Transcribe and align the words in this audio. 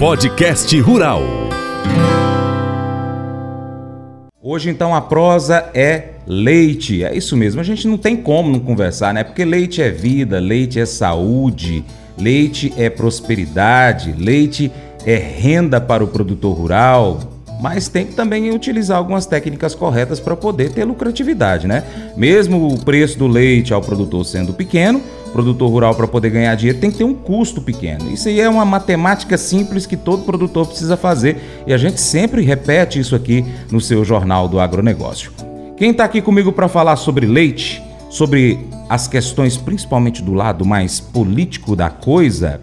Podcast 0.00 0.80
Rural. 0.80 1.20
Hoje 4.42 4.70
então 4.70 4.94
a 4.94 5.00
prosa 5.02 5.68
é 5.74 6.12
leite. 6.26 7.04
É 7.04 7.14
isso 7.14 7.36
mesmo, 7.36 7.60
a 7.60 7.64
gente 7.64 7.86
não 7.86 7.98
tem 7.98 8.16
como 8.16 8.50
não 8.50 8.60
conversar, 8.60 9.12
né? 9.12 9.22
Porque 9.22 9.44
leite 9.44 9.82
é 9.82 9.90
vida, 9.90 10.38
leite 10.38 10.80
é 10.80 10.86
saúde, 10.86 11.84
leite 12.16 12.72
é 12.78 12.88
prosperidade, 12.88 14.12
leite 14.12 14.72
é 15.04 15.16
renda 15.16 15.78
para 15.78 16.02
o 16.02 16.08
produtor 16.08 16.56
rural, 16.56 17.20
mas 17.60 17.88
tem 17.88 18.06
que 18.06 18.14
também 18.14 18.50
utilizar 18.50 18.96
algumas 18.96 19.26
técnicas 19.26 19.74
corretas 19.74 20.18
para 20.18 20.34
poder 20.34 20.72
ter 20.72 20.84
lucratividade, 20.84 21.66
né? 21.66 21.84
Mesmo 22.16 22.72
o 22.72 22.78
preço 22.78 23.18
do 23.18 23.26
leite 23.26 23.74
ao 23.74 23.82
produtor 23.82 24.24
sendo 24.24 24.54
pequeno, 24.54 25.02
produtor 25.32 25.70
rural 25.70 25.94
para 25.94 26.06
poder 26.06 26.30
ganhar 26.30 26.54
dinheiro 26.54 26.78
tem 26.78 26.90
que 26.90 26.98
ter 26.98 27.04
um 27.04 27.14
custo 27.14 27.60
pequeno. 27.60 28.10
Isso 28.10 28.28
aí 28.28 28.40
é 28.40 28.48
uma 28.48 28.64
matemática 28.64 29.38
simples 29.38 29.86
que 29.86 29.96
todo 29.96 30.24
produtor 30.24 30.66
precisa 30.66 30.96
fazer 30.96 31.36
e 31.66 31.72
a 31.72 31.78
gente 31.78 32.00
sempre 32.00 32.42
repete 32.42 32.98
isso 32.98 33.14
aqui 33.14 33.44
no 33.70 33.80
seu 33.80 34.04
jornal 34.04 34.48
do 34.48 34.60
agronegócio. 34.60 35.32
Quem 35.76 35.90
está 35.92 36.04
aqui 36.04 36.20
comigo 36.20 36.52
para 36.52 36.68
falar 36.68 36.96
sobre 36.96 37.26
leite, 37.26 37.82
sobre 38.10 38.58
as 38.88 39.06
questões 39.08 39.56
principalmente 39.56 40.22
do 40.22 40.34
lado 40.34 40.64
mais 40.64 41.00
político 41.00 41.74
da 41.74 41.88
coisa, 41.88 42.60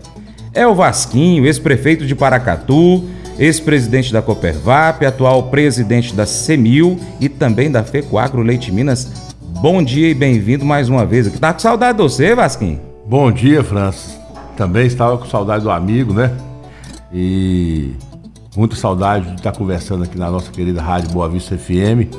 é 0.54 0.68
o 0.68 0.76
Vasquinho, 0.76 1.46
ex-prefeito 1.46 2.06
de 2.06 2.16
Paracatu, 2.16 3.04
ex-presidente 3.40 4.12
da 4.12 4.22
Copervap, 4.22 5.06
atual 5.06 5.44
presidente 5.44 6.14
da 6.14 6.26
Semil 6.26 7.00
e 7.20 7.30
também 7.30 7.70
da 7.70 7.84
Fecoagro 7.84 8.42
Leite 8.42 8.72
Minas. 8.72 9.27
Bom 9.60 9.82
dia 9.82 10.10
e 10.10 10.14
bem-vindo 10.14 10.64
mais 10.64 10.88
uma 10.88 11.04
vez 11.04 11.26
aqui. 11.26 11.40
Tá 11.40 11.52
com 11.52 11.58
saudade 11.58 11.98
de 11.98 12.04
você, 12.04 12.36
Vasquinho? 12.36 12.80
Bom 13.08 13.32
dia, 13.32 13.64
Francis. 13.64 14.16
Também 14.56 14.86
estava 14.86 15.18
com 15.18 15.26
saudade 15.26 15.64
do 15.64 15.72
amigo, 15.72 16.14
né? 16.14 16.32
E 17.12 17.96
muita 18.56 18.76
saudade 18.76 19.26
de 19.32 19.36
estar 19.38 19.52
conversando 19.54 20.04
aqui 20.04 20.16
na 20.16 20.30
nossa 20.30 20.52
querida 20.52 20.80
Rádio 20.80 21.10
Boa 21.10 21.28
Vista 21.28 21.58
FM 21.58 22.14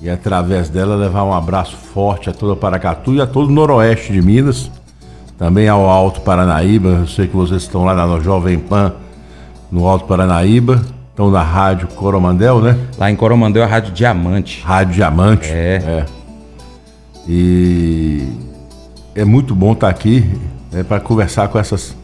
e 0.00 0.08
através 0.08 0.70
dela 0.70 0.96
levar 0.96 1.24
um 1.24 1.34
abraço 1.34 1.76
forte 1.76 2.30
a 2.30 2.32
toda 2.32 2.56
Paracatu 2.56 3.14
e 3.14 3.20
a 3.20 3.26
todo 3.26 3.48
o 3.48 3.52
noroeste 3.52 4.10
de 4.10 4.22
Minas, 4.22 4.70
também 5.36 5.68
ao 5.68 5.86
Alto 5.86 6.22
Paranaíba. 6.22 7.00
Eu 7.00 7.06
sei 7.06 7.26
que 7.26 7.36
vocês 7.36 7.60
estão 7.60 7.84
lá 7.84 7.94
na 7.94 8.18
Jovem 8.20 8.58
Pan 8.58 8.94
no 9.70 9.86
Alto 9.86 10.06
Paranaíba. 10.06 10.80
Estão 11.10 11.30
na 11.30 11.42
Rádio 11.42 11.88
Coromandel, 11.88 12.60
né? 12.60 12.76
Lá 12.96 13.10
em 13.10 13.16
Coromandel 13.16 13.62
é 13.62 13.66
a 13.66 13.68
Rádio 13.68 13.92
Diamante. 13.92 14.62
Rádio 14.64 14.94
Diamante. 14.94 15.50
É. 15.50 16.06
é. 16.10 16.23
E 17.28 18.26
é 19.14 19.24
muito 19.24 19.54
bom 19.54 19.72
estar 19.72 19.88
aqui 19.88 20.24
né, 20.72 20.82
para 20.82 21.00
conversar 21.00 21.48
com 21.48 21.58
essas 21.58 21.96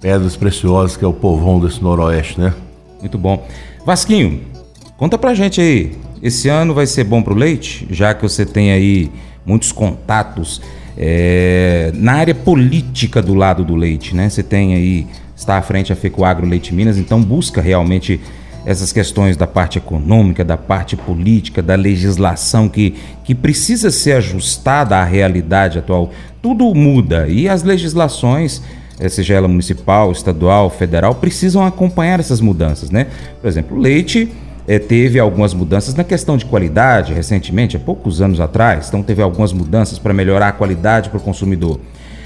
pedras 0.00 0.36
preciosas 0.36 0.96
que 0.96 1.04
é 1.04 1.08
o 1.08 1.12
povão 1.12 1.58
desse 1.58 1.82
noroeste, 1.82 2.40
né? 2.40 2.54
Muito 3.00 3.18
bom. 3.18 3.46
Vasquinho, 3.84 4.40
conta 4.96 5.18
pra 5.18 5.34
gente 5.34 5.60
aí. 5.60 5.96
Esse 6.22 6.48
ano 6.48 6.74
vai 6.74 6.86
ser 6.86 7.04
bom 7.04 7.22
pro 7.22 7.34
leite, 7.34 7.86
já 7.90 8.14
que 8.14 8.22
você 8.22 8.46
tem 8.46 8.72
aí 8.72 9.10
muitos 9.44 9.72
contatos 9.72 10.60
é, 10.96 11.90
na 11.94 12.14
área 12.14 12.34
política 12.34 13.20
do 13.20 13.34
lado 13.34 13.64
do 13.64 13.74
leite, 13.74 14.14
né? 14.14 14.28
Você 14.28 14.42
tem 14.42 14.74
aí 14.74 15.06
está 15.36 15.58
à 15.58 15.62
frente 15.62 15.92
a 15.92 15.96
Fecoagro 15.96 16.46
Leite 16.46 16.74
Minas, 16.74 16.96
então 16.96 17.20
busca 17.22 17.60
realmente 17.60 18.18
essas 18.66 18.92
questões 18.92 19.36
da 19.36 19.46
parte 19.46 19.78
econômica, 19.78 20.44
da 20.44 20.56
parte 20.56 20.96
política, 20.96 21.62
da 21.62 21.76
legislação 21.76 22.68
que, 22.68 22.94
que 23.22 23.32
precisa 23.32 23.92
ser 23.92 24.14
ajustada 24.14 24.96
à 24.96 25.04
realidade 25.04 25.78
atual. 25.78 26.10
Tudo 26.42 26.74
muda 26.74 27.28
e 27.28 27.48
as 27.48 27.62
legislações, 27.62 28.60
eh, 28.98 29.08
seja 29.08 29.34
ela 29.34 29.46
municipal, 29.46 30.10
estadual, 30.10 30.68
federal, 30.68 31.14
precisam 31.14 31.64
acompanhar 31.64 32.18
essas 32.18 32.40
mudanças, 32.40 32.90
né? 32.90 33.06
Por 33.40 33.46
exemplo, 33.46 33.76
o 33.76 33.80
leite 33.80 34.32
é, 34.66 34.80
teve 34.80 35.20
algumas 35.20 35.54
mudanças 35.54 35.94
na 35.94 36.02
questão 36.02 36.36
de 36.36 36.44
qualidade 36.44 37.14
recentemente, 37.14 37.76
há 37.76 37.80
poucos 37.80 38.20
anos 38.20 38.40
atrás, 38.40 38.88
então 38.88 39.00
teve 39.00 39.22
algumas 39.22 39.52
mudanças 39.52 39.96
para 39.96 40.12
melhorar 40.12 40.48
a 40.48 40.52
qualidade 40.52 41.08
para 41.08 41.18
o 41.18 41.22
consumidor 41.22 41.78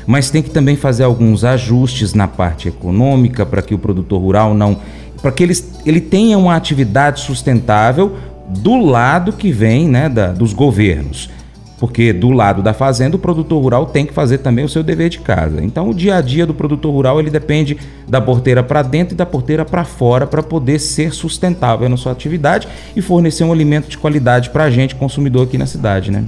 mas 0.06 0.30
tem 0.30 0.42
que 0.42 0.50
também 0.50 0.76
fazer 0.76 1.04
alguns 1.04 1.44
ajustes 1.44 2.14
na 2.14 2.26
parte 2.26 2.68
econômica 2.68 3.44
para 3.46 3.62
que 3.62 3.74
o 3.74 3.78
produtor 3.78 4.20
rural 4.20 4.54
não. 4.54 4.78
Para 5.20 5.30
que 5.32 5.42
ele, 5.42 5.54
ele 5.84 6.00
tenha 6.00 6.38
uma 6.38 6.56
atividade 6.56 7.20
sustentável 7.20 8.16
do 8.48 8.76
lado 8.76 9.32
que 9.32 9.52
vem 9.52 9.88
né, 9.88 10.08
da, 10.08 10.28
dos 10.28 10.52
governos. 10.52 11.30
Porque 11.78 12.12
do 12.12 12.28
lado 12.30 12.62
da 12.62 12.74
fazenda, 12.74 13.16
o 13.16 13.18
produtor 13.18 13.62
rural 13.62 13.86
tem 13.86 14.04
que 14.04 14.12
fazer 14.12 14.38
também 14.38 14.66
o 14.66 14.68
seu 14.68 14.82
dever 14.82 15.08
de 15.08 15.18
casa. 15.20 15.64
Então, 15.64 15.88
o 15.88 15.94
dia 15.94 16.16
a 16.16 16.20
dia 16.20 16.44
do 16.44 16.52
produtor 16.52 16.92
rural 16.92 17.18
ele 17.18 17.30
depende 17.30 17.78
da 18.06 18.20
porteira 18.20 18.62
para 18.62 18.82
dentro 18.82 19.14
e 19.14 19.16
da 19.16 19.24
porteira 19.24 19.64
para 19.64 19.82
fora 19.82 20.26
para 20.26 20.42
poder 20.42 20.78
ser 20.78 21.14
sustentável 21.14 21.88
na 21.88 21.96
sua 21.96 22.12
atividade 22.12 22.68
e 22.94 23.00
fornecer 23.00 23.44
um 23.44 23.52
alimento 23.52 23.88
de 23.88 23.96
qualidade 23.96 24.50
para 24.50 24.64
a 24.64 24.70
gente, 24.70 24.94
consumidor 24.94 25.46
aqui 25.46 25.56
na 25.56 25.64
cidade, 25.64 26.10
né? 26.10 26.24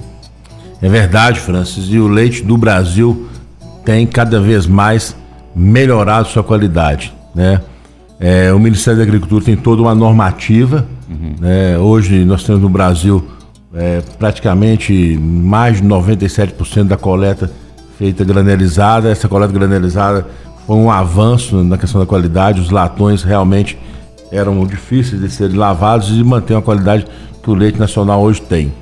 É 0.80 0.88
verdade, 0.88 1.38
Francis. 1.38 1.86
E 1.91 1.98
o 1.98 2.09
leite 2.09 2.42
do 2.42 2.56
Brasil 2.56 3.28
tem 3.84 4.06
cada 4.06 4.41
vez 4.41 4.66
mais 4.66 5.14
melhorado 5.54 6.28
sua 6.28 6.42
qualidade, 6.42 7.12
né? 7.34 7.60
É, 8.22 8.53
o 8.53 8.59
Ministério 8.60 8.99
da 8.99 9.03
Agricultura 9.03 9.44
tem 9.44 9.56
toda 9.56 9.83
uma 9.83 9.97
normativa. 9.97 10.87
Uhum. 11.10 11.34
Né? 11.41 11.77
Hoje 11.77 12.25
nós 12.25 12.44
temos 12.44 12.62
no 12.62 12.69
Brasil 12.69 13.27
é, 13.75 14.00
praticamente 14.16 15.19
mais 15.21 15.83
de 15.83 15.88
97% 15.88 16.84
da 16.84 16.97
coleta 16.97 17.50
feita 17.99 18.22
granelizada. 18.22 19.10
Essa 19.10 19.28
coleta 19.28 19.53
granelizada 19.53 20.25
foi 20.69 20.77
um 20.77 20.88
avanço 20.88 21.65
na 21.65 21.77
questão 21.77 22.00
da 22.00 22.06
qualidade. 22.06 22.60
Os 22.60 22.71
latões 22.71 23.25
realmente 23.25 23.77
eram 24.31 24.65
difíceis 24.65 25.21
de 25.21 25.28
serem 25.28 25.56
lavados 25.56 26.16
e 26.16 26.22
manter 26.22 26.54
uma 26.54 26.62
qualidade 26.62 27.04
que 27.43 27.50
o 27.50 27.54
leite 27.54 27.77
nacional 27.77 28.22
hoje 28.22 28.41
tem. 28.41 28.72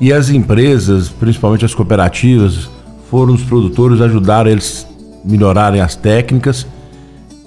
E 0.00 0.12
as 0.12 0.30
empresas, 0.30 1.08
principalmente 1.08 1.64
as 1.64 1.74
cooperativas, 1.74 2.70
foram 3.10 3.34
os 3.34 3.42
produtores 3.42 4.00
ajudar 4.00 4.46
eles 4.46 4.86
melhorarem 5.24 5.80
as 5.80 5.96
técnicas. 5.96 6.66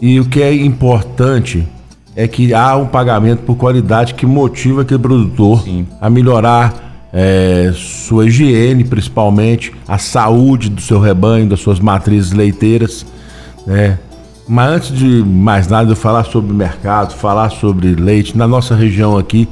E 0.02 0.20
o 0.20 0.26
que 0.26 0.42
é 0.42 0.54
importante 0.54 1.68
é 2.16 2.28
que 2.28 2.54
há 2.54 2.76
um 2.76 2.88
pagamento 2.88 3.44
por 3.44 3.56
qualidade 3.56 4.14
que 4.14 4.26
motiva 4.26 4.82
aquele 4.82 5.00
produtor 5.00 5.64
Sim. 5.64 5.88
a 6.00 6.10
melhorar 6.10 7.08
é, 7.14 7.72
sua 7.76 8.28
higiene, 8.28 8.84
principalmente, 8.84 9.74
a 9.88 9.98
saúde 9.98 10.70
do 10.70 10.82
seu 10.82 11.00
rebanho, 11.00 11.48
das 11.48 11.60
suas 11.60 11.80
matrizes 11.80 12.32
leiteiras. 12.32 13.06
Né? 13.66 13.98
Mas 14.48 14.72
antes 14.72 14.98
de 14.98 15.24
mais 15.24 15.68
nada, 15.68 15.92
eu 15.92 15.96
falar 15.96 16.24
sobre 16.26 16.54
mercado, 16.54 17.14
falar 17.14 17.50
sobre 17.50 17.94
leite, 17.96 18.38
na 18.38 18.48
nossa 18.48 18.76
região 18.76 19.18
aqui, 19.18 19.48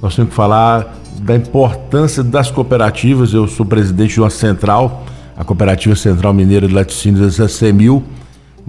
nós 0.00 0.14
temos 0.14 0.30
que 0.30 0.36
falar 0.36 0.96
da 1.20 1.34
importância 1.34 2.22
das 2.22 2.50
cooperativas. 2.50 3.32
Eu 3.32 3.48
sou 3.48 3.66
presidente 3.66 4.14
de 4.14 4.20
uma 4.20 4.30
central 4.30 5.04
a 5.38 5.44
Cooperativa 5.44 5.94
Central 5.94 6.34
Mineira 6.34 6.66
de 6.66 6.74
Laticínios, 6.74 7.40
a 7.40 7.46
CEMIL, 7.46 8.02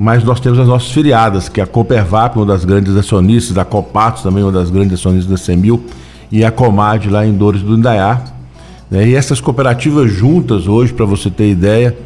mas 0.01 0.23
nós 0.23 0.39
temos 0.39 0.57
as 0.57 0.65
nossas 0.65 0.91
filiadas, 0.91 1.49
que 1.49 1.59
é 1.59 1.63
a 1.65 1.67
Coopervap, 1.67 2.37
uma 2.37 2.45
das 2.45 2.63
grandes 2.63 2.95
acionistas, 2.95 3.57
a 3.57 3.65
Copatos, 3.65 4.23
também 4.23 4.41
uma 4.41 4.51
das 4.51 4.69
grandes 4.69 4.93
acionistas 4.93 5.29
da 5.29 5.35
CEMIL, 5.35 5.83
e 6.31 6.45
a 6.45 6.49
Comad, 6.49 7.07
lá 7.07 7.25
em 7.25 7.33
Dores 7.33 7.61
do 7.61 7.75
Indaiá. 7.75 8.23
Né? 8.89 9.09
E 9.09 9.15
essas 9.15 9.41
cooperativas 9.41 10.09
juntas 10.09 10.69
hoje, 10.69 10.93
para 10.93 11.05
você 11.05 11.29
ter 11.29 11.49
ideia, 11.49 11.97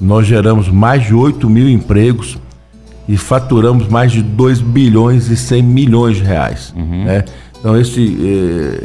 nós 0.00 0.24
geramos 0.24 0.68
mais 0.68 1.04
de 1.04 1.12
8 1.16 1.50
mil 1.50 1.68
empregos 1.68 2.38
e 3.08 3.16
faturamos 3.16 3.88
mais 3.88 4.12
de 4.12 4.22
2 4.22 4.60
bilhões 4.60 5.28
e 5.28 5.36
100 5.36 5.62
milhões 5.64 6.18
de 6.18 6.22
reais. 6.22 6.72
Uhum. 6.76 7.06
Né? 7.06 7.24
Então 7.58 7.76
esse, 7.76 8.18
eh, 8.20 8.84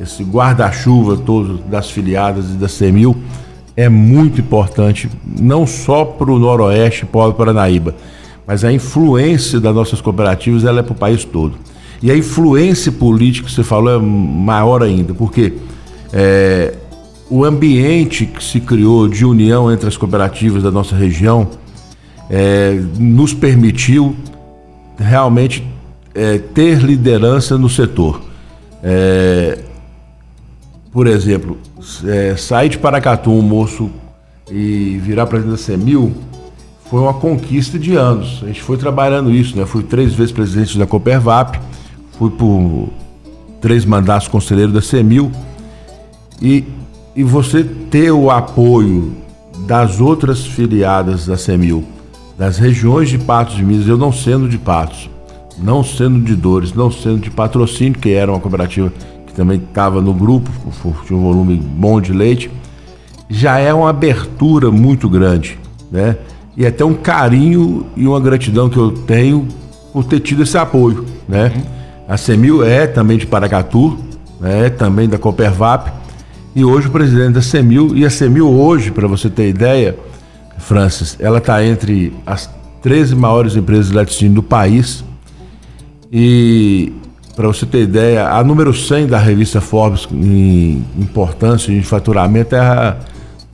esse 0.00 0.24
guarda-chuva 0.24 1.16
todo 1.18 1.58
das 1.70 1.88
filiadas 1.88 2.46
e 2.46 2.54
da 2.54 2.66
CEMIL 2.66 3.16
é 3.76 3.88
muito 3.88 4.40
importante, 4.40 5.10
não 5.24 5.66
só 5.66 6.04
para 6.04 6.30
o 6.30 6.38
Noroeste 6.38 7.04
para 7.04 7.28
o 7.28 7.34
Paranaíba, 7.34 7.94
mas 8.46 8.64
a 8.64 8.72
influência 8.72 9.60
das 9.60 9.74
nossas 9.74 10.00
cooperativas 10.00 10.64
ela 10.64 10.80
é 10.80 10.82
para 10.82 10.92
o 10.92 10.96
país 10.96 11.24
todo. 11.24 11.54
E 12.02 12.10
a 12.10 12.16
influência 12.16 12.90
política 12.90 13.46
que 13.46 13.52
você 13.52 13.64
falou 13.64 13.94
é 13.94 13.98
maior 13.98 14.82
ainda, 14.82 15.12
porque 15.12 15.54
é, 16.12 16.74
o 17.28 17.44
ambiente 17.44 18.24
que 18.24 18.42
se 18.42 18.60
criou 18.60 19.08
de 19.08 19.24
união 19.24 19.70
entre 19.72 19.88
as 19.88 19.96
cooperativas 19.96 20.62
da 20.62 20.70
nossa 20.70 20.94
região 20.94 21.48
é, 22.30 22.80
nos 22.98 23.34
permitiu 23.34 24.16
realmente 24.96 25.66
é, 26.14 26.38
ter 26.38 26.78
liderança 26.78 27.58
no 27.58 27.68
setor. 27.68 28.22
É, 28.82 29.58
por 30.96 31.06
exemplo, 31.06 31.58
é, 32.06 32.34
sair 32.36 32.70
de 32.70 32.78
Paracatu, 32.78 33.30
um 33.30 33.42
moço, 33.42 33.90
e 34.50 34.98
virar 35.02 35.26
presidente 35.26 35.58
da 35.58 35.62
CEMIL, 35.62 36.14
foi 36.86 37.00
uma 37.00 37.12
conquista 37.12 37.78
de 37.78 37.94
anos. 37.94 38.40
A 38.42 38.46
gente 38.46 38.62
foi 38.62 38.78
trabalhando 38.78 39.30
isso, 39.30 39.54
né? 39.58 39.66
Fui 39.66 39.82
três 39.82 40.14
vezes 40.14 40.32
presidente 40.32 40.78
da 40.78 40.86
Coopervap, 40.86 41.60
fui 42.12 42.30
por 42.30 42.88
três 43.60 43.84
mandatos 43.84 44.26
conselheiro 44.26 44.72
da 44.72 44.80
CEMIL. 44.80 45.30
E, 46.40 46.64
e 47.14 47.22
você 47.22 47.62
ter 47.62 48.10
o 48.10 48.30
apoio 48.30 49.12
das 49.66 50.00
outras 50.00 50.46
filiadas 50.46 51.26
da 51.26 51.36
CEMIL, 51.36 51.84
das 52.38 52.56
regiões 52.56 53.10
de 53.10 53.18
Patos 53.18 53.54
de 53.54 53.62
Minas, 53.62 53.86
eu 53.86 53.98
não 53.98 54.12
sendo 54.12 54.48
de 54.48 54.56
Patos, 54.56 55.10
não 55.58 55.84
sendo 55.84 56.20
de 56.20 56.34
dores, 56.34 56.72
não 56.72 56.90
sendo 56.90 57.18
de 57.18 57.30
patrocínio, 57.30 57.98
que 57.98 58.12
era 58.12 58.32
uma 58.32 58.40
cooperativa 58.40 58.90
também 59.36 59.58
estava 59.58 60.00
no 60.00 60.14
grupo, 60.14 60.50
tinha 61.06 61.18
um 61.18 61.22
volume 61.22 61.56
bom 61.56 62.00
de 62.00 62.10
leite, 62.10 62.50
já 63.28 63.58
é 63.58 63.72
uma 63.72 63.90
abertura 63.90 64.70
muito 64.70 65.08
grande, 65.10 65.58
né? 65.92 66.16
E 66.56 66.66
até 66.66 66.82
um 66.84 66.94
carinho 66.94 67.84
e 67.94 68.06
uma 68.06 68.18
gratidão 68.18 68.70
que 68.70 68.78
eu 68.78 68.90
tenho 68.90 69.46
por 69.92 70.04
ter 70.04 70.20
tido 70.20 70.42
esse 70.42 70.56
apoio, 70.56 71.04
né? 71.28 71.52
Uhum. 71.54 71.62
A 72.08 72.16
Semil 72.16 72.64
é 72.64 72.86
também 72.86 73.18
de 73.18 73.26
Paracatu, 73.26 73.98
né? 74.40 74.70
também 74.70 75.08
da 75.08 75.18
Coopervap, 75.18 75.92
e 76.54 76.64
hoje 76.64 76.88
o 76.88 76.90
presidente 76.90 77.32
da 77.32 77.42
Semil, 77.42 77.94
e 77.94 78.06
a 78.06 78.10
Semil 78.10 78.48
hoje, 78.48 78.90
para 78.90 79.06
você 79.06 79.28
ter 79.28 79.48
ideia, 79.48 79.98
Francis, 80.58 81.16
ela 81.20 81.38
está 81.38 81.62
entre 81.62 82.14
as 82.24 82.48
13 82.80 83.14
maiores 83.14 83.56
empresas 83.56 83.88
de 83.88 83.94
laticínio 83.94 84.36
do 84.36 84.42
país, 84.42 85.04
e 86.10 86.92
para 87.36 87.46
você 87.46 87.66
ter 87.66 87.82
ideia, 87.82 88.30
a 88.30 88.42
número 88.42 88.72
100 88.72 89.08
da 89.08 89.18
revista 89.18 89.60
Forbes 89.60 90.08
em 90.10 90.82
importância 90.98 91.70
em 91.70 91.82
faturamento 91.82 92.56
é 92.56 92.58
a, 92.58 92.96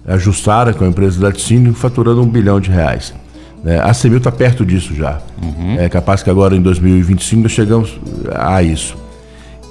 a 0.06 0.16
Justara, 0.16 0.72
que 0.72 0.78
é 0.78 0.82
uma 0.82 0.90
empresa 0.90 1.18
de 1.18 1.24
laticínio, 1.24 1.74
faturando 1.74 2.22
um 2.22 2.28
bilhão 2.28 2.60
de 2.60 2.70
reais. 2.70 3.12
É, 3.64 3.80
a 3.80 3.92
Semil 3.92 4.18
está 4.18 4.30
perto 4.30 4.64
disso 4.64 4.94
já. 4.94 5.20
Uhum. 5.42 5.74
É 5.78 5.88
capaz 5.88 6.22
que 6.22 6.30
agora 6.30 6.54
em 6.54 6.62
2025 6.62 7.42
nós 7.42 7.52
chegamos 7.52 7.98
a 8.32 8.62
isso. 8.62 8.96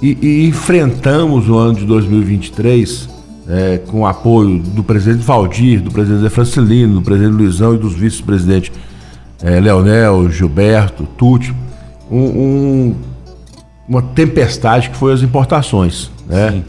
E, 0.02 0.18
e 0.20 0.46
enfrentamos 0.46 1.48
o 1.48 1.56
ano 1.56 1.74
de 1.74 1.86
2023 1.86 3.08
é, 3.48 3.78
com 3.78 4.00
o 4.00 4.06
apoio 4.06 4.58
do 4.58 4.84
presidente 4.84 5.24
Valdir, 5.24 5.80
do 5.80 5.90
presidente 5.90 6.28
Francilino, 6.28 6.94
do 6.96 7.02
presidente 7.02 7.34
Luizão 7.34 7.74
e 7.74 7.78
dos 7.78 7.94
vice-presidentes 7.94 8.72
é, 9.42 9.58
Leonel, 9.58 10.30
Gilberto, 10.30 11.04
Tuti 11.16 11.54
um, 12.10 12.18
um, 12.18 12.94
uma 13.88 14.02
tempestade 14.02 14.90
que 14.90 14.96
foi 14.96 15.12
as 15.12 15.22
importações. 15.22 16.10
Né? 16.26 16.62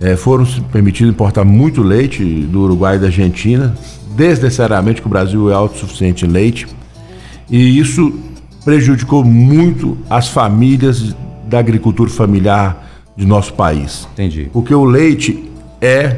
É, 0.00 0.16
foram 0.16 0.44
permitidos 0.72 1.12
importar 1.12 1.44
muito 1.44 1.82
leite 1.82 2.22
do 2.24 2.62
Uruguai 2.62 2.96
e 2.96 2.98
da 2.98 3.06
Argentina, 3.06 3.74
desnecessariamente 4.16 5.00
que 5.00 5.06
o 5.06 5.10
Brasil 5.10 5.50
é 5.50 5.54
autossuficiente 5.54 6.24
em 6.24 6.28
leite, 6.28 6.66
e 7.50 7.78
isso 7.78 8.12
prejudicou 8.64 9.24
muito 9.24 9.96
as 10.08 10.28
famílias 10.28 11.14
da 11.46 11.58
agricultura 11.58 12.10
familiar 12.10 12.84
de 13.16 13.26
nosso 13.26 13.52
país. 13.52 14.08
Entendi. 14.12 14.48
Porque 14.52 14.74
o 14.74 14.84
leite 14.84 15.50
é 15.80 16.16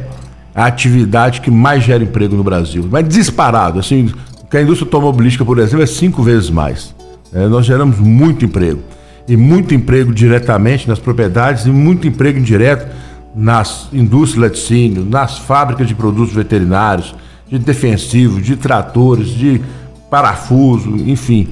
a 0.54 0.66
atividade 0.66 1.40
que 1.40 1.50
mais 1.50 1.84
gera 1.84 2.02
emprego 2.02 2.36
no 2.36 2.42
Brasil. 2.42 2.88
Mas 2.90 3.06
disparado, 3.08 3.78
assim, 3.78 4.10
que 4.50 4.56
a 4.56 4.62
indústria 4.62 4.86
automobilística, 4.86 5.44
por 5.44 5.58
exemplo, 5.58 5.82
é 5.82 5.86
cinco 5.86 6.22
vezes 6.22 6.48
mais. 6.48 6.94
É, 7.32 7.46
nós 7.46 7.66
geramos 7.66 7.98
muito 7.98 8.44
emprego. 8.44 8.80
E 9.28 9.36
muito 9.36 9.74
emprego 9.74 10.14
diretamente 10.14 10.88
nas 10.88 10.98
propriedades 10.98 11.66
e 11.66 11.70
muito 11.70 12.06
emprego 12.06 12.38
indireto 12.38 12.86
nas 13.34 13.88
indústrias 13.92 14.50
laticínio, 14.50 15.04
nas 15.04 15.38
fábricas 15.38 15.86
de 15.86 15.94
produtos 15.94 16.32
veterinários, 16.32 17.14
de 17.48 17.58
defensivos, 17.58 18.42
de 18.42 18.56
tratores, 18.56 19.28
de 19.28 19.60
parafuso, 20.10 20.96
enfim. 20.96 21.48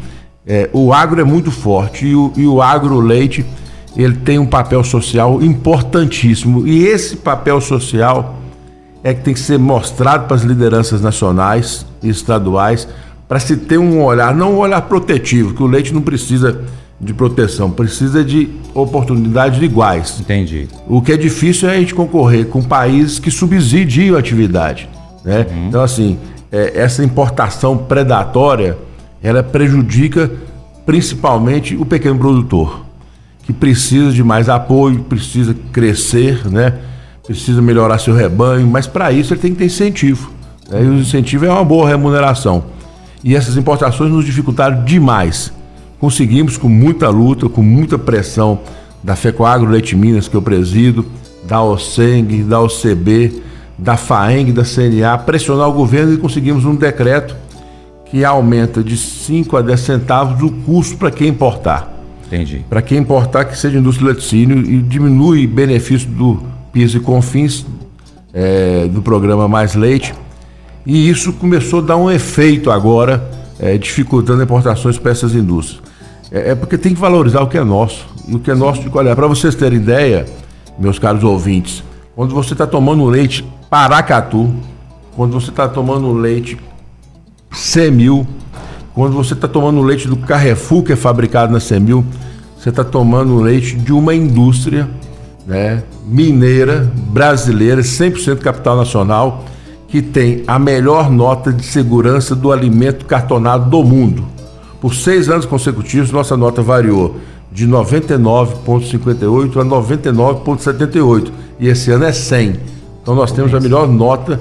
É, 0.46 0.68
o 0.72 0.92
agro 0.92 1.20
é 1.20 1.24
muito 1.24 1.50
forte 1.50 2.06
e 2.06 2.14
o, 2.14 2.32
e 2.36 2.46
o 2.46 2.62
agro-leite 2.62 3.44
ele 3.96 4.16
tem 4.16 4.38
um 4.38 4.46
papel 4.46 4.82
social 4.82 5.42
importantíssimo. 5.42 6.66
E 6.66 6.84
esse 6.86 7.16
papel 7.16 7.60
social 7.60 8.36
é 9.02 9.12
que 9.12 9.22
tem 9.22 9.34
que 9.34 9.40
ser 9.40 9.58
mostrado 9.58 10.26
para 10.26 10.36
as 10.36 10.42
lideranças 10.42 11.00
nacionais 11.00 11.86
e 12.02 12.08
estaduais 12.08 12.88
para 13.28 13.38
se 13.38 13.56
ter 13.56 13.78
um 13.78 14.02
olhar, 14.02 14.34
não 14.34 14.54
um 14.54 14.58
olhar 14.58 14.82
protetivo, 14.82 15.54
que 15.54 15.62
o 15.62 15.66
leite 15.66 15.92
não 15.92 16.02
precisa 16.02 16.64
de 17.04 17.14
proteção, 17.14 17.70
precisa 17.70 18.24
de 18.24 18.48
oportunidades 18.74 19.62
iguais. 19.62 20.18
Entendi. 20.20 20.68
O 20.88 21.02
que 21.02 21.12
é 21.12 21.16
difícil 21.16 21.68
é 21.68 21.76
a 21.76 21.78
gente 21.78 21.94
concorrer 21.94 22.46
com 22.46 22.62
países 22.62 23.18
que 23.18 23.30
subsidiam 23.30 24.16
a 24.16 24.18
atividade. 24.18 24.88
Né? 25.24 25.46
Uhum. 25.50 25.68
Então, 25.68 25.82
assim, 25.82 26.18
é, 26.50 26.72
essa 26.74 27.04
importação 27.04 27.76
predatória, 27.76 28.76
ela 29.22 29.42
prejudica 29.42 30.30
principalmente 30.86 31.76
o 31.76 31.84
pequeno 31.84 32.18
produtor, 32.18 32.84
que 33.44 33.52
precisa 33.52 34.12
de 34.12 34.22
mais 34.22 34.48
apoio, 34.48 35.00
precisa 35.00 35.54
crescer, 35.72 36.46
né? 36.50 36.74
precisa 37.26 37.62
melhorar 37.62 37.98
seu 37.98 38.14
rebanho, 38.14 38.66
mas 38.66 38.86
para 38.86 39.12
isso 39.12 39.32
ele 39.32 39.40
tem 39.40 39.52
que 39.52 39.58
ter 39.58 39.66
incentivo. 39.66 40.30
Né? 40.70 40.82
E 40.82 40.86
o 40.86 40.94
incentivo 40.94 41.44
é 41.46 41.50
uma 41.50 41.64
boa 41.64 41.88
remuneração 41.88 42.64
e 43.24 43.34
essas 43.34 43.56
importações 43.56 44.12
nos 44.12 44.26
dificultaram 44.26 44.84
demais. 44.84 45.50
Conseguimos 45.98 46.56
com 46.56 46.68
muita 46.68 47.08
luta, 47.08 47.48
com 47.48 47.62
muita 47.62 47.98
pressão 47.98 48.60
da 49.02 49.14
FECOAGRO 49.14 49.70
Leite 49.70 49.96
Minas, 49.96 50.28
que 50.28 50.34
eu 50.34 50.42
presido, 50.42 51.04
da 51.46 51.62
OSENG, 51.62 52.42
da 52.42 52.60
OCB, 52.60 53.42
da 53.78 53.96
FAENG, 53.96 54.52
da 54.52 54.62
CNA, 54.62 55.18
pressionar 55.18 55.68
o 55.68 55.72
governo 55.72 56.14
e 56.14 56.16
conseguimos 56.16 56.64
um 56.64 56.74
decreto 56.74 57.36
que 58.06 58.24
aumenta 58.24 58.82
de 58.82 58.96
5 58.96 59.56
a 59.56 59.62
10 59.62 59.80
centavos 59.80 60.42
o 60.42 60.50
custo 60.50 60.96
para 60.96 61.10
quem 61.10 61.28
importar. 61.28 61.92
Entendi. 62.26 62.64
Para 62.68 62.80
quem 62.80 62.98
importar, 62.98 63.44
que 63.44 63.58
seja 63.58 63.78
indústria 63.78 64.12
de 64.12 64.14
laticínio 64.14 64.58
e 64.58 64.80
diminui 64.80 65.46
benefício 65.46 66.08
do 66.08 66.42
PIS 66.72 66.94
e 66.94 67.00
CONFINS, 67.00 67.66
é, 68.32 68.88
do 68.88 69.02
programa 69.02 69.46
Mais 69.46 69.74
Leite, 69.74 70.14
e 70.86 71.08
isso 71.08 71.32
começou 71.34 71.80
a 71.80 71.82
dar 71.82 71.96
um 71.96 72.10
efeito 72.10 72.70
agora, 72.70 73.30
é, 73.58 73.76
dificultando 73.78 74.42
importações 74.42 74.98
para 74.98 75.12
essas 75.12 75.34
indústrias. 75.34 75.82
É, 76.30 76.50
é, 76.50 76.54
porque 76.54 76.76
tem 76.76 76.94
que 76.94 77.00
valorizar 77.00 77.40
o 77.42 77.48
que 77.48 77.58
é 77.58 77.64
nosso. 77.64 78.06
E 78.26 78.34
o 78.34 78.38
que 78.38 78.50
é 78.50 78.54
nosso 78.54 78.80
de 78.80 78.90
qualidade. 78.90 79.16
Para 79.16 79.28
vocês 79.28 79.54
terem 79.54 79.78
ideia, 79.78 80.26
meus 80.78 80.98
caros 80.98 81.22
ouvintes, 81.22 81.82
quando 82.16 82.34
você 82.34 82.52
está 82.52 82.66
tomando 82.66 83.04
leite 83.04 83.44
Paracatu, 83.70 84.52
quando 85.16 85.32
você 85.32 85.50
está 85.50 85.68
tomando 85.68 86.12
leite 86.12 86.58
Semil, 87.52 88.26
quando 88.94 89.14
você 89.14 89.34
está 89.34 89.48
tomando 89.48 89.80
leite 89.82 90.08
do 90.08 90.16
Carrefour, 90.16 90.82
que 90.82 90.92
é 90.92 90.96
fabricado 90.96 91.52
na 91.52 91.60
Semil, 91.60 92.04
você 92.56 92.68
está 92.68 92.82
tomando 92.82 93.40
leite 93.40 93.76
de 93.76 93.92
uma 93.92 94.14
indústria 94.14 94.88
né, 95.46 95.82
mineira, 96.06 96.90
brasileira, 97.08 97.82
100% 97.82 98.38
capital 98.38 98.76
nacional, 98.76 99.44
que 99.94 100.02
tem 100.02 100.42
a 100.48 100.58
melhor 100.58 101.08
nota 101.08 101.52
de 101.52 101.64
segurança 101.64 102.34
do 102.34 102.50
alimento 102.50 103.04
cartonado 103.04 103.70
do 103.70 103.84
mundo. 103.84 104.26
Por 104.80 104.92
seis 104.92 105.28
anos 105.28 105.46
consecutivos, 105.46 106.10
nossa 106.10 106.36
nota 106.36 106.62
variou 106.62 107.14
de 107.52 107.64
99,58 107.68 109.56
a 109.56 109.64
99,78 109.64 111.30
e 111.60 111.68
esse 111.68 111.92
ano 111.92 112.06
é 112.06 112.10
100. 112.10 112.56
Então 113.00 113.14
nós 113.14 113.30
temos 113.30 113.54
a 113.54 113.60
melhor 113.60 113.86
nota 113.86 114.40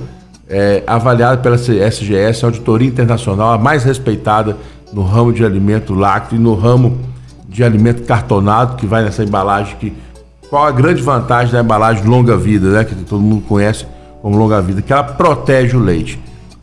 é, 0.49 0.81
avaliada 0.87 1.37
pela 1.37 1.55
SGS, 1.55 2.43
a 2.43 2.47
Auditoria 2.47 2.89
Internacional, 2.89 3.53
a 3.53 3.57
mais 3.59 3.83
respeitada 3.83 4.57
no 4.91 5.03
ramo 5.03 5.31
de 5.31 5.45
alimento 5.45 5.93
lácteo 5.93 6.35
e 6.35 6.39
no 6.39 6.55
ramo 6.55 6.97
de 7.47 7.63
alimento 7.63 8.01
cartonado, 8.07 8.75
que 8.75 8.87
vai 8.87 9.03
nessa 9.03 9.23
embalagem 9.23 9.75
que 9.77 9.93
qual 10.49 10.65
a 10.65 10.71
grande 10.71 11.03
vantagem 11.03 11.53
da 11.53 11.61
embalagem 11.61 12.03
longa 12.05 12.35
vida, 12.35 12.71
né, 12.71 12.83
que 12.83 12.95
todo 12.95 13.21
mundo 13.21 13.43
conhece 13.47 13.85
como 14.23 14.37
longa 14.37 14.61
vida, 14.61 14.81
que 14.81 14.93
ela 14.93 15.03
protege 15.03 15.75
o 15.75 15.81
leite 15.81 16.17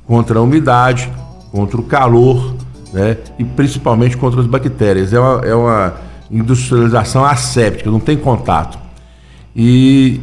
contra 0.07 0.39
a 0.39 0.43
umidade, 0.43 1.13
contra 1.53 1.79
o 1.79 1.83
calor, 1.83 2.55
né? 2.91 3.19
E 3.39 3.45
principalmente 3.45 4.17
contra 4.17 4.41
as 4.41 4.47
bactérias. 4.47 5.13
É 5.13 5.21
uma, 5.21 5.41
é 5.45 5.55
uma 5.55 5.95
industrialização 6.31 7.23
asséptica, 7.23 7.91
não 7.91 8.01
tem 8.01 8.17
contato. 8.17 8.79
E, 9.55 10.23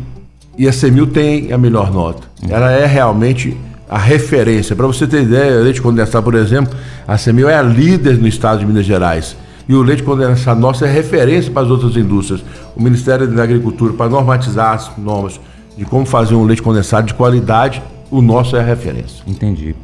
e 0.57 0.67
a 0.67 0.73
Semil 0.73 1.05
tem 1.05 1.53
a 1.53 1.59
melhor 1.59 1.93
nota. 1.93 2.23
Ela 2.49 2.71
é 2.71 2.87
realmente 2.87 3.55
a 3.87 3.99
referência. 3.99 4.75
Para 4.75 4.87
você 4.87 5.05
ter 5.05 5.21
ideia, 5.21 5.61
leite 5.61 5.79
condensado, 5.79 6.23
por 6.23 6.33
exemplo, 6.33 6.75
a 7.07 7.19
Semil 7.19 7.47
é 7.47 7.55
a 7.55 7.61
líder 7.61 8.17
no 8.17 8.27
estado 8.27 8.61
de 8.61 8.65
Minas 8.65 8.85
Gerais. 8.85 9.37
E 9.69 9.75
o 9.75 9.83
leite 9.83 10.01
condensado 10.01 10.59
nosso 10.59 10.83
é 10.83 10.91
referência 10.91 11.51
para 11.51 11.61
as 11.61 11.69
outras 11.69 11.95
indústrias. 11.95 12.43
O 12.75 12.81
Ministério 12.81 13.27
da 13.27 13.43
Agricultura, 13.43 13.93
para 13.93 14.09
normatizar 14.09 14.73
as 14.73 14.91
normas 14.97 15.39
de 15.77 15.85
como 15.85 16.05
fazer 16.05 16.35
um 16.35 16.43
leite 16.43 16.61
condensado 16.61 17.07
de 17.07 17.13
qualidade, 17.13 17.81
o 18.09 18.21
nosso 18.21 18.55
é 18.55 18.59
a 18.59 18.63
referência. 18.63 19.23
Entendi. 19.27 19.75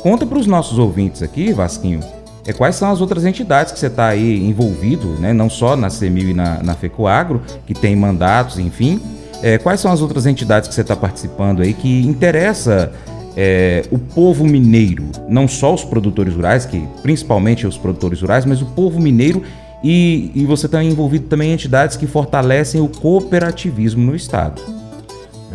Conta 0.00 0.24
para 0.24 0.38
os 0.38 0.46
nossos 0.46 0.78
ouvintes 0.78 1.22
aqui, 1.22 1.52
Vasquinho, 1.52 2.00
é, 2.46 2.52
quais 2.52 2.76
são 2.76 2.90
as 2.90 3.00
outras 3.00 3.24
entidades 3.24 3.72
que 3.72 3.78
você 3.78 3.88
está 3.88 4.06
aí 4.06 4.46
envolvido, 4.46 5.08
né? 5.18 5.32
não 5.32 5.50
só 5.50 5.74
na 5.74 5.90
CEMIL 5.90 6.30
e 6.30 6.34
na, 6.34 6.62
na 6.62 6.74
FECOAGRO, 6.74 7.42
que 7.66 7.74
tem 7.74 7.96
mandatos, 7.96 8.58
enfim. 8.58 9.00
É, 9.42 9.58
quais 9.58 9.80
são 9.80 9.90
as 9.90 10.00
outras 10.00 10.26
entidades 10.26 10.68
que 10.68 10.74
você 10.74 10.80
está 10.82 10.94
participando 10.94 11.60
aí 11.60 11.74
que 11.74 12.06
interessa 12.06 12.92
é, 13.36 13.84
o 13.90 13.98
povo 13.98 14.44
mineiro, 14.44 15.04
não 15.28 15.46
só 15.46 15.74
os 15.74 15.84
produtores 15.84 16.34
rurais, 16.34 16.64
que 16.64 16.86
principalmente 17.02 17.66
os 17.66 17.76
produtores 17.76 18.20
rurais, 18.20 18.46
mas 18.46 18.62
o 18.62 18.66
povo 18.66 19.00
mineiro 19.00 19.42
e, 19.82 20.30
e 20.34 20.46
você 20.46 20.66
está 20.66 20.82
envolvido 20.82 21.26
também 21.26 21.50
em 21.50 21.54
entidades 21.54 21.96
que 21.96 22.06
fortalecem 22.06 22.80
o 22.80 22.88
cooperativismo 22.88 24.02
no 24.04 24.16
estado. 24.16 24.62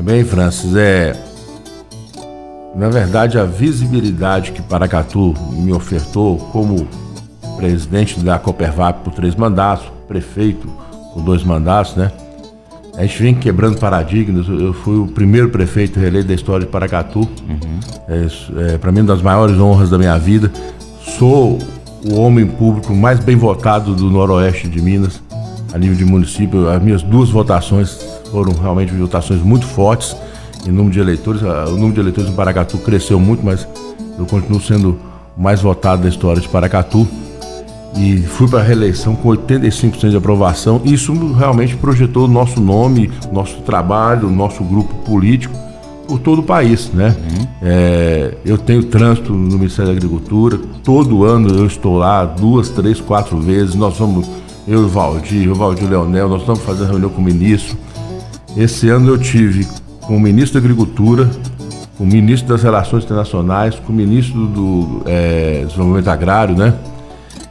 É 0.02 0.04
bem, 0.04 0.24
Francis, 0.24 0.76
é. 0.76 1.16
Na 2.76 2.90
verdade, 2.90 3.38
a 3.38 3.46
visibilidade 3.46 4.52
que 4.52 4.60
Paracatu 4.60 5.36
me 5.52 5.72
ofertou 5.72 6.40
como 6.52 6.88
presidente 7.56 8.20
da 8.20 8.40
Coopervap 8.40 9.04
por 9.04 9.14
três 9.14 9.36
mandatos, 9.36 9.86
prefeito 10.08 10.68
com 11.14 11.22
dois 11.22 11.44
mandatos, 11.44 11.96
né? 11.96 12.12
A 12.98 13.04
gente 13.04 13.22
vem 13.22 13.36
quebrando 13.36 13.78
paradigmas. 13.78 14.48
Eu 14.48 14.74
fui 14.74 14.98
o 14.98 15.06
primeiro 15.06 15.50
prefeito 15.50 16.00
reeleito 16.00 16.30
da 16.30 16.34
história 16.34 16.66
de 16.66 16.72
Paracatu. 16.72 17.20
Uhum. 17.20 17.80
É, 18.08 18.74
é 18.74 18.78
para 18.80 18.92
mim, 18.92 19.02
uma 19.02 19.14
das 19.14 19.22
maiores 19.22 19.60
honras 19.60 19.92
da 19.92 20.00
minha 20.00 20.18
vida. 20.18 20.52
Sou 21.20 21.60
o 22.04 22.16
homem 22.16 22.48
público 22.48 22.92
mais 22.96 23.20
bem 23.20 23.36
votado 23.36 23.94
do 23.94 24.10
Noroeste 24.10 24.68
de 24.68 24.82
Minas, 24.82 25.22
a 25.72 25.78
nível 25.78 25.96
de 25.96 26.06
município. 26.06 26.68
As 26.70 26.82
minhas 26.82 27.04
duas 27.04 27.30
votações 27.30 28.11
foram 28.32 28.54
realmente 28.54 28.94
votações 28.94 29.42
muito 29.42 29.66
fortes 29.66 30.16
em 30.66 30.72
número 30.72 30.94
de 30.94 31.00
eleitores. 31.00 31.42
O 31.42 31.72
número 31.72 31.94
de 31.94 32.00
eleitores 32.00 32.30
em 32.30 32.34
Paracatu 32.34 32.78
cresceu 32.78 33.20
muito, 33.20 33.46
mas 33.46 33.68
eu 34.18 34.26
continuo 34.26 34.62
sendo 34.62 34.98
o 35.38 35.42
mais 35.42 35.62
votado 35.62 36.04
da 36.04 36.10
história 36.10 36.42
de 36.42 36.48
Paracatu 36.48 37.08
e 37.98 38.18
fui 38.20 38.48
para 38.48 38.60
a 38.60 38.64
reeleição 38.64 39.16
com 39.16 39.30
85% 39.30 40.10
de 40.10 40.18
aprovação. 40.18 40.82
Isso 40.86 41.14
realmente 41.34 41.76
projetou 41.76 42.26
o 42.26 42.28
nosso 42.28 42.60
nome, 42.62 43.12
nosso 43.32 43.58
trabalho, 43.62 44.30
nosso 44.30 44.64
grupo 44.64 44.94
político 45.04 45.54
por 46.08 46.20
todo 46.20 46.40
o 46.40 46.44
país, 46.44 46.90
né? 46.94 47.16
Uhum. 47.18 47.48
É, 47.62 48.34
eu 48.46 48.58
tenho 48.58 48.84
trânsito 48.84 49.32
no 49.32 49.58
Ministério 49.58 49.92
da 49.92 49.98
Agricultura, 49.98 50.60
todo 50.84 51.24
ano 51.24 51.56
eu 51.56 51.66
estou 51.66 51.98
lá 51.98 52.26
duas, 52.26 52.70
três, 52.70 53.00
quatro 53.00 53.40
vezes. 53.40 53.76
Nós 53.76 53.98
vamos, 53.98 54.30
eu 54.68 54.82
e 54.82 54.86
o 54.86 54.90
Valdir, 54.90 55.50
o 55.50 55.56
Valdir 55.56 55.90
Leonel, 55.90 56.28
nós 56.28 56.42
estamos 56.42 56.62
fazendo 56.64 56.90
reunião 56.90 57.10
com 57.10 57.22
o 57.22 57.24
ministro. 57.24 57.78
Esse 58.56 58.90
ano 58.90 59.10
eu 59.10 59.18
tive 59.18 59.66
com 60.02 60.18
o 60.18 60.20
ministro 60.20 60.60
da 60.60 60.66
Agricultura, 60.66 61.30
com 61.98 62.04
o 62.04 62.08
ministro 62.08 62.50
das 62.50 62.62
Relações 62.62 63.04
Internacionais, 63.04 63.76
com 63.76 63.94
o 63.94 63.96
ministro 63.96 64.46
do 64.48 65.04
é, 65.06 65.64
Desenvolvimento 65.66 66.10
Agrário, 66.10 66.56
né? 66.56 66.74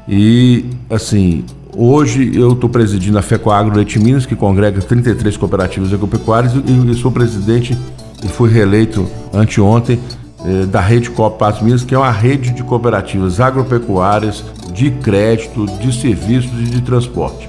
E, 0.07 0.67
assim, 0.91 1.45
hoje 1.75 2.33
eu 2.35 2.53
estou 2.53 2.69
presidindo 2.69 3.17
a 3.17 3.23
FECOAGRO 3.23 3.77
Leite 3.77 3.99
Minas, 3.99 4.27
que 4.27 4.37
congrega 4.37 4.81
33 4.81 5.37
cooperativas 5.37 5.93
agropecuárias, 5.93 6.53
e 6.55 6.95
sou 6.95 7.11
presidente 7.11 7.79
e 8.23 8.29
fui 8.29 8.51
reeleito 8.51 9.07
anteontem 9.33 9.99
eh, 10.45 10.67
da 10.67 10.81
Rede 10.81 11.11
Coop 11.11 11.39
Minas, 11.63 11.85
que 11.85 11.95
é 11.95 11.99
uma 11.99 12.11
rede 12.11 12.51
de 12.51 12.63
cooperativas 12.63 13.41
agropecuárias 13.41 14.45
de 14.75 14.91
crédito, 14.91 15.65
de 15.81 15.93
serviços 15.93 16.53
e 16.61 16.65
de 16.65 16.83
transporte. 16.83 17.49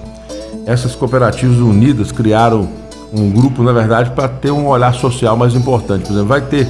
Essas 0.66 0.96
cooperativas 0.96 1.58
unidas 1.58 2.12
criaram 2.12 2.70
um 3.14 3.30
grupo, 3.30 3.64
na 3.64 3.74
verdade, 3.74 4.12
para 4.12 4.28
ter 4.28 4.52
um 4.52 4.68
olhar 4.68 4.94
social 4.94 5.36
mais 5.36 5.54
importante. 5.54 6.04
Por 6.04 6.14
exemplo, 6.14 6.28
vai 6.28 6.42
ter 6.42 6.68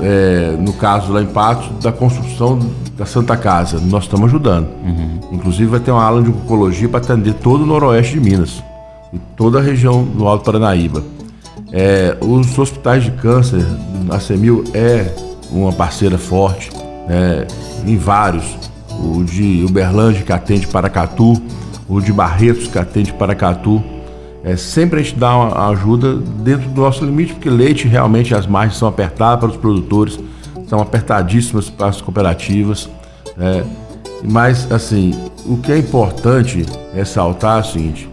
é, 0.00 0.56
no 0.58 0.72
caso 0.72 1.12
lá 1.12 1.20
em 1.20 1.26
Patos, 1.26 1.68
da 1.82 1.92
construção 1.92 2.58
da 2.96 3.04
Santa 3.04 3.36
Casa. 3.36 3.80
Nós 3.80 4.04
estamos 4.04 4.26
ajudando. 4.26 4.68
Uhum. 4.84 5.20
Inclusive 5.32 5.66
vai 5.66 5.80
ter 5.80 5.90
uma 5.90 6.02
ala 6.02 6.22
de 6.22 6.30
oncologia 6.30 6.88
para 6.88 7.00
atender 7.00 7.34
todo 7.34 7.62
o 7.62 7.66
noroeste 7.66 8.14
de 8.14 8.20
Minas 8.20 8.62
e 9.12 9.18
toda 9.36 9.58
a 9.58 9.62
região 9.62 10.04
do 10.04 10.26
Alto 10.26 10.44
Paranaíba. 10.44 11.02
É, 11.70 12.16
os 12.20 12.58
hospitais 12.58 13.04
de 13.04 13.10
câncer, 13.12 13.64
a 14.10 14.20
CEMIL 14.20 14.64
é 14.74 15.12
uma 15.50 15.72
parceira 15.72 16.18
forte 16.18 16.70
é, 17.08 17.46
em 17.86 17.96
vários. 17.96 18.44
O 18.90 19.24
de 19.24 19.64
Uberlândia, 19.66 20.22
que 20.22 20.32
atende 20.32 20.66
Paracatu, 20.66 21.40
o 21.88 22.00
de 22.00 22.12
Barretos, 22.12 22.68
que 22.68 22.78
atende 22.78 23.12
Paracatu. 23.12 23.82
É, 24.44 24.56
sempre 24.56 25.00
a 25.00 25.02
gente 25.02 25.16
dá 25.16 25.36
uma 25.36 25.68
ajuda 25.68 26.16
dentro 26.16 26.68
do 26.68 26.80
nosso 26.80 27.04
limite, 27.04 27.34
porque 27.34 27.48
leite 27.48 27.86
realmente 27.86 28.34
as 28.34 28.46
margens 28.46 28.76
são 28.76 28.88
apertadas 28.88 29.38
para 29.38 29.50
os 29.50 29.56
produtores, 29.56 30.18
são 30.66 30.80
apertadíssimas 30.80 31.70
para 31.70 31.88
as 31.88 32.00
cooperativas. 32.00 32.88
É, 33.38 33.62
mas, 34.24 34.70
assim, 34.70 35.14
o 35.46 35.56
que 35.56 35.72
é 35.72 35.78
importante 35.78 36.64
ressaltar 36.94 37.58
é 37.58 37.60
o 37.60 37.64
seguinte: 37.64 38.08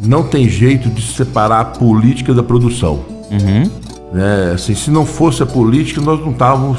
não 0.00 0.22
tem 0.22 0.48
jeito 0.48 0.88
de 0.90 1.02
separar 1.02 1.60
a 1.60 1.64
política 1.64 2.34
da 2.34 2.42
produção. 2.42 3.00
Uhum. 3.30 3.70
É, 4.14 4.52
assim, 4.54 4.74
se 4.74 4.90
não 4.90 5.06
fosse 5.06 5.42
a 5.42 5.46
política, 5.46 6.00
nós 6.00 6.20
não 6.20 6.32
estávamos 6.32 6.78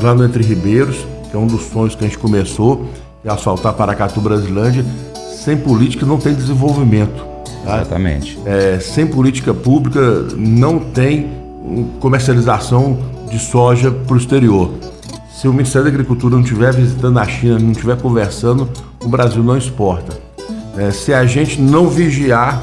lá 0.00 0.14
no 0.14 0.24
Entre 0.24 0.42
Ribeiros, 0.42 0.96
que 1.30 1.36
é 1.36 1.38
um 1.38 1.46
dos 1.46 1.62
sonhos 1.62 1.94
que 1.94 2.04
a 2.04 2.08
gente 2.08 2.18
começou, 2.18 2.86
é 3.24 3.30
asfaltar 3.30 3.74
Paracatu 3.74 4.20
Brasilândia. 4.20 4.84
Sem 5.44 5.56
política 5.56 6.06
não 6.06 6.18
tem 6.18 6.34
desenvolvimento. 6.34 7.37
Tá? 7.68 7.82
Exatamente. 7.82 8.38
É, 8.46 8.80
sem 8.80 9.06
política 9.06 9.52
pública 9.52 10.00
não 10.34 10.78
tem 10.78 11.30
comercialização 12.00 12.98
de 13.30 13.38
soja 13.38 13.90
para 13.90 14.14
o 14.14 14.16
exterior. 14.16 14.70
Se 15.30 15.46
o 15.46 15.52
Ministério 15.52 15.84
da 15.84 15.90
Agricultura 15.90 16.34
não 16.34 16.42
estiver 16.42 16.72
visitando 16.74 17.18
a 17.18 17.26
China, 17.26 17.58
não 17.58 17.72
estiver 17.72 17.98
conversando, 17.98 18.66
o 19.04 19.08
Brasil 19.08 19.42
não 19.42 19.56
exporta. 19.56 20.16
É, 20.78 20.90
se 20.90 21.12
a 21.12 21.26
gente 21.26 21.60
não 21.60 21.88
vigiar 21.88 22.62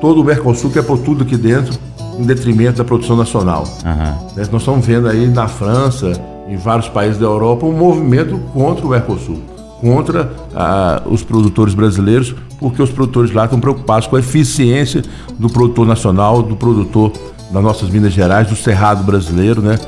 todo 0.00 0.20
o 0.20 0.24
Mercosul, 0.24 0.70
que 0.70 0.78
é 0.78 0.82
por 0.82 0.98
tudo 0.98 1.24
aqui 1.24 1.36
dentro, 1.36 1.76
em 2.16 2.22
detrimento 2.22 2.78
da 2.78 2.84
produção 2.84 3.16
nacional. 3.16 3.64
Uhum. 3.84 4.28
Nós 4.36 4.60
estamos 4.60 4.86
vendo 4.86 5.08
aí 5.08 5.26
na 5.26 5.48
França, 5.48 6.12
em 6.48 6.56
vários 6.56 6.88
países 6.88 7.18
da 7.18 7.26
Europa, 7.26 7.66
um 7.66 7.72
movimento 7.72 8.38
contra 8.52 8.86
o 8.86 8.90
Mercosul, 8.90 9.40
contra 9.80 10.30
ah, 10.54 11.02
os 11.06 11.22
produtores 11.22 11.74
brasileiros, 11.74 12.34
porque 12.58 12.82
os 12.82 12.90
produtores 12.90 13.32
lá 13.32 13.44
estão 13.44 13.60
preocupados 13.60 14.06
com 14.06 14.16
a 14.16 14.20
eficiência 14.20 15.02
do 15.38 15.48
produtor 15.48 15.86
nacional, 15.86 16.42
do 16.42 16.56
produtor 16.56 17.12
das 17.50 17.62
nossas 17.62 17.88
Minas 17.88 18.12
Gerais, 18.12 18.48
do 18.48 18.56
cerrado 18.56 19.04
brasileiro, 19.04 19.62
né? 19.62 19.78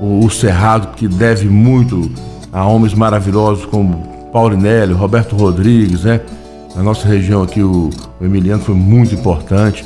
O, 0.00 0.24
o 0.24 0.30
cerrado 0.30 0.94
que 0.94 1.06
deve 1.06 1.48
muito 1.48 2.10
a 2.52 2.64
homens 2.64 2.94
maravilhosos 2.94 3.64
como 3.66 4.30
Paulinelli, 4.32 4.92
Roberto 4.92 5.36
Rodrigues, 5.36 6.04
né? 6.04 6.20
Na 6.74 6.82
nossa 6.82 7.06
região 7.06 7.42
aqui, 7.42 7.62
o, 7.62 7.90
o 8.20 8.24
Emiliano 8.24 8.62
foi 8.62 8.74
muito 8.74 9.14
importante. 9.14 9.84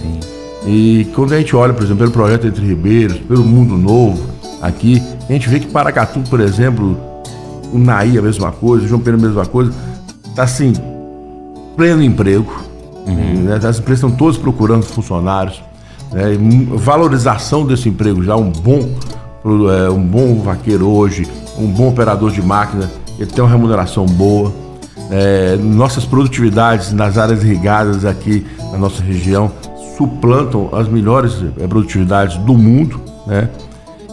E 0.66 1.06
quando 1.14 1.32
a 1.34 1.38
gente 1.38 1.56
olha, 1.56 1.72
por 1.72 1.82
exemplo, 1.82 1.98
pelo 1.98 2.10
projeto 2.10 2.46
Entre 2.46 2.64
Ribeiros, 2.64 3.18
pelo 3.18 3.42
Mundo 3.42 3.76
Novo, 3.76 4.22
aqui, 4.62 5.02
a 5.28 5.32
gente 5.32 5.48
vê 5.48 5.60
que 5.60 5.66
Paracatu, 5.66 6.20
por 6.28 6.40
exemplo, 6.40 6.98
o 7.72 7.78
Naí 7.78 8.18
a 8.18 8.22
mesma 8.22 8.52
coisa, 8.52 8.84
o 8.84 8.88
João 8.88 9.00
Pedro 9.00 9.20
a 9.20 9.22
mesma 9.22 9.46
coisa, 9.46 9.72
tá 10.34 10.44
assim, 10.44 10.72
pleno 11.76 12.02
emprego. 12.02 12.52
Uhum. 13.06 13.44
Né? 13.44 13.56
As 13.56 13.78
empresas 13.78 14.04
estão 14.04 14.10
todas 14.10 14.36
procurando 14.36 14.84
funcionários. 14.84 15.62
Né? 16.12 16.36
Valorização 16.76 17.66
desse 17.66 17.88
emprego 17.88 18.22
já, 18.22 18.36
um 18.36 18.50
bom, 18.50 18.88
é, 19.70 19.90
um 19.90 20.02
bom 20.02 20.40
vaqueiro 20.40 20.88
hoje, 20.88 21.26
um 21.58 21.66
bom 21.66 21.88
operador 21.88 22.30
de 22.30 22.42
máquina, 22.42 22.90
ele 23.18 23.30
tem 23.30 23.42
uma 23.42 23.50
remuneração 23.50 24.06
boa. 24.06 24.52
É, 25.10 25.56
nossas 25.56 26.04
produtividades 26.04 26.92
nas 26.92 27.18
áreas 27.18 27.44
irrigadas 27.44 28.04
aqui 28.04 28.46
na 28.72 28.78
nossa 28.78 29.02
região 29.02 29.52
suplantam 29.96 30.70
as 30.72 30.88
melhores 30.88 31.44
é, 31.60 31.66
produtividades 31.66 32.36
do 32.38 32.54
mundo, 32.54 33.00
né? 33.26 33.48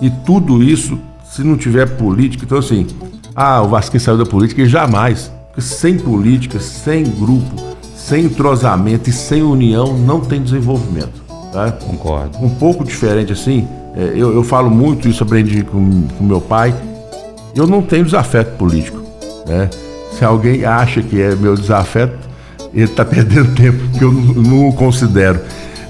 E 0.02 0.10
tudo 0.10 0.64
isso, 0.64 1.00
se 1.24 1.44
não 1.44 1.56
tiver 1.56 1.86
política, 1.98 2.44
então 2.44 2.58
assim, 2.58 2.88
ah, 3.36 3.62
o 3.62 3.70
Vasquinho 3.70 4.02
saiu 4.02 4.18
da 4.18 4.26
política 4.26 4.62
e 4.62 4.68
jamais 4.68 5.32
porque 5.52 5.62
sem 5.62 5.98
política, 5.98 6.60
sem 6.60 7.04
grupo, 7.04 7.56
sem 7.96 8.26
entrosamento 8.26 9.10
e 9.10 9.14
sem 9.14 9.44
união 9.44 9.98
não 9.98 10.22
tem 10.22 10.42
desenvolvimento. 10.42 11.22
Tá? 11.52 11.72
Concordo. 11.72 12.38
Um 12.40 12.50
pouco 12.50 12.86
diferente 12.86 13.34
assim, 13.34 13.68
é, 13.96 14.14
eu, 14.16 14.34
eu 14.34 14.44
falo 14.44 14.70
muito 14.70 15.10
isso, 15.10 15.24
aprendi 15.24 15.64
com, 15.64 16.08
com 16.18 16.24
meu 16.24 16.40
pai. 16.40 16.74
Eu 17.54 17.68
não 17.68 17.82
tenho 17.82 18.06
desafeto 18.06 18.56
político. 18.58 19.02
Né? 19.46 19.70
Se 20.18 20.24
alguém 20.24 20.64
acha 20.64 21.02
que 21.02 21.22
é 21.22 21.36
meu 21.36 21.56
desafeto, 21.56 22.18
ele 22.74 22.86
está 22.86 23.04
perdendo 23.06 23.54
tempo, 23.54 23.80
porque 23.90 24.06
eu 24.06 24.12
não, 24.12 24.34
não 24.34 24.70
o 24.70 24.74
considero. 24.74 25.42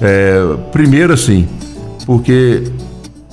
É, 0.02 0.42
primeiro, 0.72 1.14
assim, 1.14 1.48
porque 2.08 2.64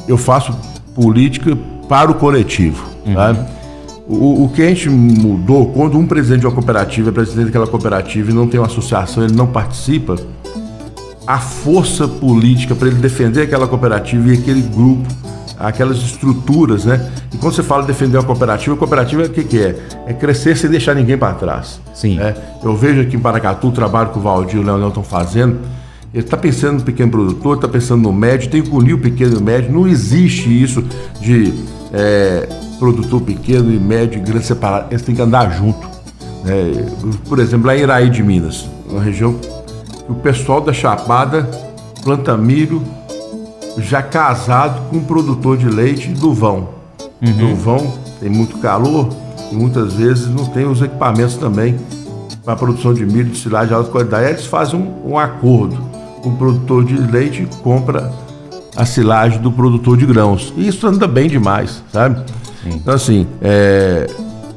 eu 0.06 0.18
faço 0.18 0.54
política 0.94 1.56
para 1.88 2.10
o 2.10 2.14
coletivo. 2.14 2.84
Uhum. 3.06 3.14
Tá? 3.14 3.46
O, 4.08 4.44
o 4.44 4.48
que 4.48 4.62
a 4.62 4.68
gente 4.68 4.88
mudou, 4.88 5.66
quando 5.66 5.98
um 5.98 6.06
presidente 6.06 6.40
de 6.40 6.46
uma 6.46 6.52
cooperativa 6.54 7.10
é 7.10 7.12
presidente 7.12 7.46
daquela 7.46 7.66
cooperativa 7.66 8.30
e 8.30 8.34
não 8.34 8.48
tem 8.48 8.58
uma 8.58 8.66
associação, 8.66 9.22
ele 9.22 9.34
não 9.34 9.46
participa, 9.46 10.16
a 11.26 11.38
força 11.38 12.08
política 12.08 12.74
para 12.74 12.88
ele 12.88 12.96
defender 12.96 13.42
aquela 13.42 13.68
cooperativa 13.68 14.30
e 14.30 14.38
aquele 14.38 14.62
grupo, 14.62 15.06
aquelas 15.58 15.98
estruturas, 15.98 16.86
né? 16.86 17.06
E 17.34 17.36
quando 17.36 17.52
você 17.52 17.62
fala 17.62 17.82
defender 17.82 18.16
uma 18.16 18.24
cooperativa, 18.24 18.74
a 18.74 18.78
cooperativa 18.78 19.24
o 19.24 19.28
que, 19.28 19.44
que 19.44 19.58
é? 19.58 19.78
É 20.06 20.14
crescer 20.14 20.56
sem 20.56 20.70
deixar 20.70 20.94
ninguém 20.94 21.18
para 21.18 21.34
trás. 21.34 21.78
Sim. 21.92 22.16
Né? 22.16 22.34
Eu 22.64 22.74
vejo 22.74 23.02
aqui 23.02 23.14
em 23.14 23.20
Paracatu 23.20 23.68
o 23.68 23.72
trabalho 23.72 24.08
que 24.08 24.18
o 24.18 24.22
Valdir 24.22 24.56
e 24.56 24.60
o 24.60 24.62
Leonel 24.62 24.88
estão 24.88 25.02
fazendo. 25.02 25.58
Ele 26.14 26.24
está 26.24 26.38
pensando 26.38 26.78
no 26.78 26.84
pequeno 26.84 27.10
produtor, 27.10 27.56
está 27.56 27.68
pensando 27.68 28.04
no 28.04 28.12
médio, 28.12 28.48
tem 28.48 28.62
que 28.62 28.74
unir 28.74 28.94
o 28.94 28.98
pequeno 28.98 29.34
e 29.34 29.36
o 29.36 29.42
médio. 29.42 29.70
Não 29.70 29.86
existe 29.86 30.48
isso 30.48 30.82
de 31.20 31.52
é, 31.92 32.48
produtor 32.78 33.20
pequeno 33.22 33.72
e 33.72 33.78
médio 33.78 34.18
e 34.18 34.22
grande 34.22 34.46
separado, 34.46 34.86
eles 34.90 35.02
têm 35.02 35.14
que 35.14 35.22
andar 35.22 35.50
junto. 35.56 35.88
Né? 36.44 36.86
Por 37.28 37.38
exemplo, 37.38 37.66
lá 37.66 37.76
em 37.76 37.80
Iraí 37.80 38.10
de 38.10 38.22
Minas, 38.22 38.68
uma 38.88 39.02
região 39.02 39.34
que 39.34 40.12
o 40.12 40.14
pessoal 40.14 40.60
da 40.60 40.72
Chapada 40.72 41.48
planta 42.02 42.36
milho 42.36 42.82
já 43.78 44.02
casado 44.02 44.88
com 44.88 44.96
um 44.96 45.04
produtor 45.04 45.56
de 45.56 45.68
leite 45.68 46.08
do 46.08 46.32
vão. 46.32 46.70
Uhum. 47.20 47.32
Do 47.32 47.56
vão 47.56 47.98
tem 48.20 48.28
muito 48.28 48.58
calor 48.58 49.08
e 49.50 49.54
muitas 49.54 49.94
vezes 49.94 50.28
não 50.28 50.46
tem 50.46 50.66
os 50.66 50.82
equipamentos 50.82 51.36
também 51.36 51.78
para 52.44 52.54
a 52.54 52.56
produção 52.56 52.94
de 52.94 53.04
milho 53.04 53.30
de 53.30 53.38
silagem 53.38 53.68
de 53.68 53.74
alta 53.74 53.90
qualidade. 53.90 54.30
Eles 54.30 54.46
fazem 54.46 54.80
um, 54.80 55.12
um 55.12 55.18
acordo 55.18 55.76
com 56.22 56.30
o 56.30 56.36
produtor 56.36 56.84
de 56.84 56.96
leite 56.96 57.42
e 57.42 57.62
compra 57.62 58.12
a 58.76 58.84
silagem 58.84 59.40
do 59.40 59.50
produtor 59.50 59.96
de 59.96 60.06
grãos. 60.06 60.52
E 60.56 60.68
isso 60.68 60.86
anda 60.86 61.06
bem 61.06 61.28
demais, 61.28 61.82
sabe? 61.92 62.22
Sim. 62.62 62.70
Então, 62.74 62.94
assim, 62.94 63.26
é, 63.40 64.06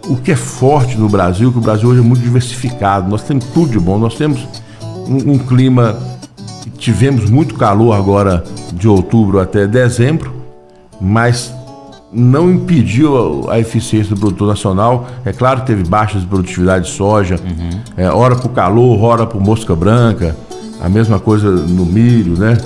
o 0.08 0.16
que 0.16 0.32
é 0.32 0.36
forte 0.36 0.98
no 0.98 1.10
Brasil, 1.10 1.52
que 1.52 1.58
o 1.58 1.62
Brasil 1.62 1.90
hoje 1.90 2.00
é 2.00 2.04
muito 2.04 2.22
diversificado, 2.22 3.10
nós 3.10 3.24
temos 3.24 3.46
tudo 3.46 3.72
de 3.72 3.80
bom, 3.80 3.98
nós 3.98 4.16
temos 4.16 4.48
um, 5.08 5.34
um 5.34 5.38
clima, 5.38 5.98
tivemos 6.78 7.30
muito 7.30 7.56
calor 7.56 7.94
agora 7.94 8.44
de 8.74 8.88
outubro 8.88 9.40
até 9.40 9.68
dezembro, 9.68 10.34
mas 11.00 11.54
não 12.12 12.52
impediu 12.52 13.48
a, 13.50 13.54
a, 13.54 13.60
eficiência 13.60 14.14
do 14.14 14.20
produtor 14.20 14.48
nacional. 14.48 15.08
É 15.24 15.32
claro 15.32 15.62
que 15.62 15.68
teve 15.68 15.84
baixas 15.84 16.22
de 16.22 16.28
produtividade 16.28 16.86
de 16.86 16.92
soja, 16.92 17.36
uhum. 17.36 17.80
é, 17.96 18.10
hora 18.10 18.36
para 18.36 18.48
o 18.48 18.50
calor, 18.50 19.02
hora 19.02 19.26
para 19.26 19.40
mosca 19.40 19.76
branca, 19.76 20.36
a 20.82 20.90
mesma 20.90 21.20
coisa 21.20 21.50
no 21.50 21.86
milho, 21.86 22.38
né? 22.38 22.58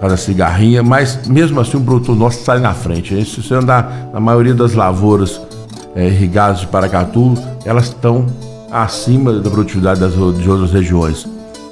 Cada 0.00 0.16
cigarrinha, 0.16 0.82
mas 0.82 1.26
mesmo 1.26 1.60
assim 1.60 1.76
o 1.76 1.80
produtor 1.80 2.14
nosso 2.14 2.44
sai 2.44 2.60
na 2.60 2.72
frente. 2.72 3.24
Se 3.24 3.42
você 3.42 3.54
andar 3.54 4.10
na 4.12 4.20
maioria 4.20 4.54
das 4.54 4.74
lavouras 4.74 5.40
é, 5.94 6.06
irrigadas 6.06 6.60
de 6.60 6.68
Paracatu, 6.68 7.34
elas 7.64 7.86
estão 7.86 8.26
acima 8.70 9.32
da 9.32 9.50
produtividade 9.50 9.98
das, 9.98 10.12
de 10.12 10.48
outras 10.48 10.72
regiões. 10.72 11.26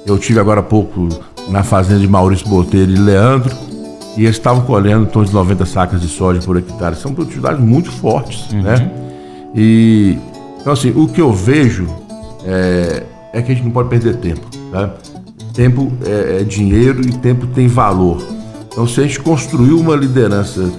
Eu 0.05 0.19
tive 0.19 0.41
agora 0.41 0.61
há 0.61 0.63
pouco 0.63 1.09
na 1.49 1.63
fazenda 1.63 2.01
de 2.01 2.09
Maurício 2.09 2.49
Botelho 2.49 2.95
e 2.95 2.99
Leandro, 2.99 3.55
e 4.17 4.25
eles 4.25 4.37
estavam 4.37 4.65
colhendo 4.65 5.05
em 5.05 5.07
torno 5.07 5.29
de 5.29 5.35
90 5.35 5.67
sacas 5.67 6.01
de 6.01 6.09
soja 6.09 6.41
por 6.41 6.57
hectare. 6.57 6.97
São 6.97 7.13
produtividades 7.13 7.61
muito 7.61 7.93
fortes, 7.93 8.51
uhum. 8.51 8.63
né? 8.63 8.91
E, 9.55 10.19
então, 10.61 10.73
assim, 10.73 10.93
o 10.97 11.07
que 11.07 11.21
eu 11.21 11.33
vejo 11.33 11.87
é, 12.45 13.03
é, 13.33 13.43
que 13.43 13.53
a 13.53 13.55
gente 13.55 13.65
não 13.65 13.71
pode 13.71 13.89
perder 13.89 14.17
tempo, 14.17 14.47
tá? 14.73 14.91
Tempo 15.57 15.91
é, 16.05 16.43
é 16.43 16.45
dinheiro 16.45 17.01
e 17.01 17.13
tempo 17.13 17.47
tem 17.47 17.67
valor. 17.67 18.23
Então, 18.71 18.87
se 18.87 19.01
a 19.01 19.03
gente 19.03 19.19
construiu 19.21 19.81
uma 19.81 19.97
liderança 19.97 20.71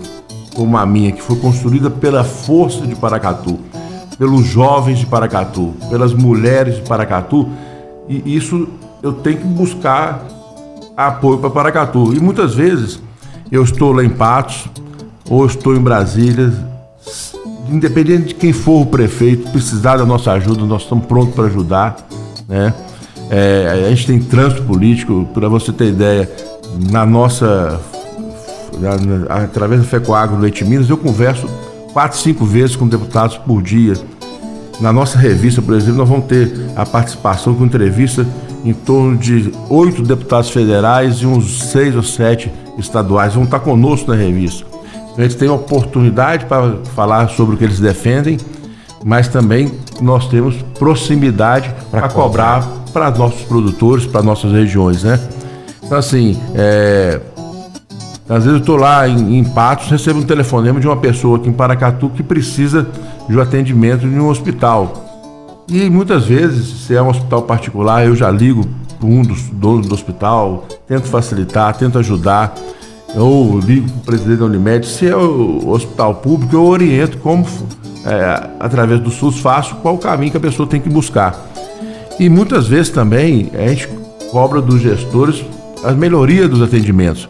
como 0.54 0.78
a 0.78 0.86
minha, 0.86 1.12
que 1.12 1.22
foi 1.22 1.36
construída 1.38 1.90
pela 1.90 2.24
força 2.24 2.86
de 2.86 2.96
Paracatu, 2.96 3.58
pelos 4.20 4.46
jovens 4.46 5.00
de 5.00 5.08
Paracatu, 5.08 5.74
pelas 5.90 6.14
mulheres 6.14 6.76
de 6.76 6.82
Paracatu, 6.82 7.50
e 8.08 8.36
isso 8.36 8.68
eu 9.02 9.14
tenho 9.14 9.38
que 9.38 9.46
buscar 9.46 10.24
apoio 10.96 11.40
para 11.40 11.50
Paracatu. 11.50 12.14
E 12.16 12.20
muitas 12.20 12.54
vezes 12.54 13.00
eu 13.52 13.64
estou 13.64 13.92
lá 13.92 14.04
em 14.04 14.10
Patos 14.10 14.68
ou 15.28 15.44
estou 15.46 15.76
em 15.76 15.82
Brasília, 15.82 16.54
independente 17.68 18.28
de 18.28 18.36
quem 18.36 18.54
for 18.54 18.82
o 18.82 18.86
prefeito, 18.86 19.50
precisar 19.52 19.98
da 19.98 20.06
nossa 20.06 20.32
ajuda, 20.34 20.66
nós 20.66 20.84
estamos 20.84 21.06
prontos 21.06 21.34
para 21.34 21.46
ajudar. 21.46 21.98
Né? 22.48 22.74
É, 23.30 23.86
a 23.86 23.90
gente 23.90 24.08
tem 24.08 24.20
trânsito 24.20 24.64
político, 24.64 25.28
para 25.34 25.50
você 25.50 25.72
ter 25.72 25.90
ideia, 25.90 26.30
na 26.92 27.06
nossa. 27.06 27.80
Na, 28.80 28.96
na, 28.96 29.44
através 29.44 29.82
da 29.82 29.88
FECOAGRO 29.88 30.40
Leite 30.40 30.64
Minas, 30.64 30.90
eu 30.90 30.98
converso 30.98 31.48
quatro, 31.94 32.18
cinco 32.18 32.46
vezes 32.46 32.76
com 32.76 32.88
deputados 32.88 33.38
por 33.38 33.62
dia. 33.62 33.94
Na 34.80 34.94
nossa 34.94 35.18
revista, 35.18 35.62
por 35.62 35.74
exemplo, 35.74 35.98
nós 35.98 36.10
vamos 36.10 36.26
ter 36.26 36.54
a 36.76 36.86
participação 36.86 37.56
com 37.56 37.66
entrevista 37.66 38.26
em 38.64 38.74
torno 38.74 39.18
de 39.18 39.52
oito 39.70 40.04
deputados 40.04 40.52
federais 40.52 41.16
e 41.18 41.26
uns 41.26 41.64
seis 41.72 41.96
ou 41.96 42.04
sete 42.04 42.52
estaduais 42.78 43.34
vão 43.34 43.44
estar 43.44 43.60
conosco 43.60 44.12
na 44.12 44.16
revista. 44.16 44.66
Então, 45.12 45.24
eles 45.26 45.34
têm 45.34 45.50
oportunidade 45.50 46.46
para 46.46 46.78
falar 46.96 47.30
sobre 47.30 47.56
o 47.56 47.58
que 47.58 47.64
eles 47.64 47.80
defendem, 47.80 48.38
mas 49.04 49.28
também 49.28 49.72
nós 50.00 50.28
temos 50.28 50.56
proximidade 50.78 51.74
para 51.90 52.08
cobrar 52.10 52.77
para 52.88 53.12
nossos 53.12 53.42
produtores, 53.42 54.06
para 54.06 54.24
nossas 54.24 54.52
regiões, 54.52 55.04
né? 55.04 55.20
Então, 55.84 55.98
assim, 55.98 56.38
é... 56.56 57.20
às 58.30 58.44
vezes 58.44 58.52
eu 58.54 58.58
estou 58.58 58.78
lá 58.78 59.08
em, 59.08 59.38
em 59.38 59.44
Patos, 59.44 59.90
recebo 59.90 60.20
um 60.20 60.24
telefonema 60.24 60.80
de 60.80 60.88
uma 60.88 60.98
pessoa 60.98 61.38
aqui 61.38 61.50
em 61.50 61.54
Paracatu 61.54 62.10
que 62.10 62.24
precisa 62.24 62.88
de 63.28 63.38
um 63.38 63.42
atendimento 63.42 64.06
em 64.06 64.20
um 64.20 64.28
hospital. 64.30 65.06
E 65.70 65.90
muitas 65.90 66.26
vezes, 66.26 66.86
se 66.86 66.96
é 66.96 67.02
um 67.02 67.10
hospital 67.10 67.42
particular, 67.42 68.06
eu 68.06 68.16
já 68.16 68.32
ligo 68.32 68.66
para 68.98 69.08
um 69.08 69.22
dos 69.22 69.44
donos 69.50 69.88
do 69.88 69.94
hospital, 69.94 70.66
tento 70.88 71.08
facilitar, 71.08 71.76
tento 71.76 72.00
ajudar. 72.00 72.56
Eu 73.14 73.60
ligo 73.64 73.90
para 73.90 73.98
o 73.98 74.04
presidente 74.06 74.40
da 74.40 74.46
Unimed. 74.46 74.86
Se 74.86 75.08
é 75.08 75.16
o 75.16 75.70
hospital 75.70 76.16
público, 76.16 76.56
eu 76.56 76.66
oriento 76.66 77.18
como, 77.18 77.46
é, 78.06 78.50
através 78.60 79.00
do 79.00 79.10
SUS, 79.10 79.40
faço 79.40 79.76
qual 79.78 79.96
o 79.96 79.98
caminho 79.98 80.32
que 80.32 80.38
a 80.38 80.42
pessoa 80.42 80.68
tem 80.68 80.80
que 80.80 80.90
buscar. 80.90 81.36
E 82.20 82.30
muitas 82.30 82.68
vezes 82.68 82.90
também 82.90 83.52
a 83.54 83.68
gente 83.68 83.88
cobra 84.32 84.62
dos 84.62 84.82
gestores 84.82 85.46
a 85.84 85.92
melhoria 85.92 86.48
dos 86.48 86.62
atendimentos. 86.62 87.30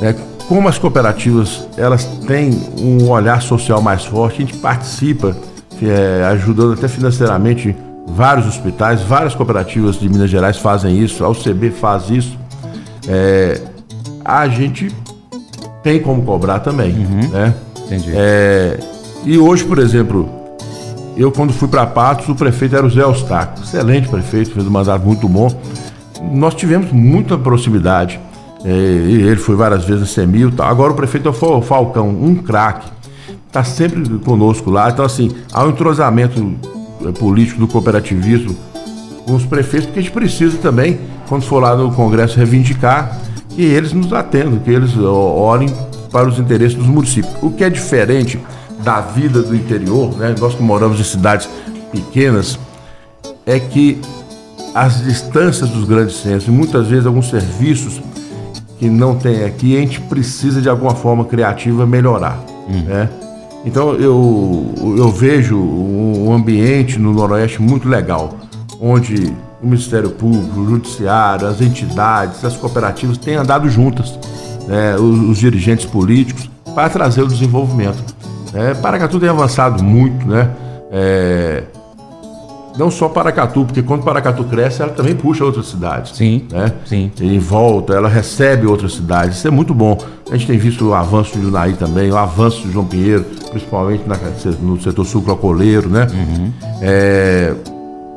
Né? 0.00 0.14
Como 0.48 0.68
as 0.68 0.78
cooperativas 0.78 1.66
elas 1.76 2.04
têm 2.26 2.50
um 2.78 3.08
olhar 3.08 3.40
social 3.40 3.80
mais 3.80 4.04
forte, 4.04 4.42
a 4.42 4.46
gente 4.46 4.56
participa, 4.58 5.36
é, 5.82 6.24
ajudando 6.24 6.74
até 6.74 6.88
financeiramente 6.88 7.74
vários 8.06 8.46
hospitais, 8.46 9.00
várias 9.02 9.34
cooperativas 9.34 9.98
de 9.98 10.08
Minas 10.08 10.28
Gerais 10.28 10.58
fazem 10.58 10.98
isso, 10.98 11.24
a 11.24 11.28
UCB 11.28 11.70
faz 11.70 12.10
isso. 12.10 12.38
É, 13.08 13.60
a 14.24 14.48
gente 14.48 14.88
tem 15.82 16.00
como 16.00 16.22
cobrar 16.22 16.60
também, 16.60 16.92
uhum. 16.94 17.28
né? 17.30 17.54
Entendi. 17.86 18.12
É, 18.14 18.78
e 19.24 19.38
hoje, 19.38 19.64
por 19.64 19.78
exemplo, 19.78 20.28
eu 21.16 21.30
quando 21.30 21.52
fui 21.52 21.68
para 21.68 21.86
Patos, 21.86 22.28
o 22.28 22.34
prefeito 22.34 22.76
era 22.76 22.86
o 22.86 22.90
Zé 22.90 23.02
Eustáquio, 23.02 23.64
excelente 23.64 24.08
prefeito, 24.08 24.52
fez 24.52 24.66
um 24.66 24.70
mandato 24.70 25.04
muito 25.04 25.28
bom. 25.28 25.48
Nós 26.32 26.54
tivemos 26.54 26.92
muita 26.92 27.36
proximidade. 27.36 28.20
É, 28.64 28.68
ele 28.68 29.36
foi 29.36 29.56
várias 29.56 29.84
vezes 29.84 30.02
a 30.02 30.06
Semil. 30.06 30.52
Agora 30.58 30.92
o 30.92 30.94
prefeito 30.94 31.28
é 31.28 31.30
o 31.30 31.62
Falcão, 31.62 32.08
um 32.08 32.34
craque. 32.36 32.90
Está 33.46 33.64
sempre 33.64 34.18
conosco 34.18 34.70
lá. 34.70 34.90
Então, 34.90 35.04
assim, 35.04 35.30
há 35.52 35.64
um 35.64 35.70
entrosamento 35.70 36.54
é, 37.06 37.12
político 37.12 37.58
do 37.58 37.66
cooperativismo 37.66 38.54
com 39.26 39.34
os 39.34 39.44
prefeitos, 39.44 39.86
porque 39.86 40.00
a 40.00 40.02
gente 40.02 40.12
precisa 40.12 40.58
também, 40.58 41.00
quando 41.28 41.42
for 41.42 41.60
lá 41.60 41.74
no 41.74 41.90
Congresso 41.92 42.36
reivindicar, 42.36 43.18
que 43.48 43.62
eles 43.62 43.92
nos 43.92 44.12
atendam, 44.12 44.58
que 44.58 44.70
eles 44.70 44.96
olhem 44.96 45.68
para 46.10 46.28
os 46.28 46.38
interesses 46.38 46.76
dos 46.76 46.86
municípios. 46.86 47.32
O 47.42 47.50
que 47.50 47.64
é 47.64 47.70
diferente 47.70 48.38
da 48.82 49.00
vida 49.00 49.42
do 49.42 49.54
interior, 49.54 50.16
né? 50.16 50.34
nós 50.38 50.54
que 50.54 50.62
moramos 50.62 50.98
em 51.00 51.04
cidades 51.04 51.48
pequenas, 51.90 52.58
é 53.46 53.58
que 53.58 54.00
as 54.74 55.02
distâncias 55.02 55.68
dos 55.70 55.84
grandes 55.84 56.16
centros 56.16 56.46
e 56.46 56.50
muitas 56.50 56.86
vezes 56.86 57.06
alguns 57.06 57.28
serviços 57.28 58.00
que 58.78 58.88
não 58.88 59.16
tem 59.16 59.44
aqui, 59.44 59.76
a 59.76 59.80
gente 59.80 60.00
precisa 60.02 60.62
de 60.62 60.68
alguma 60.68 60.94
forma 60.94 61.24
criativa 61.24 61.86
melhorar. 61.86 62.42
Hum. 62.68 62.82
Né? 62.86 63.08
Então 63.64 63.92
eu, 63.94 64.74
eu 64.96 65.10
vejo 65.10 65.58
um 65.58 66.32
ambiente 66.32 66.98
no 66.98 67.12
Noroeste 67.12 67.60
muito 67.60 67.88
legal, 67.88 68.38
onde 68.80 69.34
o 69.62 69.66
Ministério 69.66 70.10
Público, 70.10 70.60
o 70.60 70.66
Judiciário, 70.66 71.46
as 71.46 71.60
entidades, 71.60 72.42
as 72.44 72.56
cooperativas 72.56 73.18
têm 73.18 73.34
andado 73.34 73.68
juntas, 73.68 74.18
né, 74.66 74.96
os, 74.96 75.30
os, 75.30 75.38
dirigentes 75.38 75.84
políticos, 75.84 76.50
para 76.74 76.88
trazer 76.88 77.22
o 77.22 77.28
desenvolvimento. 77.28 78.02
É, 78.54 78.74
Paracatu 78.74 79.20
tem 79.20 79.28
avançado 79.28 79.82
muito, 79.82 80.26
né? 80.26 80.50
É, 80.90 81.62
não 82.76 82.90
só 82.90 83.08
Paracatu, 83.08 83.64
porque 83.64 83.82
quando 83.82 84.02
Paracatu 84.02 84.44
cresce, 84.44 84.82
ela 84.82 84.92
também 84.92 85.14
puxa 85.14 85.44
outras 85.44 85.66
cidades. 85.66 86.16
Sim. 86.16 86.46
Né? 86.50 86.72
Sim. 86.84 87.10
em 87.20 87.38
volta, 87.38 87.92
ela 87.92 88.08
recebe 88.08 88.66
outras 88.66 88.94
cidades. 88.94 89.38
Isso 89.38 89.48
é 89.48 89.50
muito 89.50 89.74
bom. 89.74 89.98
A 90.30 90.36
gente 90.36 90.46
tem 90.46 90.58
visto 90.58 90.88
o 90.88 90.94
avanço 90.94 91.36
de 91.36 91.42
Junaí 91.42 91.74
também, 91.74 92.10
o 92.10 92.16
avanço 92.16 92.62
de 92.62 92.72
João 92.72 92.86
Pinheiro, 92.86 93.24
principalmente 93.50 94.04
na, 94.06 94.16
no 94.62 94.80
setor 94.80 95.04
sucrocoleiro, 95.04 95.88
né? 95.88 96.06
Uhum. 96.12 96.52
É, 96.80 97.54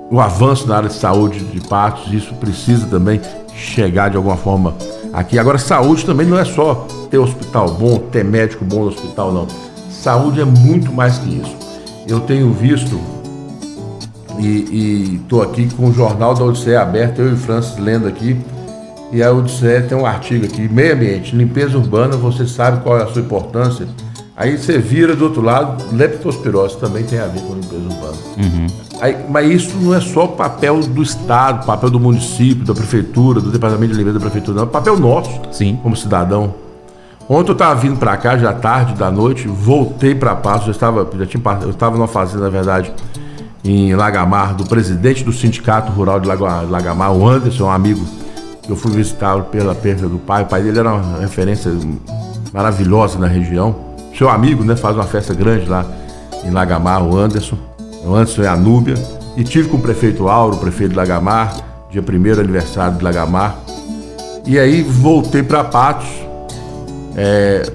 o 0.10 0.20
avanço 0.22 0.68
na 0.68 0.78
área 0.78 0.90
de 0.90 0.96
saúde 0.96 1.40
de 1.40 1.60
Patos, 1.68 2.14
isso 2.14 2.34
precisa 2.36 2.86
também 2.86 3.20
chegar 3.56 4.10
de 4.10 4.18
alguma 4.18 4.38
forma 4.38 4.76
aqui. 5.12 5.40
Agora, 5.40 5.58
saúde 5.58 6.06
também 6.06 6.26
não 6.26 6.38
é 6.38 6.46
só 6.46 6.88
ter 7.10 7.18
hospital 7.18 7.72
bom, 7.74 7.98
ter 7.98 8.24
médico 8.24 8.64
bom 8.64 8.82
no 8.82 8.88
hospital, 8.88 9.32
não. 9.34 9.48
Saúde 10.04 10.42
é 10.42 10.44
muito 10.44 10.92
mais 10.92 11.18
que 11.18 11.30
isso. 11.30 11.56
Eu 12.06 12.20
tenho 12.20 12.52
visto 12.52 13.00
e 14.38 15.22
estou 15.24 15.42
aqui 15.42 15.70
com 15.74 15.88
o 15.88 15.94
Jornal 15.94 16.34
da 16.34 16.44
Odisseia 16.44 16.82
aberto, 16.82 17.22
eu 17.22 17.34
e 17.34 17.38
Francis 17.38 17.78
lendo 17.78 18.06
aqui. 18.06 18.36
E 19.14 19.24
a 19.24 19.32
Odisseia 19.32 19.82
tem 19.82 19.98
um 19.98 20.06
artigo 20.06 20.46
aqui, 20.46 20.68
meio 20.68 20.94
ambiente, 20.94 21.34
limpeza 21.34 21.78
urbana, 21.78 22.18
você 22.18 22.46
sabe 22.46 22.84
qual 22.84 22.98
é 22.98 23.04
a 23.04 23.08
sua 23.08 23.22
importância. 23.22 23.88
Aí 24.36 24.58
você 24.58 24.78
vira 24.78 25.16
do 25.16 25.24
outro 25.24 25.42
lado, 25.42 25.82
leptospirose 25.96 26.78
também 26.80 27.06
tem 27.06 27.20
a 27.20 27.28
ver 27.28 27.40
com 27.40 27.54
limpeza 27.54 27.84
urbana. 27.84 28.18
Uhum. 28.36 28.68
Aí, 29.00 29.16
mas 29.30 29.50
isso 29.50 29.78
não 29.78 29.94
é 29.94 30.02
só 30.02 30.28
papel 30.28 30.82
do 30.82 31.02
Estado, 31.02 31.66
papel 31.66 31.90
do 31.90 32.00
município, 32.00 32.66
da 32.66 32.74
prefeitura, 32.74 33.40
do 33.40 33.50
departamento 33.50 33.94
de 33.94 34.00
limpeza 34.00 34.20
da 34.20 34.26
prefeitura, 34.26 34.58
não, 34.58 34.64
é 34.64 34.70
papel 34.70 35.00
nosso, 35.00 35.40
Sim. 35.50 35.80
como 35.82 35.96
cidadão. 35.96 36.63
Ontem 37.30 37.52
eu 37.52 37.54
estava 37.54 37.76
vindo 37.76 37.98
para 37.98 38.18
cá, 38.18 38.38
já 38.38 38.54
tarde 38.54 38.94
da 38.96 39.10
noite, 39.10 39.48
voltei 39.48 40.14
para 40.14 40.36
Passo, 40.36 40.66
já 40.66 40.72
estava, 40.72 41.10
já 41.18 41.26
tinha, 41.26 41.42
eu 41.62 41.70
estava 41.70 41.96
numa 41.96 42.08
fazenda, 42.08 42.44
na 42.44 42.50
verdade, 42.50 42.92
em 43.64 43.96
Lagamar, 43.96 44.54
do 44.54 44.66
presidente 44.66 45.24
do 45.24 45.32
Sindicato 45.32 45.92
Rural 45.92 46.20
de 46.20 46.28
Lagamar, 46.28 47.14
o 47.14 47.28
Anderson, 47.28 47.66
um 47.66 47.72
amigo 47.72 48.06
eu 48.68 48.76
fui 48.78 48.92
visitá-lo 48.92 49.44
pela 49.44 49.76
perda 49.76 50.08
do 50.08 50.18
pai. 50.18 50.44
O 50.44 50.46
pai 50.46 50.62
dele 50.62 50.80
era 50.80 50.94
uma 50.94 51.20
referência 51.20 51.72
maravilhosa 52.54 53.20
na 53.20 53.28
região. 53.28 53.76
Seu 54.18 54.30
amigo, 54.30 54.64
né, 54.64 54.76
faz 54.76 54.96
uma 54.96 55.06
festa 55.06 55.34
grande 55.34 55.66
lá 55.66 55.86
em 56.46 56.50
Lagamar, 56.50 57.04
o 57.04 57.18
Anderson. 57.18 57.58
O 58.06 58.14
Anderson 58.14 58.44
é 58.44 58.48
a 58.48 58.56
Núbia. 58.56 58.96
E 59.36 59.44
tive 59.44 59.68
com 59.68 59.78
o 59.78 59.82
prefeito 59.82 60.30
Auro, 60.30 60.56
o 60.56 60.60
prefeito 60.60 60.92
de 60.92 60.96
Lagamar, 60.96 61.56
dia 61.90 62.02
1 62.02 62.40
aniversário 62.40 62.98
de 62.98 63.04
Lagamar. 63.04 63.58
E 64.46 64.60
aí 64.60 64.82
voltei 64.82 65.44
para 65.44 65.64
Patos. 65.64 66.08
É, 67.16 67.72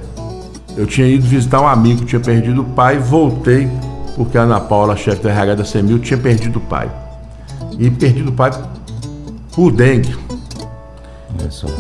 eu 0.77 0.87
tinha 0.87 1.07
ido 1.07 1.27
visitar 1.27 1.61
um 1.61 1.66
amigo 1.66 2.01
que 2.01 2.07
tinha 2.07 2.20
perdido 2.20 2.62
o 2.62 2.64
pai, 2.64 2.98
voltei 2.98 3.68
porque 4.18 4.37
a 4.37 4.42
Ana 4.42 4.59
Paula, 4.59 4.96
chefe 4.96 5.22
da 5.22 5.31
RH 5.31 5.55
da 5.55 5.64
CEMIL, 5.64 6.01
tinha 6.01 6.18
perdido 6.18 6.59
o 6.59 6.61
pai. 6.61 6.90
E 7.79 7.88
perdido 7.88 8.31
o 8.31 8.33
pai 8.33 8.51
por 9.55 9.70
dengue. 9.70 10.12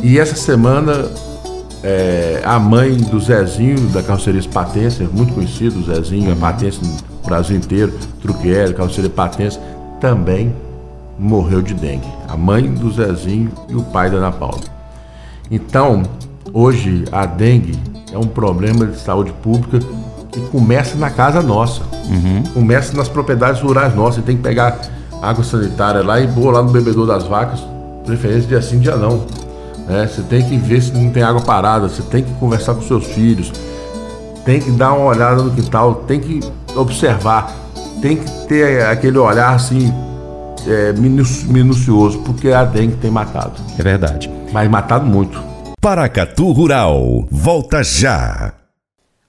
E 0.02 0.20
essa 0.20 0.36
semana, 0.36 1.10
é, 1.82 2.40
a 2.44 2.56
mãe 2.60 2.96
do 2.96 3.18
Zezinho, 3.18 3.88
da 3.88 4.04
carroceria 4.04 4.40
Patência, 4.52 5.08
muito 5.12 5.34
conhecido, 5.34 5.80
o 5.80 5.84
Zezinho, 5.84 6.30
é 6.30 6.34
Patência 6.36 6.80
no 6.80 6.96
Brasil 7.26 7.56
inteiro, 7.56 7.92
Truquieri, 8.22 8.72
carroceria 8.72 9.10
Patência, 9.10 9.60
também 10.00 10.54
morreu 11.18 11.60
de 11.60 11.74
dengue. 11.74 12.06
A 12.28 12.36
mãe 12.36 12.72
do 12.72 12.88
Zezinho 12.92 13.50
e 13.68 13.74
o 13.74 13.82
pai 13.82 14.08
da 14.08 14.18
Ana 14.18 14.30
Paula. 14.30 14.60
Então, 15.50 16.04
hoje, 16.58 17.04
a 17.12 17.24
dengue 17.24 17.78
é 18.12 18.18
um 18.18 18.26
problema 18.26 18.84
de 18.86 18.98
saúde 18.98 19.32
pública 19.42 19.78
que 20.32 20.40
começa 20.48 20.96
na 20.96 21.08
casa 21.08 21.40
nossa. 21.40 21.82
Uhum. 22.08 22.42
Começa 22.52 22.96
nas 22.96 23.08
propriedades 23.08 23.60
rurais 23.60 23.94
nossas. 23.94 24.24
Tem 24.24 24.36
que 24.36 24.42
pegar 24.42 24.78
água 25.22 25.44
sanitária 25.44 26.02
lá 26.02 26.20
e 26.20 26.26
boa 26.26 26.54
lá 26.54 26.62
no 26.62 26.70
bebedouro 26.70 27.06
das 27.06 27.24
vacas, 27.24 27.60
preferência 28.04 28.48
dia 28.48 28.60
sim, 28.60 28.80
dia 28.80 28.96
não. 28.96 29.24
É, 29.88 30.06
você 30.06 30.22
tem 30.22 30.42
que 30.42 30.56
ver 30.56 30.82
se 30.82 30.92
não 30.92 31.10
tem 31.10 31.22
água 31.22 31.40
parada, 31.40 31.88
você 31.88 32.02
tem 32.02 32.22
que 32.22 32.32
conversar 32.34 32.74
com 32.74 32.82
seus 32.82 33.06
filhos, 33.06 33.50
tem 34.44 34.60
que 34.60 34.70
dar 34.70 34.92
uma 34.92 35.06
olhada 35.06 35.42
no 35.42 35.50
quintal, 35.50 35.94
tem 36.06 36.20
que 36.20 36.40
observar, 36.76 37.54
tem 38.02 38.16
que 38.16 38.30
ter 38.46 38.84
aquele 38.84 39.16
olhar 39.16 39.54
assim 39.54 39.92
é, 40.66 40.92
minucioso, 40.92 42.18
porque 42.18 42.50
a 42.50 42.64
dengue 42.64 42.96
tem 42.96 43.10
matado. 43.10 43.52
É 43.78 43.82
verdade. 43.82 44.30
Mas 44.52 44.68
matado 44.68 45.06
muito. 45.06 45.47
Paracatu 45.80 46.50
Rural, 46.50 47.24
volta 47.30 47.84
já. 47.84 48.52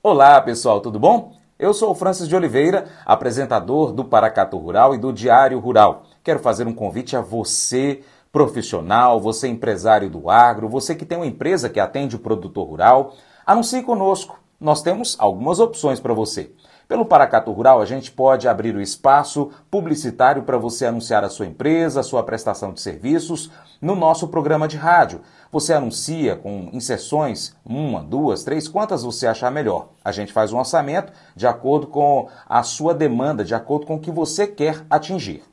Olá 0.01 0.41
pessoal, 0.41 0.81
tudo 0.81 0.97
bom? 0.97 1.33
Eu 1.59 1.75
sou 1.75 1.91
o 1.91 1.95
Francis 1.95 2.27
de 2.27 2.35
Oliveira, 2.35 2.87
apresentador 3.05 3.91
do 3.91 4.03
Paracatu 4.03 4.57
Rural 4.57 4.95
e 4.95 4.97
do 4.97 5.13
Diário 5.13 5.59
Rural. 5.59 6.05
Quero 6.23 6.39
fazer 6.39 6.65
um 6.65 6.73
convite 6.73 7.15
a 7.15 7.21
você 7.21 8.01
profissional, 8.31 9.21
você 9.21 9.47
empresário 9.47 10.09
do 10.09 10.27
agro, 10.27 10.67
você 10.67 10.95
que 10.95 11.05
tem 11.05 11.19
uma 11.19 11.27
empresa 11.27 11.69
que 11.69 11.79
atende 11.79 12.15
o 12.15 12.19
produtor 12.19 12.67
rural, 12.67 13.13
anuncie 13.45 13.83
conosco. 13.83 14.39
Nós 14.59 14.81
temos 14.81 15.15
algumas 15.19 15.59
opções 15.59 15.99
para 15.99 16.15
você. 16.15 16.51
Pelo 16.89 17.05
Paracato 17.05 17.51
Rural, 17.51 17.79
a 17.79 17.85
gente 17.85 18.11
pode 18.11 18.47
abrir 18.47 18.75
o 18.75 18.81
espaço 18.81 19.51
publicitário 19.69 20.41
para 20.41 20.57
você 20.57 20.87
anunciar 20.87 21.23
a 21.23 21.29
sua 21.29 21.45
empresa, 21.45 21.99
a 21.99 22.03
sua 22.03 22.23
prestação 22.23 22.73
de 22.73 22.81
serviços 22.81 23.51
no 23.79 23.95
nosso 23.95 24.27
programa 24.27 24.67
de 24.67 24.75
rádio. 24.75 25.21
Você 25.51 25.71
anuncia 25.71 26.35
com 26.35 26.67
inserções, 26.73 27.55
uma, 27.63 28.01
duas, 28.01 28.43
três, 28.43 28.67
quantas 28.67 29.03
você 29.03 29.27
achar 29.27 29.51
melhor. 29.51 29.89
A 30.03 30.11
gente 30.11 30.33
faz 30.33 30.51
um 30.51 30.57
orçamento 30.57 31.13
de 31.35 31.45
acordo 31.45 31.85
com 31.85 32.27
a 32.47 32.63
sua 32.63 32.91
demanda, 32.91 33.45
de 33.45 33.53
acordo 33.53 33.85
com 33.85 33.97
o 33.97 33.99
que 33.99 34.09
você 34.09 34.47
quer 34.47 34.83
atingir. 34.89 35.43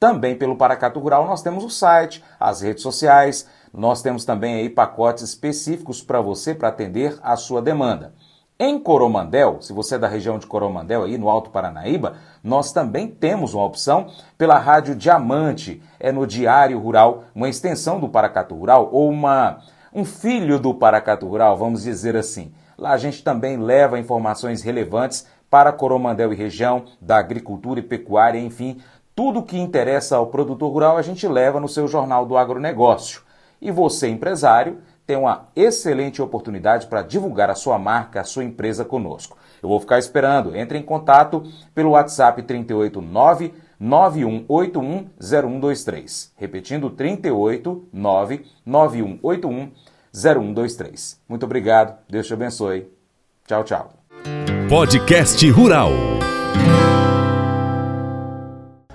Também 0.00 0.34
pelo 0.34 0.56
Paracato 0.56 0.98
Rural 0.98 1.24
nós 1.24 1.40
temos 1.40 1.62
o 1.62 1.70
site, 1.70 2.20
as 2.40 2.62
redes 2.62 2.82
sociais, 2.82 3.46
nós 3.72 4.02
temos 4.02 4.24
também 4.24 4.56
aí 4.56 4.68
pacotes 4.68 5.22
específicos 5.22 6.02
para 6.02 6.20
você 6.20 6.52
para 6.52 6.66
atender 6.66 7.16
a 7.22 7.36
sua 7.36 7.62
demanda. 7.62 8.12
Em 8.62 8.78
Coromandel, 8.78 9.62
se 9.62 9.72
você 9.72 9.94
é 9.94 9.98
da 9.98 10.06
região 10.06 10.38
de 10.38 10.46
Coromandel 10.46 11.04
aí 11.04 11.16
no 11.16 11.30
Alto 11.30 11.48
Paranaíba, 11.48 12.16
nós 12.44 12.74
também 12.74 13.08
temos 13.08 13.54
uma 13.54 13.64
opção 13.64 14.08
pela 14.36 14.58
Rádio 14.58 14.94
Diamante, 14.94 15.82
é 15.98 16.12
no 16.12 16.26
Diário 16.26 16.78
Rural, 16.78 17.24
uma 17.34 17.48
extensão 17.48 17.98
do 17.98 18.06
Paracato 18.06 18.54
Rural 18.54 18.90
ou 18.92 19.08
uma 19.08 19.60
um 19.94 20.04
filho 20.04 20.58
do 20.58 20.74
Paracato 20.74 21.26
Rural, 21.26 21.56
vamos 21.56 21.84
dizer 21.84 22.14
assim. 22.14 22.52
Lá 22.76 22.90
a 22.90 22.98
gente 22.98 23.24
também 23.24 23.56
leva 23.56 23.98
informações 23.98 24.60
relevantes 24.60 25.26
para 25.48 25.72
Coromandel 25.72 26.30
e 26.30 26.36
região, 26.36 26.84
da 27.00 27.16
agricultura 27.16 27.80
e 27.80 27.82
pecuária, 27.82 28.38
enfim, 28.38 28.76
tudo 29.16 29.42
que 29.42 29.58
interessa 29.58 30.18
ao 30.18 30.26
produtor 30.26 30.70
rural 30.70 30.98
a 30.98 31.02
gente 31.02 31.26
leva 31.26 31.58
no 31.58 31.66
seu 31.66 31.88
Jornal 31.88 32.26
do 32.26 32.36
Agronegócio. 32.36 33.22
E 33.58 33.70
você, 33.70 34.08
empresário, 34.08 34.78
tem 35.10 35.16
uma 35.16 35.48
excelente 35.56 36.22
oportunidade 36.22 36.86
para 36.86 37.02
divulgar 37.02 37.50
a 37.50 37.56
sua 37.56 37.76
marca, 37.76 38.20
a 38.20 38.24
sua 38.24 38.44
empresa 38.44 38.84
conosco. 38.84 39.36
Eu 39.60 39.68
vou 39.68 39.80
ficar 39.80 39.98
esperando. 39.98 40.54
Entre 40.54 40.78
em 40.78 40.82
contato 40.82 41.42
pelo 41.74 41.90
WhatsApp 41.90 42.40
389 42.44 43.52
91810123. 43.82 46.30
Repetindo 46.36 46.88
389 46.90 48.46
91810123. 48.64 51.18
Muito 51.28 51.44
obrigado. 51.44 51.98
Deus 52.08 52.28
te 52.28 52.34
abençoe. 52.34 52.86
Tchau, 53.48 53.64
tchau. 53.64 53.90
Podcast 54.68 55.50
Rural. 55.50 55.90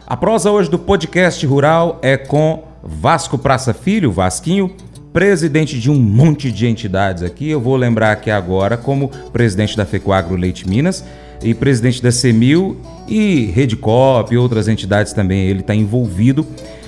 A 0.07 0.15
prosa 0.15 0.49
hoje 0.49 0.69
do 0.69 0.79
podcast 0.79 1.45
rural 1.45 1.99
é 2.01 2.15
com 2.15 2.63
Vasco 2.81 3.37
Praça 3.37 3.73
Filho, 3.73 4.13
Vasquinho, 4.13 4.73
presidente 5.15 5.79
de 5.79 5.89
um 5.89 5.95
monte 5.95 6.51
de 6.51 6.67
entidades 6.67 7.23
aqui. 7.23 7.49
Eu 7.49 7.61
vou 7.61 7.77
lembrar 7.77 8.11
aqui 8.11 8.29
agora 8.29 8.75
como 8.75 9.07
presidente 9.31 9.77
da 9.77 9.85
Fecoagro 9.85 10.35
Leite 10.35 10.67
Minas 10.67 11.05
e 11.41 11.53
presidente 11.53 12.03
da 12.03 12.11
Semil 12.11 12.81
e 13.07 13.45
Redcop 13.45 14.33
e 14.33 14.37
outras 14.37 14.67
entidades 14.67 15.13
também 15.13 15.47
ele 15.47 15.61
está 15.61 15.73
envolvido. 15.73 16.45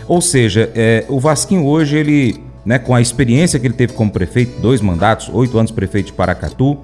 Ou 0.09 0.19
seja, 0.19 0.69
é, 0.75 1.05
o 1.07 1.21
Vasquinho 1.21 1.65
hoje, 1.65 1.95
ele, 1.95 2.35
né, 2.65 2.77
com 2.77 2.93
a 2.93 2.99
experiência 2.99 3.57
que 3.61 3.65
ele 3.65 3.73
teve 3.73 3.93
como 3.93 4.11
prefeito, 4.11 4.59
dois 4.59 4.81
mandatos, 4.81 5.29
oito 5.31 5.57
anos 5.57 5.71
prefeito 5.71 6.07
de 6.07 6.13
Paracatu, 6.13 6.77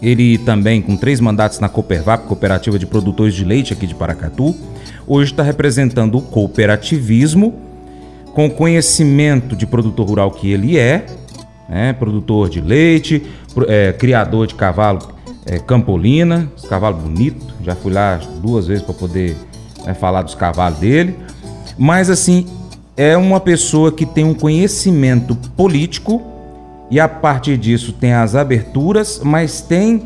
ele 0.00 0.38
também 0.38 0.80
com 0.80 0.96
três 0.96 1.20
mandatos 1.20 1.60
na 1.60 1.68
Coopervap, 1.68 2.26
Cooperativa 2.26 2.78
de 2.78 2.86
Produtores 2.86 3.34
de 3.34 3.44
Leite 3.44 3.74
aqui 3.74 3.86
de 3.86 3.94
Paracatu, 3.94 4.56
hoje 5.06 5.32
está 5.32 5.42
representando 5.42 6.16
o 6.16 6.22
cooperativismo 6.22 7.75
com 8.36 8.48
o 8.48 8.50
conhecimento 8.50 9.56
de 9.56 9.66
produtor 9.66 10.06
rural 10.06 10.30
que 10.30 10.52
ele 10.52 10.76
é, 10.76 11.06
né, 11.66 11.94
produtor 11.94 12.50
de 12.50 12.60
leite, 12.60 13.22
é, 13.66 13.94
criador 13.94 14.46
de 14.46 14.54
cavalo 14.54 15.08
é, 15.46 15.58
campolina, 15.58 16.46
cavalo 16.68 16.98
bonito, 16.98 17.46
já 17.64 17.74
fui 17.74 17.94
lá 17.94 18.20
duas 18.42 18.66
vezes 18.66 18.82
para 18.82 18.92
poder 18.92 19.34
né, 19.86 19.94
falar 19.94 20.20
dos 20.20 20.34
cavalos 20.34 20.78
dele, 20.78 21.16
mas 21.78 22.10
assim, 22.10 22.46
é 22.94 23.16
uma 23.16 23.40
pessoa 23.40 23.90
que 23.90 24.04
tem 24.04 24.22
um 24.22 24.34
conhecimento 24.34 25.34
político 25.56 26.22
e 26.90 27.00
a 27.00 27.08
partir 27.08 27.56
disso 27.56 27.90
tem 27.90 28.12
as 28.12 28.34
aberturas, 28.34 29.18
mas 29.24 29.62
tem 29.62 30.02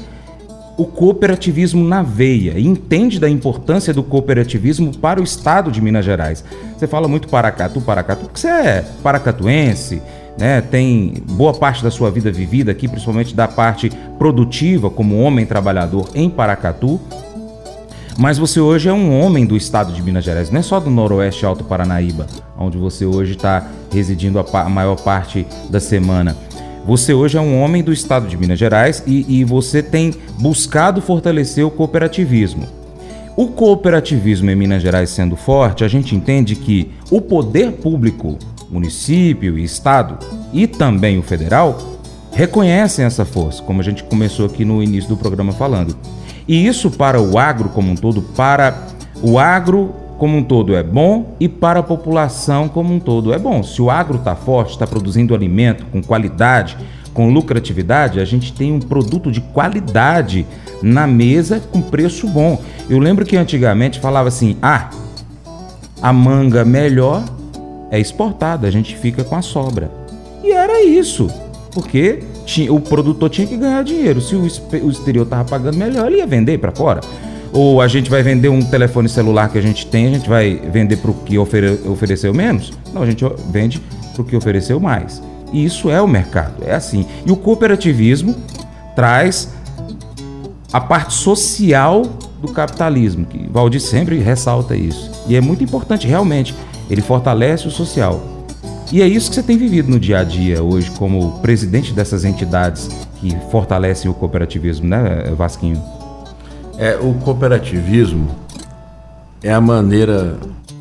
o 0.80 0.86
cooperativismo 0.86 1.84
na 1.84 2.02
veia 2.02 2.58
e 2.58 2.66
entende 2.66 3.20
da 3.20 3.28
importância 3.28 3.92
do 3.92 4.02
cooperativismo 4.02 4.96
para 4.96 5.20
o 5.20 5.22
estado 5.22 5.70
de 5.70 5.78
Minas 5.78 6.06
Gerais. 6.06 6.42
Você 6.74 6.86
fala 6.86 7.06
muito 7.06 7.28
Paracatu, 7.28 7.82
Paracatu, 7.82 8.24
porque 8.24 8.40
você 8.40 8.48
é 8.48 8.84
paracatuense, 9.02 10.00
né? 10.38 10.62
tem 10.62 11.22
boa 11.32 11.52
parte 11.52 11.82
da 11.82 11.90
sua 11.90 12.10
vida 12.10 12.32
vivida 12.32 12.72
aqui, 12.72 12.88
principalmente 12.88 13.34
da 13.34 13.46
parte 13.46 13.92
produtiva, 14.18 14.88
como 14.88 15.20
homem 15.20 15.44
trabalhador 15.44 16.08
em 16.14 16.30
Paracatu. 16.30 16.98
Mas 18.18 18.38
você 18.38 18.58
hoje 18.58 18.88
é 18.88 18.92
um 18.92 19.20
homem 19.20 19.44
do 19.44 19.58
estado 19.58 19.92
de 19.92 20.02
Minas 20.02 20.24
Gerais, 20.24 20.50
não 20.50 20.60
é 20.60 20.62
só 20.62 20.80
do 20.80 20.88
Noroeste 20.88 21.44
Alto 21.44 21.62
Paranaíba, 21.62 22.26
onde 22.58 22.78
você 22.78 23.04
hoje 23.04 23.32
está 23.32 23.66
residindo 23.92 24.38
a 24.38 24.68
maior 24.70 24.96
parte 24.96 25.46
da 25.68 25.78
semana. 25.78 26.34
Você 26.86 27.12
hoje 27.12 27.36
é 27.36 27.40
um 27.40 27.60
homem 27.60 27.82
do 27.82 27.92
estado 27.92 28.26
de 28.26 28.36
Minas 28.36 28.58
Gerais 28.58 29.02
e, 29.06 29.40
e 29.40 29.44
você 29.44 29.82
tem 29.82 30.14
buscado 30.38 31.00
fortalecer 31.02 31.64
o 31.64 31.70
cooperativismo. 31.70 32.66
O 33.36 33.48
cooperativismo 33.48 34.50
em 34.50 34.56
Minas 34.56 34.82
Gerais 34.82 35.10
sendo 35.10 35.36
forte, 35.36 35.84
a 35.84 35.88
gente 35.88 36.16
entende 36.16 36.56
que 36.56 36.90
o 37.10 37.20
poder 37.20 37.72
público, 37.72 38.38
município 38.70 39.58
e 39.58 39.64
estado, 39.64 40.18
e 40.52 40.66
também 40.66 41.18
o 41.18 41.22
federal, 41.22 41.78
reconhecem 42.32 43.04
essa 43.04 43.24
força, 43.24 43.62
como 43.62 43.80
a 43.80 43.84
gente 43.84 44.02
começou 44.04 44.46
aqui 44.46 44.64
no 44.64 44.82
início 44.82 45.10
do 45.10 45.16
programa 45.16 45.52
falando. 45.52 45.96
E 46.48 46.66
isso 46.66 46.90
para 46.90 47.20
o 47.20 47.38
agro 47.38 47.68
como 47.68 47.92
um 47.92 47.94
todo, 47.94 48.22
para 48.22 48.86
o 49.22 49.38
agro 49.38 49.94
como 50.20 50.37
um 50.37 50.44
todo 50.44 50.76
é 50.76 50.83
bom 50.83 51.35
e 51.40 51.48
para 51.48 51.80
a 51.80 51.83
população 51.83 52.68
como 52.68 52.92
um 52.92 53.00
todo 53.00 53.33
é 53.33 53.38
bom. 53.38 53.62
Se 53.62 53.80
o 53.80 53.90
agro 53.90 54.18
está 54.18 54.37
forte, 54.37 54.72
está 54.72 54.87
produzindo 54.87 55.35
alimento 55.35 55.87
com 55.87 56.02
qualidade, 56.02 56.76
com 57.14 57.33
lucratividade, 57.33 58.20
a 58.20 58.24
gente 58.26 58.52
tem 58.52 58.70
um 58.70 58.80
produto 58.80 59.33
de 59.33 59.40
qualidade 59.40 60.46
na 60.83 61.06
mesa 61.06 61.59
com 61.59 61.80
preço 61.80 62.28
bom. 62.28 62.61
Eu 62.88 62.98
lembro 62.98 63.24
que 63.24 63.35
antigamente 63.35 63.98
falava 63.98 64.28
assim: 64.28 64.59
ah, 64.61 64.90
a 66.02 66.12
manga 66.12 66.66
melhor 66.66 67.24
é 67.90 67.98
exportada, 67.98 68.68
a 68.68 68.70
gente 68.70 68.94
fica 68.98 69.24
com 69.24 69.37
a 69.37 69.40
sobra. 69.40 69.90
E 70.44 70.52
era 70.52 70.85
isso, 70.85 71.28
porque 71.72 72.22
tinha, 72.44 72.70
o 72.70 72.78
produtor 72.78 73.30
tinha 73.30 73.46
que 73.46 73.56
ganhar 73.56 73.83
dinheiro. 73.83 74.20
Se 74.20 74.37
o, 74.37 74.42
o 74.42 74.90
exterior 74.90 75.24
estava 75.24 75.46
pagando 75.46 75.78
melhor, 75.78 76.09
ele 76.09 76.18
ia 76.18 76.26
vender 76.26 76.59
para 76.59 76.72
fora. 76.72 77.00
Ou 77.52 77.80
a 77.80 77.88
gente 77.88 78.08
vai 78.08 78.22
vender 78.22 78.48
um 78.48 78.62
telefone 78.62 79.08
celular 79.08 79.48
que 79.48 79.58
a 79.58 79.62
gente 79.62 79.86
tem, 79.86 80.06
a 80.06 80.10
gente 80.10 80.28
vai 80.28 80.54
vender 80.54 80.96
para 80.98 81.10
o 81.10 81.14
que 81.14 81.36
ofere, 81.36 81.80
ofereceu 81.86 82.32
menos? 82.32 82.72
Não, 82.92 83.02
a 83.02 83.06
gente 83.06 83.24
vende 83.50 83.80
para 84.14 84.22
o 84.22 84.24
que 84.24 84.36
ofereceu 84.36 84.78
mais. 84.78 85.22
E 85.52 85.64
isso 85.64 85.90
é 85.90 86.00
o 86.00 86.06
mercado, 86.06 86.62
é 86.64 86.74
assim. 86.74 87.06
E 87.26 87.32
o 87.32 87.36
cooperativismo 87.36 88.36
traz 88.94 89.48
a 90.72 90.80
parte 90.80 91.14
social 91.14 92.02
do 92.40 92.48
capitalismo, 92.52 93.26
que 93.26 93.48
Valdir 93.50 93.80
sempre 93.80 94.18
ressalta 94.18 94.76
isso. 94.76 95.10
E 95.26 95.34
é 95.34 95.40
muito 95.40 95.64
importante, 95.64 96.06
realmente, 96.06 96.54
ele 96.88 97.02
fortalece 97.02 97.66
o 97.66 97.70
social. 97.70 98.20
E 98.92 99.02
é 99.02 99.06
isso 99.06 99.28
que 99.28 99.36
você 99.36 99.42
tem 99.42 99.56
vivido 99.56 99.90
no 99.90 100.00
dia 100.00 100.20
a 100.20 100.24
dia 100.24 100.62
hoje, 100.62 100.90
como 100.92 101.38
presidente 101.40 101.92
dessas 101.92 102.24
entidades 102.24 102.88
que 103.20 103.36
fortalecem 103.50 104.10
o 104.10 104.14
cooperativismo, 104.14 104.88
né, 104.88 105.32
Vasquinho? 105.36 105.80
É, 106.80 106.96
o 106.98 107.12
cooperativismo 107.12 108.34
é 109.42 109.52
a 109.52 109.60
maneira 109.60 110.38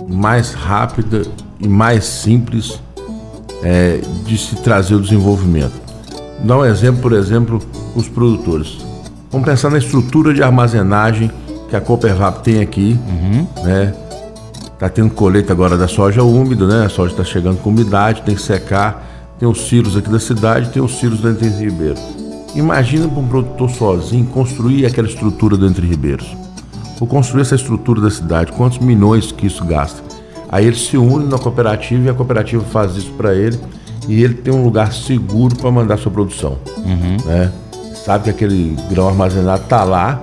mais 0.07 0.53
rápida 0.53 1.23
e 1.59 1.67
mais 1.67 2.05
simples 2.05 2.81
é, 3.61 3.99
de 4.25 4.37
se 4.37 4.55
trazer 4.55 4.95
o 4.95 5.01
desenvolvimento. 5.01 5.73
Dá 6.41 6.57
um 6.57 6.63
exemplo, 6.63 7.01
por 7.01 7.11
exemplo, 7.11 7.61
os 7.97 8.07
produtores. 8.07 8.77
Vamos 9.29 9.45
pensar 9.45 9.69
na 9.69 9.77
estrutura 9.77 10.33
de 10.33 10.41
armazenagem 10.41 11.29
que 11.69 11.75
a 11.75 11.81
Coopervap 11.81 12.43
tem 12.43 12.61
aqui, 12.61 12.97
uhum. 13.05 13.45
né? 13.65 13.93
Tá 14.79 14.87
tendo 14.87 15.09
colheita 15.09 15.51
agora 15.51 15.77
da 15.77 15.89
soja 15.89 16.23
úmida, 16.23 16.65
né? 16.65 16.85
A 16.85 16.89
soja 16.89 17.11
está 17.11 17.25
chegando 17.25 17.57
com 17.57 17.71
umidade, 17.71 18.21
tem 18.21 18.35
que 18.35 18.41
secar. 18.41 19.05
Tem 19.37 19.49
os 19.49 19.67
silos 19.67 19.97
aqui 19.97 20.09
da 20.09 20.19
cidade, 20.19 20.69
tem 20.69 20.81
os 20.81 20.97
silos 20.97 21.19
do 21.19 21.29
Entre 21.29 21.49
Ribeiro. 21.49 21.97
Imagina 22.55 23.07
para 23.07 23.19
um 23.19 23.27
produtor 23.27 23.69
sozinho 23.69 24.25
construir 24.25 24.85
aquela 24.85 25.07
estrutura 25.07 25.55
do 25.55 25.67
Entre 25.67 25.85
Ribeiros. 25.85 26.35
Ou 26.99 27.07
construir 27.07 27.41
essa 27.41 27.55
estrutura 27.55 28.01
da 28.01 28.09
cidade, 28.09 28.51
quantos 28.51 28.79
milhões 28.79 29.31
que 29.31 29.47
isso 29.47 29.63
gasta. 29.63 30.01
Aí 30.51 30.65
ele 30.65 30.75
se 30.75 30.97
une 30.97 31.27
na 31.27 31.37
cooperativa 31.37 32.07
e 32.07 32.09
a 32.09 32.13
cooperativa 32.13 32.63
faz 32.65 32.95
isso 32.95 33.11
para 33.11 33.35
ele 33.35 33.57
e 34.07 34.23
ele 34.23 34.33
tem 34.33 34.53
um 34.53 34.63
lugar 34.63 34.91
seguro 34.91 35.55
para 35.55 35.69
mandar 35.69 35.97
sua 35.97 36.11
produção. 36.11 36.57
Uhum. 36.77 37.17
Né? 37.25 37.51
Sabe 37.93 38.25
que 38.25 38.29
aquele 38.31 38.75
grão 38.89 39.07
armazenado 39.07 39.63
está 39.63 39.83
lá 39.83 40.19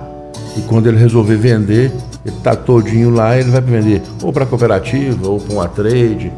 e 0.57 0.61
quando 0.61 0.87
ele 0.87 0.97
resolver 0.97 1.37
vender, 1.37 1.91
ele 2.25 2.35
está 2.35 2.55
todinho 2.55 3.09
lá, 3.09 3.37
ele 3.37 3.49
vai 3.49 3.61
vender 3.61 4.01
ou 4.21 4.33
para 4.33 4.43
a 4.43 4.47
cooperativa, 4.47 5.29
ou 5.29 5.39
para 5.39 5.53
uma 5.53 5.67
trade, 5.69 6.31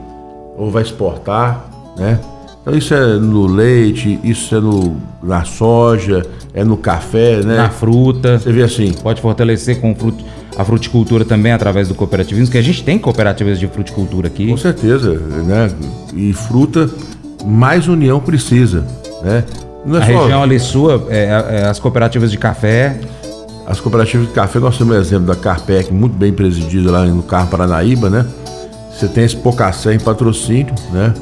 ou 0.56 0.70
vai 0.70 0.84
exportar, 0.84 1.66
né? 1.98 2.20
Então 2.70 2.78
isso 2.78 2.94
é 2.94 3.16
no 3.16 3.48
leite, 3.48 4.20
isso 4.24 4.56
é 4.56 4.60
no, 4.60 4.96
na 5.24 5.44
soja, 5.44 6.24
é 6.54 6.64
no 6.64 6.78
café, 6.78 7.42
né? 7.44 7.58
Na 7.58 7.70
fruta. 7.72 8.38
Você 8.38 8.52
vê 8.52 8.62
assim. 8.62 8.94
Pode 8.94 9.20
fortalecer 9.20 9.82
com 9.82 9.96
fruto, 9.96 10.24
a 10.56 10.64
fruticultura 10.64 11.26
também 11.26 11.52
através 11.52 11.88
do 11.88 11.96
cooperativismo, 11.96 12.52
que 12.52 12.60
a 12.60 12.62
gente 12.62 12.84
tem 12.84 13.00
cooperativas 13.00 13.60
de 13.60 13.66
fruticultura 13.68 14.28
aqui. 14.28 14.48
Com 14.48 14.58
certeza, 14.58 15.14
né? 15.18 15.72
E 16.14 16.32
fruta, 16.32 16.88
mais 17.44 17.88
união 17.88 18.20
precisa, 18.20 18.86
né? 19.24 19.44
É 19.88 19.98
a 19.98 20.06
só... 20.06 20.22
região 20.22 20.44
ali 20.44 20.60
sua, 20.60 21.08
é, 21.10 21.62
é, 21.64 21.68
as 21.68 21.80
cooperativas 21.80 22.30
de 22.30 22.38
café. 22.38 23.00
As 23.66 23.80
cooperativas 23.80 24.28
de 24.28 24.34
café, 24.34 24.60
nós 24.60 24.78
temos 24.78 24.96
o 24.96 25.00
exemplo 25.00 25.26
da 25.26 25.36
Carpec, 25.36 25.92
muito 25.92 26.16
bem 26.16 26.34
presidida 26.34 26.92
lá 26.92 27.06
no 27.06 27.24
Carro 27.24 27.50
Paranaíba, 27.50 28.12
né? 28.12 28.26
Você 28.92 29.08
tem 29.08 29.24
esse 29.24 29.36
Pocassé 29.36 29.94
em 29.94 30.00
patrocínio, 30.00 30.74
né? 30.92 31.14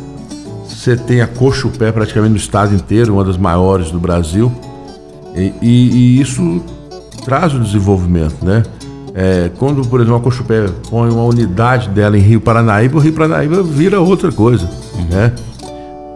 Você 0.78 0.96
tem 0.96 1.22
a 1.22 1.28
Cochupé 1.28 1.92
praticamente 1.92 2.32
no 2.34 2.38
estado 2.38 2.74
inteiro, 2.74 3.14
uma 3.14 3.24
das 3.24 3.36
maiores 3.36 3.90
do 3.90 4.00
Brasil. 4.00 4.52
E, 5.36 5.52
e, 5.60 5.90
e 5.92 6.22
isso 6.22 6.62
traz 7.26 7.52
o 7.56 7.60
desenvolvimento, 7.60 8.46
né? 8.46 8.62
É, 9.16 9.50
quando, 9.58 9.82
por 9.88 10.00
exemplo, 10.00 10.18
a 10.18 10.22
Cochupé 10.22 10.68
põe 10.88 11.10
uma 11.10 11.24
unidade 11.24 11.90
dela 11.90 12.16
em 12.16 12.22
Rio 12.22 12.40
Paranaíba, 12.40 12.98
o 12.98 13.00
Rio 13.00 13.12
Paranaíba 13.12 13.64
vira 13.64 14.00
outra 14.00 14.32
coisa, 14.32 14.70
né? 15.10 15.34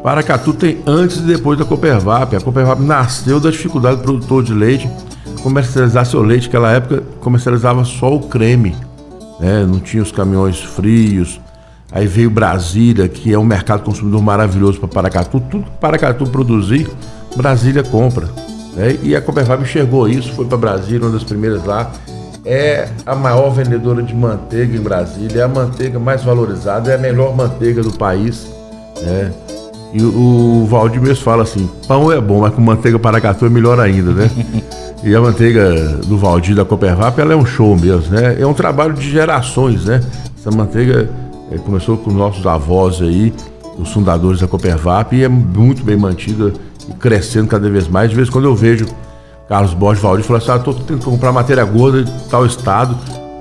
Paracatu 0.04 0.54
tem 0.54 0.78
antes 0.86 1.18
e 1.18 1.22
depois 1.22 1.58
da 1.58 1.66
Coopervap. 1.66 2.36
A 2.36 2.40
Coopervap 2.40 2.80
nasceu 2.84 3.40
da 3.40 3.50
dificuldade 3.50 3.98
do 3.98 4.04
produtor 4.04 4.44
de 4.44 4.54
leite 4.54 4.88
comercializar 5.42 6.06
seu 6.06 6.22
leite. 6.22 6.46
Naquela 6.46 6.72
época 6.72 7.04
comercializava 7.20 7.84
só 7.84 8.14
o 8.14 8.20
creme, 8.20 8.76
né? 9.40 9.66
não 9.66 9.80
tinha 9.80 10.04
os 10.04 10.12
caminhões 10.12 10.60
frios, 10.60 11.42
Aí 11.92 12.08
veio 12.08 12.30
Brasília, 12.30 13.08
que 13.08 13.34
é 13.34 13.38
um 13.38 13.44
mercado 13.44 13.84
consumidor 13.84 14.22
maravilhoso 14.22 14.80
para 14.80 14.88
Paracatu. 14.88 15.42
Tudo 15.42 15.66
que 15.66 15.72
Paracatu 15.80 16.26
produzir, 16.26 16.90
Brasília 17.36 17.84
compra. 17.84 18.28
Né? 18.74 18.98
E 19.04 19.16
a 19.16 19.22
Copervab 19.22 19.62
enxergou 19.62 20.08
isso, 20.08 20.32
foi 20.34 20.46
para 20.46 20.58
Brasília, 20.58 21.02
uma 21.02 21.12
das 21.12 21.24
primeiras 21.24 21.66
lá. 21.66 21.92
É 22.46 22.88
a 23.06 23.14
maior 23.14 23.50
vendedora 23.50 24.02
de 24.02 24.16
manteiga 24.16 24.76
em 24.76 24.82
Brasília, 24.82 25.42
é 25.42 25.44
a 25.44 25.48
manteiga 25.48 26.00
mais 26.00 26.24
valorizada, 26.24 26.92
é 26.92 26.96
a 26.96 26.98
melhor 26.98 27.36
manteiga 27.36 27.84
do 27.84 27.92
país. 27.92 28.48
Né? 29.02 29.32
E 29.94 30.02
o, 30.02 30.66
Valdir 30.70 31.02
mesmo 31.02 31.24
fala 31.24 31.44
assim: 31.44 31.70
pão 31.88 32.12
é 32.12 32.20
bom, 32.20 32.40
mas 32.40 32.54
com 32.54 32.62
manteiga 32.62 32.98
Paracatu 32.98 33.46
é 33.46 33.50
melhor 33.50 33.80
ainda, 33.80 34.12
né? 34.12 34.32
e 35.04 35.14
a 35.14 35.20
manteiga 35.20 35.98
do 36.08 36.18
Valdir 36.18 36.56
da 36.56 36.64
Copervap, 36.64 37.20
ela 37.20 37.34
é 37.34 37.36
um 37.36 37.46
show 37.46 37.76
mesmo, 37.76 38.16
né? 38.16 38.38
É 38.40 38.48
um 38.48 38.54
trabalho 38.54 38.94
de 38.94 39.10
gerações, 39.10 39.86
né? 39.86 40.02
Essa 40.40 40.50
manteiga 40.50 41.10
é, 41.52 41.58
começou 41.58 41.98
com 41.98 42.12
nossos 42.12 42.46
avós 42.48 43.02
aí, 43.02 43.34
os 43.78 43.92
fundadores 43.92 44.40
da 44.40 44.48
Coopervap, 44.48 45.16
e 45.16 45.24
é 45.24 45.28
muito 45.28 45.84
bem 45.84 45.98
mantida 45.98 46.54
e 46.90 46.94
crescendo 46.94 47.48
cada 47.48 47.70
vez 47.70 47.88
mais. 47.88 48.10
De 48.10 48.16
vez 48.16 48.30
em 48.30 48.32
quando 48.32 48.46
eu 48.46 48.56
vejo 48.56 48.86
Carlos 49.48 49.74
Borges 49.74 50.02
Valdir 50.02 50.26
falando 50.26 50.42
assim: 50.42 50.52
ah, 50.52 50.56
estou 50.56 50.74
tentando 50.74 51.04
comprar 51.04 51.32
matéria 51.32 51.66
gorda 51.66 52.04
de 52.04 52.12
tal 52.30 52.46
estado, 52.46 52.98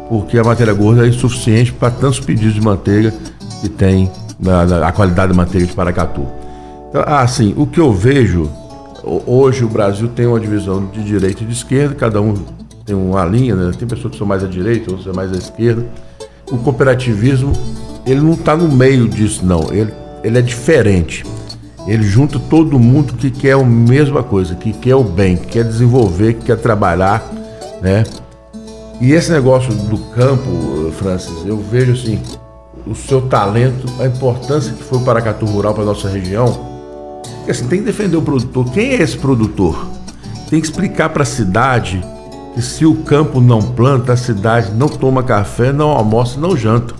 porque 0.08 0.38
a 0.38 0.44
matéria 0.44 0.74
gorda 0.74 1.06
é 1.06 1.08
insuficiente 1.08 1.72
para 1.72 1.90
tantos 1.90 2.18
pedidos 2.18 2.54
de 2.54 2.60
manteiga 2.60 3.14
que 3.60 3.68
tem 3.68 4.10
na, 4.38 4.66
na 4.66 4.88
a 4.88 4.92
qualidade 4.92 5.32
da 5.32 5.36
manteiga 5.36 5.66
de 5.66 5.72
Paracatu. 5.72 6.26
Então, 6.88 7.04
assim, 7.06 7.54
o 7.56 7.66
que 7.66 7.78
eu 7.78 7.92
vejo, 7.92 8.50
hoje 9.04 9.64
o 9.64 9.68
Brasil 9.68 10.08
tem 10.08 10.26
uma 10.26 10.40
divisão 10.40 10.84
de 10.86 11.04
direita 11.04 11.44
e 11.44 11.46
de 11.46 11.52
esquerda, 11.52 11.94
cada 11.94 12.20
um 12.20 12.34
tem 12.84 12.96
uma 12.96 13.24
linha, 13.24 13.54
né? 13.54 13.72
tem 13.78 13.86
pessoas 13.86 14.12
que 14.12 14.18
são 14.18 14.26
mais 14.26 14.42
à 14.42 14.48
direita, 14.48 14.90
outras 14.90 15.14
mais 15.14 15.32
à 15.32 15.36
esquerda. 15.36 15.86
O 16.50 16.58
cooperativismo 16.58 17.52
ele 18.06 18.20
não 18.20 18.32
está 18.32 18.56
no 18.56 18.68
meio 18.68 19.08
disso, 19.08 19.44
não. 19.44 19.72
Ele, 19.72 19.92
ele 20.22 20.38
é 20.38 20.42
diferente. 20.42 21.24
Ele 21.86 22.02
junta 22.02 22.38
todo 22.38 22.78
mundo 22.78 23.14
que 23.14 23.30
quer 23.30 23.52
a 23.52 23.64
mesma 23.64 24.22
coisa, 24.22 24.54
que 24.54 24.72
quer 24.72 24.94
o 24.94 25.04
bem, 25.04 25.36
que 25.36 25.46
quer 25.46 25.64
desenvolver, 25.64 26.34
que 26.34 26.46
quer 26.46 26.56
trabalhar, 26.56 27.24
né? 27.80 28.04
E 29.00 29.12
esse 29.12 29.32
negócio 29.32 29.72
do 29.72 29.96
campo, 30.14 30.92
Francis, 30.98 31.44
eu 31.46 31.56
vejo 31.56 31.92
assim, 31.92 32.20
o 32.86 32.94
seu 32.94 33.22
talento, 33.22 33.86
a 33.98 34.06
importância 34.06 34.72
que 34.72 34.82
foi 34.82 34.98
o 34.98 35.02
Paracatu 35.02 35.46
Rural 35.46 35.72
para 35.72 35.84
nossa 35.84 36.08
região. 36.08 36.68
Porque 37.38 37.50
assim, 37.50 37.66
tem 37.66 37.78
que 37.78 37.86
defender 37.86 38.18
o 38.18 38.22
produtor. 38.22 38.70
Quem 38.72 38.90
é 38.90 39.02
esse 39.02 39.16
produtor? 39.16 39.86
Tem 40.50 40.60
que 40.60 40.66
explicar 40.66 41.08
para 41.08 41.22
a 41.22 41.26
cidade 41.26 42.04
que 42.54 42.60
se 42.60 42.84
o 42.84 42.96
campo 42.96 43.40
não 43.40 43.62
planta, 43.62 44.12
a 44.12 44.16
cidade 44.16 44.72
não 44.72 44.88
toma 44.88 45.22
café, 45.22 45.72
não 45.72 45.88
almoça, 45.88 46.38
não 46.38 46.56
janta. 46.56 46.94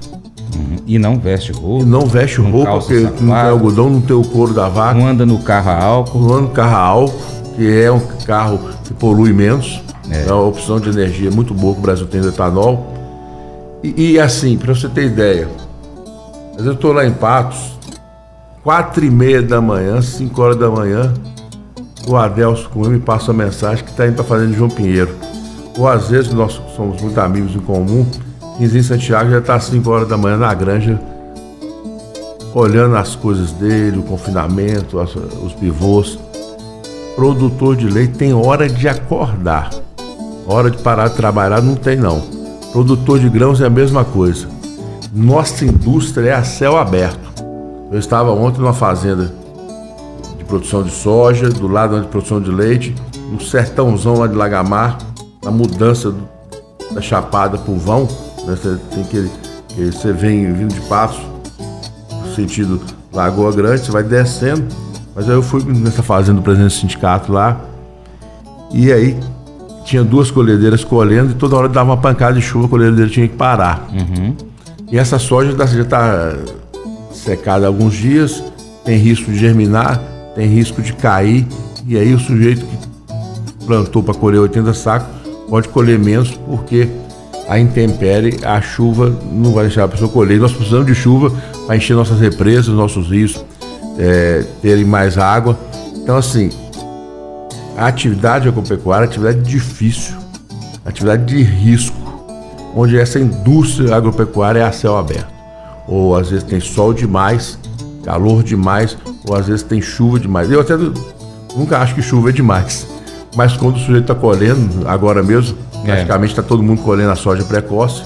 E 0.87 0.99
não 0.99 1.19
veste 1.19 1.53
roupa. 1.53 1.85
E 1.85 1.87
não 1.87 2.07
veste 2.07 2.41
roupa, 2.41 2.79
porque 2.79 3.01
não 3.01 3.13
tem 3.13 3.33
algodão, 3.33 3.91
não 3.91 4.01
tem 4.01 4.17
o 4.17 4.25
couro 4.25 4.53
da 4.53 4.69
vaca. 4.69 4.99
Não 4.99 5.07
anda 5.07 5.25
no 5.25 5.39
carro 5.39 5.71
a 5.71 5.83
álcool. 5.83 6.21
Não 6.21 6.35
anda 6.35 6.43
no 6.43 6.49
carro 6.51 6.77
a 6.77 6.81
álcool, 6.81 7.21
que 7.57 7.81
é 7.83 7.91
um 7.91 8.01
carro 8.27 8.61
que 8.85 8.95
polui 8.95 9.33
menos. 9.33 9.83
É, 10.11 10.29
é 10.29 10.33
uma 10.33 10.47
opção 10.47 10.81
de 10.81 10.89
energia 10.89 11.31
muito 11.31 11.55
boa 11.55 11.75
que 11.75 11.79
o 11.79 11.83
Brasil 11.83 12.07
tem 12.07 12.21
do 12.21 12.29
etanol. 12.29 12.93
E, 13.83 14.13
e 14.13 14.21
assim, 14.21 14.59
para 14.59 14.75
você 14.75 14.89
ter 14.89 15.05
ideia, 15.05 15.49
eu 16.59 16.73
estou 16.73 16.93
lá 16.93 17.07
em 17.07 17.13
Patos, 17.13 17.79
quatro 18.63 19.05
e 19.05 19.11
meia 19.11 19.41
da 19.41 19.61
manhã, 19.61 20.03
cinco 20.03 20.43
horas 20.43 20.57
da 20.57 20.69
manhã, 20.69 21.15
o 22.07 22.17
Adelso 22.17 22.69
comigo 22.69 22.91
me 22.91 23.01
passa 23.01 23.31
uma 23.31 23.45
mensagem 23.45 23.85
que 23.85 23.91
está 23.91 24.07
indo 24.07 24.15
para 24.15 24.25
a 24.25 24.27
Fazenda 24.27 24.51
de 24.51 24.59
João 24.59 24.71
Pinheiro. 24.71 25.15
Ou 25.79 25.89
às 25.89 26.09
vezes 26.09 26.33
nós 26.33 26.61
somos 26.77 27.01
muito 27.01 27.19
amigos 27.21 27.55
em 27.55 27.61
comum, 27.61 28.07
Quinzinho 28.57 28.85
Santiago 28.85 29.31
já 29.31 29.39
está 29.39 29.55
às 29.55 29.65
5 29.65 29.91
horas 29.91 30.09
da 30.09 30.17
manhã 30.17 30.37
na 30.37 30.53
granja, 30.53 31.01
olhando 32.55 32.97
as 32.97 33.17
coisas 33.17 33.53
dele, 33.53 33.99
o 33.99 34.03
confinamento, 34.03 34.99
as, 34.99 35.15
os 35.15 35.53
pivôs. 35.55 36.19
Produtor 37.17 37.77
de 37.77 37.89
leite 37.89 38.15
tem 38.15 38.35
hora 38.35 38.69
de 38.69 38.89
acordar. 38.89 39.71
Hora 40.47 40.71
de 40.71 40.79
parar 40.79 41.09
de 41.09 41.17
trabalhar 41.17 41.63
não 41.63 41.75
tem 41.75 41.97
não. 41.97 42.21
Produtor 42.73 43.19
de 43.19 43.29
grãos 43.29 43.61
é 43.61 43.67
a 43.67 43.71
mesma 43.71 44.05
coisa. 44.05 44.49
Nossa 45.13 45.65
indústria 45.65 46.31
é 46.31 46.35
a 46.35 46.45
céu 46.45 46.77
aberto. 46.77 47.31
Eu 47.91 47.99
estava 47.99 48.31
ontem 48.31 48.61
numa 48.61 48.73
fazenda 48.73 49.33
de 50.39 50.45
produção 50.45 50.83
de 50.83 50.91
soja, 50.91 51.49
do 51.49 51.67
lado 51.67 52.01
de 52.01 52.07
produção 52.07 52.41
de 52.41 52.51
leite, 52.51 52.95
no 53.31 53.41
sertãozão 53.41 54.19
lá 54.19 54.27
de 54.27 54.35
Lagamar, 54.35 54.99
a 55.45 55.51
mudança 55.51 56.15
da 56.93 57.01
chapada 57.01 57.59
para 57.59 57.73
o 57.73 57.77
vão? 57.77 58.09
Você 58.47 58.79
tem 58.95 59.05
que 59.05 59.31
que 59.75 59.91
você 59.91 60.13
vem 60.13 60.53
vindo 60.53 60.75
de 60.75 60.81
Passo, 60.83 61.21
sentido 62.35 62.81
Lagoa 63.13 63.53
Grande, 63.53 63.85
você 63.85 63.91
vai 63.91 64.03
descendo. 64.03 64.65
Mas 65.15 65.29
aí 65.29 65.35
eu 65.35 65.43
fui 65.43 65.63
nessa 65.65 66.03
fazenda 66.03 66.39
do 66.39 66.43
presidente 66.43 66.73
do 66.73 66.81
sindicato 66.81 67.33
lá, 67.33 67.61
e 68.73 68.93
aí 68.93 69.17
tinha 69.85 70.05
duas 70.05 70.31
colhedeiras 70.31 70.85
colhendo 70.85 71.33
e 71.33 71.35
toda 71.35 71.57
hora 71.57 71.69
dava 71.69 71.91
uma 71.91 71.97
pancada 71.97 72.35
de 72.35 72.43
chuva, 72.43 72.67
a 72.67 72.69
colhedeira 72.69 73.11
tinha 73.11 73.27
que 73.27 73.37
parar. 73.37 73.89
Uhum. 73.93 74.37
E 74.91 74.99
essa 74.99 75.19
soja 75.19 75.53
já 75.57 75.83
está 75.83 76.37
secada 77.13 77.67
há 77.67 77.69
alguns 77.69 77.95
dias, 77.95 78.43
tem 78.85 78.97
risco 78.99 79.31
de 79.31 79.39
germinar, 79.39 80.01
tem 80.35 80.47
risco 80.47 80.81
de 80.81 80.93
cair, 80.93 81.47
e 81.87 81.97
aí 81.97 82.15
o 82.15 82.19
sujeito 82.19 82.65
que 82.65 83.67
plantou 83.67 84.03
para 84.03 84.15
colher 84.15 84.39
80 84.39 84.75
sacos 84.75 85.09
pode 85.49 85.69
colher 85.69 85.99
menos 85.99 86.31
porque 86.47 86.89
a 87.51 87.59
intempérie, 87.59 88.39
a 88.45 88.63
chuva 88.63 89.13
não 89.33 89.53
vai 89.53 89.65
deixar 89.65 89.83
a 89.83 89.89
pessoa 89.89 90.09
colher. 90.09 90.39
Nós 90.39 90.53
precisamos 90.53 90.87
de 90.87 90.95
chuva 90.95 91.33
para 91.67 91.77
encher 91.77 91.97
nossas 91.97 92.21
represas, 92.21 92.69
nossos 92.69 93.09
rios 93.09 93.45
é, 93.99 94.45
terem 94.63 94.85
mais 94.85 95.19
água. 95.19 95.59
Então, 95.97 96.17
assim, 96.17 96.49
a 97.77 97.89
atividade 97.89 98.47
agropecuária 98.47 99.07
é 99.07 99.09
atividade 99.09 99.41
difícil, 99.41 100.15
atividade 100.87 101.25
de 101.25 101.43
risco, 101.43 101.97
onde 102.73 102.97
essa 102.97 103.19
indústria 103.19 103.97
agropecuária 103.97 104.61
é 104.61 104.65
a 104.65 104.71
céu 104.71 104.97
aberto. 104.97 105.35
Ou 105.89 106.15
às 106.15 106.31
vezes 106.31 106.45
tem 106.45 106.61
sol 106.61 106.95
demais, 106.95 107.59
calor 108.05 108.45
demais, 108.45 108.97
ou 109.29 109.35
às 109.35 109.49
vezes 109.49 109.65
tem 109.65 109.83
chuva 109.83 110.21
demais. 110.21 110.49
Eu 110.53 110.61
até 110.61 110.75
nunca 111.57 111.79
acho 111.79 111.97
que 111.97 112.03
chuva 112.03 112.29
é 112.29 112.33
demais. 112.33 112.87
Mas 113.35 113.57
quando 113.57 113.75
o 113.75 113.81
sujeito 113.81 114.03
está 114.03 114.15
colhendo, 114.15 114.89
agora 114.89 115.21
mesmo. 115.21 115.59
Praticamente 115.85 116.33
está 116.33 116.43
todo 116.43 116.63
mundo 116.63 116.83
colhendo 116.83 117.11
a 117.11 117.17
soja 117.17 117.45
precoce. 117.45 118.03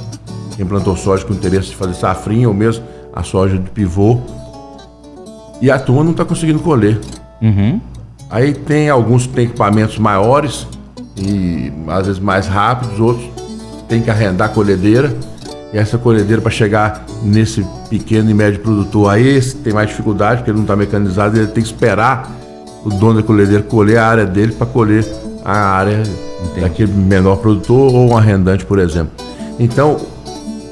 Quem 0.57 0.65
plantou 0.65 0.97
soja 0.97 1.25
com 1.25 1.33
interesse 1.33 1.71
de 1.71 1.77
fazer 1.77 1.95
safrinha, 1.95 2.49
ou 2.49 2.55
mesmo 2.55 2.85
a 3.13 3.23
soja 3.23 3.59
de 3.59 3.71
pivô. 3.71 4.21
E 5.61 5.71
a 5.71 5.79
turma 5.79 6.05
não 6.05 6.13
está 6.13 6.25
conseguindo 6.25 6.59
colher. 6.61 7.01
Uhum. 7.41 7.81
Aí 8.31 8.53
tem 8.53 8.89
alguns 8.89 9.27
que 9.27 9.33
têm 9.33 9.45
equipamentos 9.45 9.99
maiores 9.99 10.67
e 11.17 11.73
às 11.89 12.07
vezes 12.07 12.21
mais 12.21 12.47
rápidos, 12.47 12.99
outros 12.99 13.29
tem 13.89 14.03
que 14.03 14.11
arrendar 14.11 14.49
a 14.51 14.53
colhedeira. 14.53 15.15
E 15.73 15.79
essa 15.79 15.99
colhedeira 15.99 16.41
para 16.41 16.51
chegar 16.51 17.05
nesse 17.23 17.67
pequeno 17.91 18.31
e 18.31 18.35
médio 18.35 18.61
produtor 18.61 19.11
aí, 19.11 19.27
esse 19.27 19.57
tem 19.57 19.73
mais 19.73 19.89
dificuldade, 19.89 20.39
porque 20.39 20.51
ele 20.51 20.59
não 20.59 20.65
está 20.65 20.77
mecanizado, 20.77 21.37
ele 21.37 21.49
tem 21.49 21.63
que 21.63 21.69
esperar 21.69 22.31
o 22.85 22.91
dono 22.91 23.15
da 23.15 23.23
colhedeira 23.23 23.63
colher 23.63 23.99
a 23.99 24.07
área 24.07 24.27
dele 24.27 24.53
para 24.53 24.67
colher 24.67 25.05
a 25.45 25.57
área 25.57 26.03
Entendi. 26.45 26.61
daquele 26.61 26.93
menor 26.93 27.37
produtor 27.37 27.95
ou 27.95 28.11
um 28.11 28.17
arrendante, 28.17 28.65
por 28.65 28.79
exemplo. 28.79 29.13
Então, 29.59 29.99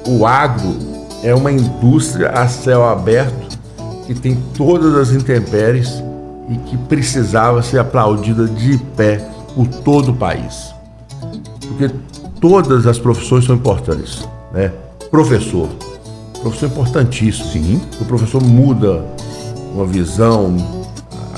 o 0.07 0.27
agro 0.27 0.75
é 1.23 1.35
uma 1.35 1.51
indústria 1.51 2.31
a 2.31 2.49
céu 2.49 2.85
aberto 2.85 3.59
que 4.07 4.15
tem 4.15 4.37
todas 4.57 4.95
as 4.97 5.13
intempéries 5.13 6.03
e 6.49 6.57
que 6.69 6.77
precisava 6.77 7.63
ser 7.63 7.79
aplaudida 7.79 8.47
de 8.47 8.79
pé 8.97 9.25
por 9.55 9.67
todo 9.67 10.11
o 10.11 10.15
país. 10.15 10.75
Porque 11.69 11.91
todas 12.41 12.87
as 12.87 12.99
profissões 12.99 13.45
são 13.45 13.55
importantes, 13.55 14.29
né? 14.53 14.73
Professor, 15.11 15.69
professor 16.43 16.67
importantíssimo. 16.67 17.49
Sim. 17.51 17.81
O 18.01 18.05
professor 18.05 18.43
muda 18.43 19.05
uma 19.73 19.87
visão, 19.87 20.57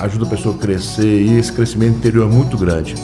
ajuda 0.00 0.24
a 0.24 0.28
pessoa 0.28 0.54
a 0.54 0.58
crescer 0.58 1.22
e 1.22 1.38
esse 1.38 1.52
crescimento 1.52 1.98
interior 1.98 2.28
é 2.30 2.32
muito 2.32 2.56
grande. 2.56 2.94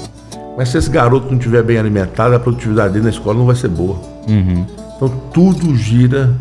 Mas 0.60 0.68
se 0.68 0.76
esse 0.76 0.90
garoto 0.90 1.28
não 1.30 1.38
estiver 1.38 1.62
bem 1.62 1.78
alimentado, 1.78 2.34
a 2.34 2.38
produtividade 2.38 2.92
dele 2.92 3.04
na 3.04 3.10
escola 3.10 3.38
não 3.38 3.46
vai 3.46 3.56
ser 3.56 3.68
boa. 3.68 3.96
Uhum. 4.28 4.66
Então 4.94 5.08
tudo 5.32 5.74
gira 5.74 6.34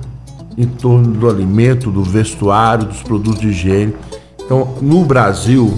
em 0.57 0.67
torno 0.67 1.13
do 1.13 1.29
alimento, 1.29 1.89
do 1.89 2.03
vestuário, 2.03 2.83
dos 2.83 3.01
produtos 3.01 3.39
de 3.39 3.47
higiene. 3.47 3.95
Então, 4.43 4.75
no 4.81 5.05
Brasil, 5.05 5.73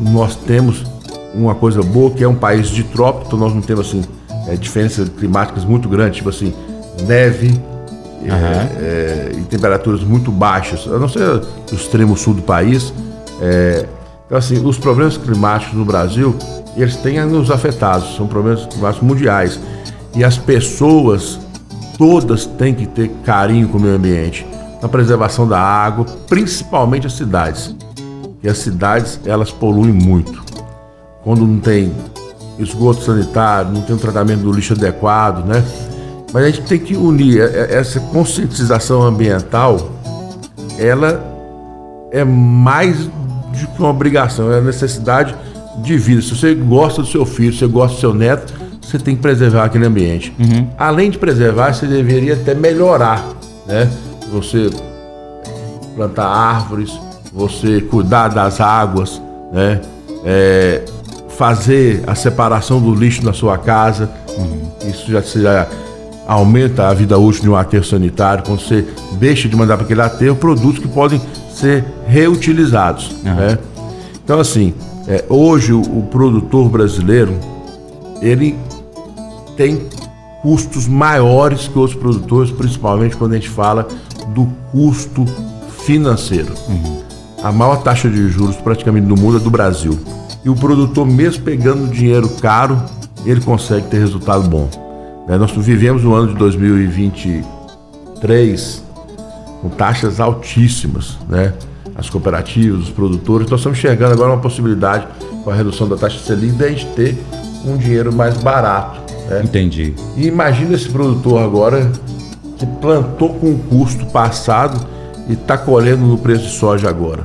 nós 0.00 0.36
temos 0.36 0.84
uma 1.34 1.52
coisa 1.56 1.82
boa 1.82 2.12
que 2.12 2.22
é 2.22 2.28
um 2.28 2.36
país 2.36 2.68
de 2.68 2.84
trópico, 2.84 3.26
então 3.26 3.40
nós 3.40 3.52
não 3.52 3.60
temos 3.60 3.88
assim 3.88 4.04
é, 4.46 4.54
diferenças 4.54 5.08
climáticas 5.08 5.64
muito 5.64 5.88
grandes, 5.88 6.18
tipo 6.18 6.28
assim 6.28 6.54
neve 7.08 7.48
uhum. 7.48 8.28
é, 8.80 9.32
e 9.36 9.40
temperaturas 9.46 10.04
muito 10.04 10.30
baixas, 10.30 10.86
a 10.86 10.96
não 10.96 11.08
ser 11.08 11.28
o 11.28 11.74
extremo 11.74 12.16
sul 12.16 12.34
do 12.34 12.42
país. 12.42 12.94
É, 14.34 14.36
então, 14.36 14.38
assim, 14.38 14.66
os 14.66 14.78
problemas 14.78 15.16
climáticos 15.16 15.76
no 15.78 15.84
Brasil, 15.84 16.34
eles 16.76 16.96
têm 16.96 17.24
nos 17.24 17.50
afetados, 17.50 18.16
são 18.16 18.26
problemas 18.26 18.66
climáticos 18.66 19.06
mundiais. 19.06 19.60
E 20.14 20.24
as 20.24 20.36
pessoas 20.36 21.38
todas 21.96 22.44
têm 22.44 22.74
que 22.74 22.86
ter 22.86 23.10
carinho 23.24 23.68
com 23.68 23.78
o 23.78 23.80
meio 23.80 23.94
ambiente, 23.94 24.44
na 24.82 24.88
preservação 24.88 25.46
da 25.46 25.60
água, 25.60 26.04
principalmente 26.28 27.06
as 27.06 27.12
cidades. 27.12 27.74
E 28.42 28.48
as 28.48 28.58
cidades, 28.58 29.20
elas 29.24 29.52
poluem 29.52 29.92
muito. 29.92 30.42
Quando 31.22 31.46
não 31.46 31.60
tem 31.60 31.92
esgoto 32.58 33.02
sanitário, 33.02 33.70
não 33.70 33.82
tem 33.82 33.94
um 33.94 33.98
tratamento 33.98 34.40
do 34.40 34.52
lixo 34.52 34.74
adequado, 34.74 35.44
né? 35.46 35.64
Mas 36.32 36.42
a 36.42 36.50
gente 36.50 36.62
tem 36.62 36.78
que 36.78 36.96
unir 36.96 37.40
essa 37.40 38.00
conscientização 38.00 39.02
ambiental, 39.02 39.92
ela 40.76 41.22
é 42.10 42.24
mais 42.24 43.08
de 43.54 43.68
uma 43.78 43.90
obrigação, 43.90 44.52
é 44.52 44.58
a 44.58 44.60
necessidade 44.60 45.34
de 45.78 45.96
vida. 45.96 46.22
Se 46.22 46.34
você 46.34 46.54
gosta 46.54 47.02
do 47.02 47.08
seu 47.08 47.24
filho, 47.24 47.52
se 47.52 47.60
você 47.60 47.66
gosta 47.66 47.94
do 47.94 48.00
seu 48.00 48.14
neto, 48.14 48.52
você 48.80 48.98
tem 48.98 49.16
que 49.16 49.22
preservar 49.22 49.64
aquele 49.64 49.86
ambiente. 49.86 50.34
Uhum. 50.38 50.68
Além 50.78 51.10
de 51.10 51.18
preservar, 51.18 51.72
você 51.72 51.86
deveria 51.86 52.34
até 52.34 52.54
melhorar, 52.54 53.24
né? 53.66 53.90
Você 54.32 54.70
plantar 55.96 56.26
árvores, 56.26 56.92
você 57.32 57.80
cuidar 57.80 58.28
das 58.28 58.60
águas, 58.60 59.20
né? 59.52 59.80
É, 60.24 60.82
fazer 61.36 62.04
a 62.06 62.14
separação 62.14 62.80
do 62.80 62.94
lixo 62.94 63.24
na 63.24 63.32
sua 63.32 63.58
casa. 63.58 64.10
Uhum. 64.36 64.88
Isso 64.88 65.10
já, 65.10 65.20
já 65.20 65.66
aumenta 66.26 66.88
a 66.88 66.94
vida 66.94 67.18
útil 67.18 67.42
de 67.42 67.50
um 67.50 67.56
aterro 67.56 67.84
sanitário. 67.84 68.44
Quando 68.44 68.60
você 68.60 68.86
deixa 69.18 69.48
de 69.48 69.56
mandar 69.56 69.76
para 69.76 69.84
aquele 69.84 70.02
aterro 70.02 70.36
produtos 70.36 70.78
que 70.78 70.88
podem 70.88 71.20
ser 71.54 71.84
reutilizados. 72.06 73.10
Uhum. 73.10 73.34
Né? 73.34 73.58
Então, 74.24 74.40
assim, 74.40 74.74
é, 75.06 75.24
hoje 75.28 75.72
o, 75.72 75.80
o 75.80 76.02
produtor 76.10 76.68
brasileiro 76.68 77.34
ele 78.20 78.56
tem 79.56 79.86
custos 80.42 80.86
maiores 80.86 81.68
que 81.68 81.78
os 81.78 81.94
produtores, 81.94 82.50
principalmente 82.50 83.16
quando 83.16 83.32
a 83.32 83.36
gente 83.36 83.48
fala 83.48 83.86
do 84.28 84.46
custo 84.72 85.24
financeiro. 85.84 86.52
Uhum. 86.68 87.02
A 87.42 87.52
maior 87.52 87.82
taxa 87.82 88.08
de 88.08 88.28
juros 88.28 88.56
praticamente 88.56 89.06
do 89.06 89.16
mundo 89.16 89.36
é 89.36 89.40
do 89.40 89.50
Brasil. 89.50 89.98
E 90.44 90.48
o 90.48 90.54
produtor, 90.54 91.06
mesmo 91.06 91.44
pegando 91.44 91.88
dinheiro 91.88 92.28
caro, 92.40 92.82
ele 93.24 93.40
consegue 93.40 93.86
ter 93.88 93.98
resultado 93.98 94.48
bom. 94.48 94.68
Né? 95.26 95.38
Nós 95.38 95.50
vivemos 95.52 96.02
no 96.02 96.14
ano 96.14 96.28
de 96.28 96.34
2023 96.34 98.83
com 99.64 99.70
taxas 99.70 100.20
altíssimas, 100.20 101.16
né? 101.26 101.54
As 101.96 102.10
cooperativas, 102.10 102.82
os 102.82 102.90
produtores, 102.90 103.48
nós 103.48 103.60
estamos 103.60 103.78
enxergando 103.78 104.12
agora 104.12 104.32
uma 104.32 104.40
possibilidade 104.42 105.06
com 105.42 105.50
a 105.50 105.54
redução 105.54 105.88
da 105.88 105.96
taxa 105.96 106.18
Selic 106.18 106.52
de 106.52 106.64
a 106.64 106.68
gente 106.68 106.86
ter 106.88 107.18
um 107.64 107.78
dinheiro 107.78 108.12
mais 108.12 108.36
barato 108.36 109.04
é. 109.30 109.40
Entendi. 109.42 109.94
E 110.18 110.26
imagina 110.26 110.74
esse 110.74 110.90
produtor 110.90 111.42
agora 111.42 111.90
que 112.58 112.66
plantou 112.66 113.30
com 113.34 113.52
o 113.52 113.58
custo 113.58 114.04
passado 114.06 114.86
e 115.28 115.32
está 115.32 115.56
colhendo 115.56 116.04
no 116.04 116.18
preço 116.18 116.44
de 116.44 116.50
soja 116.50 116.90
agora. 116.90 117.24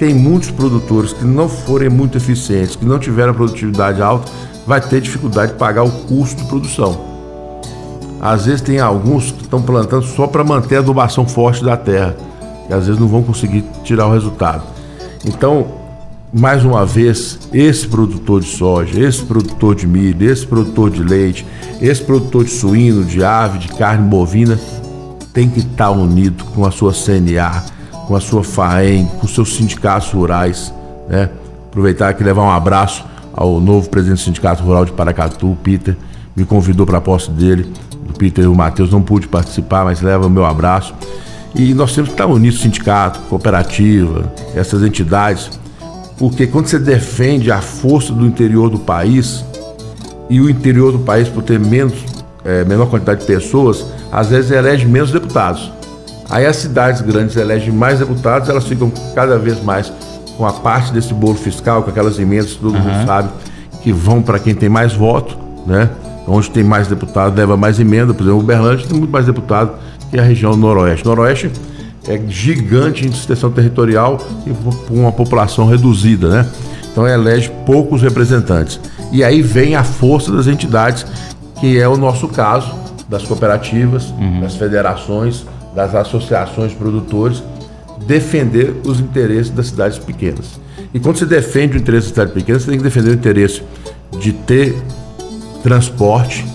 Tem 0.00 0.12
muitos 0.12 0.50
produtores 0.50 1.12
que 1.12 1.24
não 1.24 1.48
forem 1.48 1.88
muito 1.88 2.16
eficientes, 2.16 2.74
que 2.74 2.84
não 2.84 2.98
tiveram 2.98 3.34
produtividade 3.34 4.02
alta, 4.02 4.32
vai 4.66 4.80
ter 4.80 5.00
dificuldade 5.00 5.52
de 5.52 5.58
pagar 5.58 5.84
o 5.84 5.90
custo 5.90 6.42
de 6.42 6.48
produção. 6.48 7.09
Às 8.20 8.46
vezes 8.46 8.60
tem 8.60 8.78
alguns 8.78 9.32
que 9.32 9.42
estão 9.42 9.62
plantando 9.62 10.04
só 10.04 10.26
para 10.26 10.44
manter 10.44 10.76
a 10.76 10.78
adubação 10.80 11.26
forte 11.26 11.64
da 11.64 11.76
terra, 11.76 12.16
e 12.68 12.72
às 12.72 12.86
vezes 12.86 13.00
não 13.00 13.08
vão 13.08 13.22
conseguir 13.22 13.64
tirar 13.82 14.06
o 14.06 14.12
resultado. 14.12 14.62
Então, 15.24 15.66
mais 16.32 16.64
uma 16.64 16.86
vez, 16.86 17.38
esse 17.52 17.88
produtor 17.88 18.40
de 18.40 18.48
soja, 18.48 19.00
esse 19.00 19.22
produtor 19.22 19.74
de 19.74 19.86
milho, 19.86 20.30
esse 20.30 20.46
produtor 20.46 20.90
de 20.90 21.02
leite, 21.02 21.46
esse 21.80 22.02
produtor 22.02 22.44
de 22.44 22.50
suíno, 22.50 23.04
de 23.04 23.24
ave, 23.24 23.58
de 23.58 23.68
carne 23.68 24.06
bovina, 24.06 24.58
tem 25.32 25.48
que 25.48 25.60
estar 25.60 25.90
unido 25.90 26.44
com 26.44 26.64
a 26.64 26.70
sua 26.70 26.92
CNA, 26.92 27.64
com 28.06 28.14
a 28.14 28.20
sua 28.20 28.44
FAEM, 28.44 29.06
com 29.06 29.26
os 29.26 29.34
seus 29.34 29.56
sindicatos 29.56 30.10
rurais. 30.12 30.72
Né? 31.08 31.30
Aproveitar 31.68 32.08
aqui 32.08 32.22
e 32.22 32.26
levar 32.26 32.42
um 32.42 32.50
abraço 32.50 33.04
ao 33.32 33.60
novo 33.60 33.88
presidente 33.88 34.18
do 34.18 34.24
Sindicato 34.24 34.62
Rural 34.62 34.84
de 34.84 34.92
Paracatu, 34.92 35.56
Peter, 35.62 35.96
me 36.36 36.44
convidou 36.44 36.84
para 36.84 36.98
a 36.98 37.00
posse 37.00 37.30
dele. 37.30 37.72
Peter 38.20 38.44
e 38.44 38.46
o 38.46 38.54
Matheus 38.54 38.90
não 38.90 39.00
pude 39.00 39.26
participar, 39.26 39.82
mas 39.86 40.02
leva 40.02 40.26
o 40.26 40.30
meu 40.30 40.44
abraço. 40.44 40.94
E 41.54 41.72
nós 41.72 41.94
temos 41.94 42.10
que 42.10 42.14
estar 42.14 42.26
unidos, 42.26 42.60
sindicato, 42.60 43.18
cooperativa, 43.20 44.30
essas 44.54 44.82
entidades, 44.82 45.50
porque 46.18 46.46
quando 46.46 46.66
você 46.66 46.78
defende 46.78 47.50
a 47.50 47.62
força 47.62 48.12
do 48.12 48.26
interior 48.26 48.68
do 48.68 48.78
país, 48.78 49.42
e 50.28 50.38
o 50.38 50.48
interior 50.50 50.92
do 50.92 50.98
país, 51.00 51.28
por 51.28 51.42
ter 51.42 51.58
menos, 51.58 51.94
é, 52.44 52.62
menor 52.64 52.86
quantidade 52.86 53.20
de 53.20 53.26
pessoas, 53.26 53.86
às 54.12 54.28
vezes 54.28 54.50
elege 54.50 54.86
menos 54.86 55.10
deputados. 55.10 55.72
Aí 56.28 56.46
as 56.46 56.56
cidades 56.56 57.00
grandes 57.00 57.36
elegem 57.36 57.72
mais 57.72 57.98
deputados, 57.98 58.48
elas 58.48 58.64
ficam 58.64 58.92
cada 59.14 59.38
vez 59.38 59.60
mais 59.64 59.92
com 60.36 60.46
a 60.46 60.52
parte 60.52 60.92
desse 60.92 61.12
bolo 61.12 61.34
fiscal, 61.34 61.82
com 61.82 61.90
aquelas 61.90 62.18
emendas, 62.18 62.54
todo 62.54 62.74
uhum. 62.74 62.80
mundo 62.80 63.06
sabe, 63.06 63.28
que 63.82 63.92
vão 63.92 64.22
para 64.22 64.38
quem 64.38 64.54
tem 64.54 64.68
mais 64.68 64.92
voto, 64.92 65.36
né? 65.66 65.90
Onde 66.30 66.50
tem 66.50 66.62
mais 66.62 66.86
deputados, 66.86 67.36
leva 67.36 67.56
mais 67.56 67.80
emenda. 67.80 68.14
Por 68.14 68.22
exemplo, 68.22 68.38
o 68.38 68.42
Uberlândia 68.42 68.86
tem 68.86 68.96
muito 68.96 69.10
mais 69.10 69.26
deputado 69.26 69.72
que 70.10 70.18
a 70.18 70.22
região 70.22 70.56
noroeste. 70.56 71.04
Noroeste 71.04 71.50
é 72.08 72.20
gigante 72.28 73.04
em 73.04 73.10
extensão 73.10 73.50
territorial 73.50 74.18
e 74.46 74.50
com 74.86 74.94
uma 74.94 75.12
população 75.12 75.66
reduzida, 75.66 76.28
né? 76.28 76.46
Então 76.92 77.06
elege 77.06 77.50
poucos 77.66 78.02
representantes. 78.02 78.80
E 79.12 79.24
aí 79.24 79.42
vem 79.42 79.74
a 79.74 79.82
força 79.82 80.32
das 80.32 80.46
entidades, 80.46 81.04
que 81.58 81.78
é 81.78 81.88
o 81.88 81.96
nosso 81.96 82.28
caso, 82.28 82.74
das 83.08 83.24
cooperativas, 83.24 84.10
uhum. 84.10 84.40
das 84.40 84.54
federações, 84.54 85.44
das 85.74 85.94
associações 85.94 86.70
de 86.70 86.76
produtores, 86.76 87.42
defender 88.06 88.80
os 88.84 89.00
interesses 89.00 89.50
das 89.50 89.66
cidades 89.66 89.98
pequenas. 89.98 90.60
E 90.94 90.98
quando 90.98 91.18
você 91.18 91.26
defende 91.26 91.76
o 91.76 91.80
interesse 91.80 92.06
das 92.06 92.14
cidades 92.14 92.34
pequenas, 92.34 92.62
você 92.62 92.70
tem 92.70 92.78
que 92.78 92.84
defender 92.84 93.10
o 93.10 93.14
interesse 93.14 93.62
de 94.18 94.32
ter 94.32 94.76
transporte, 95.62 96.46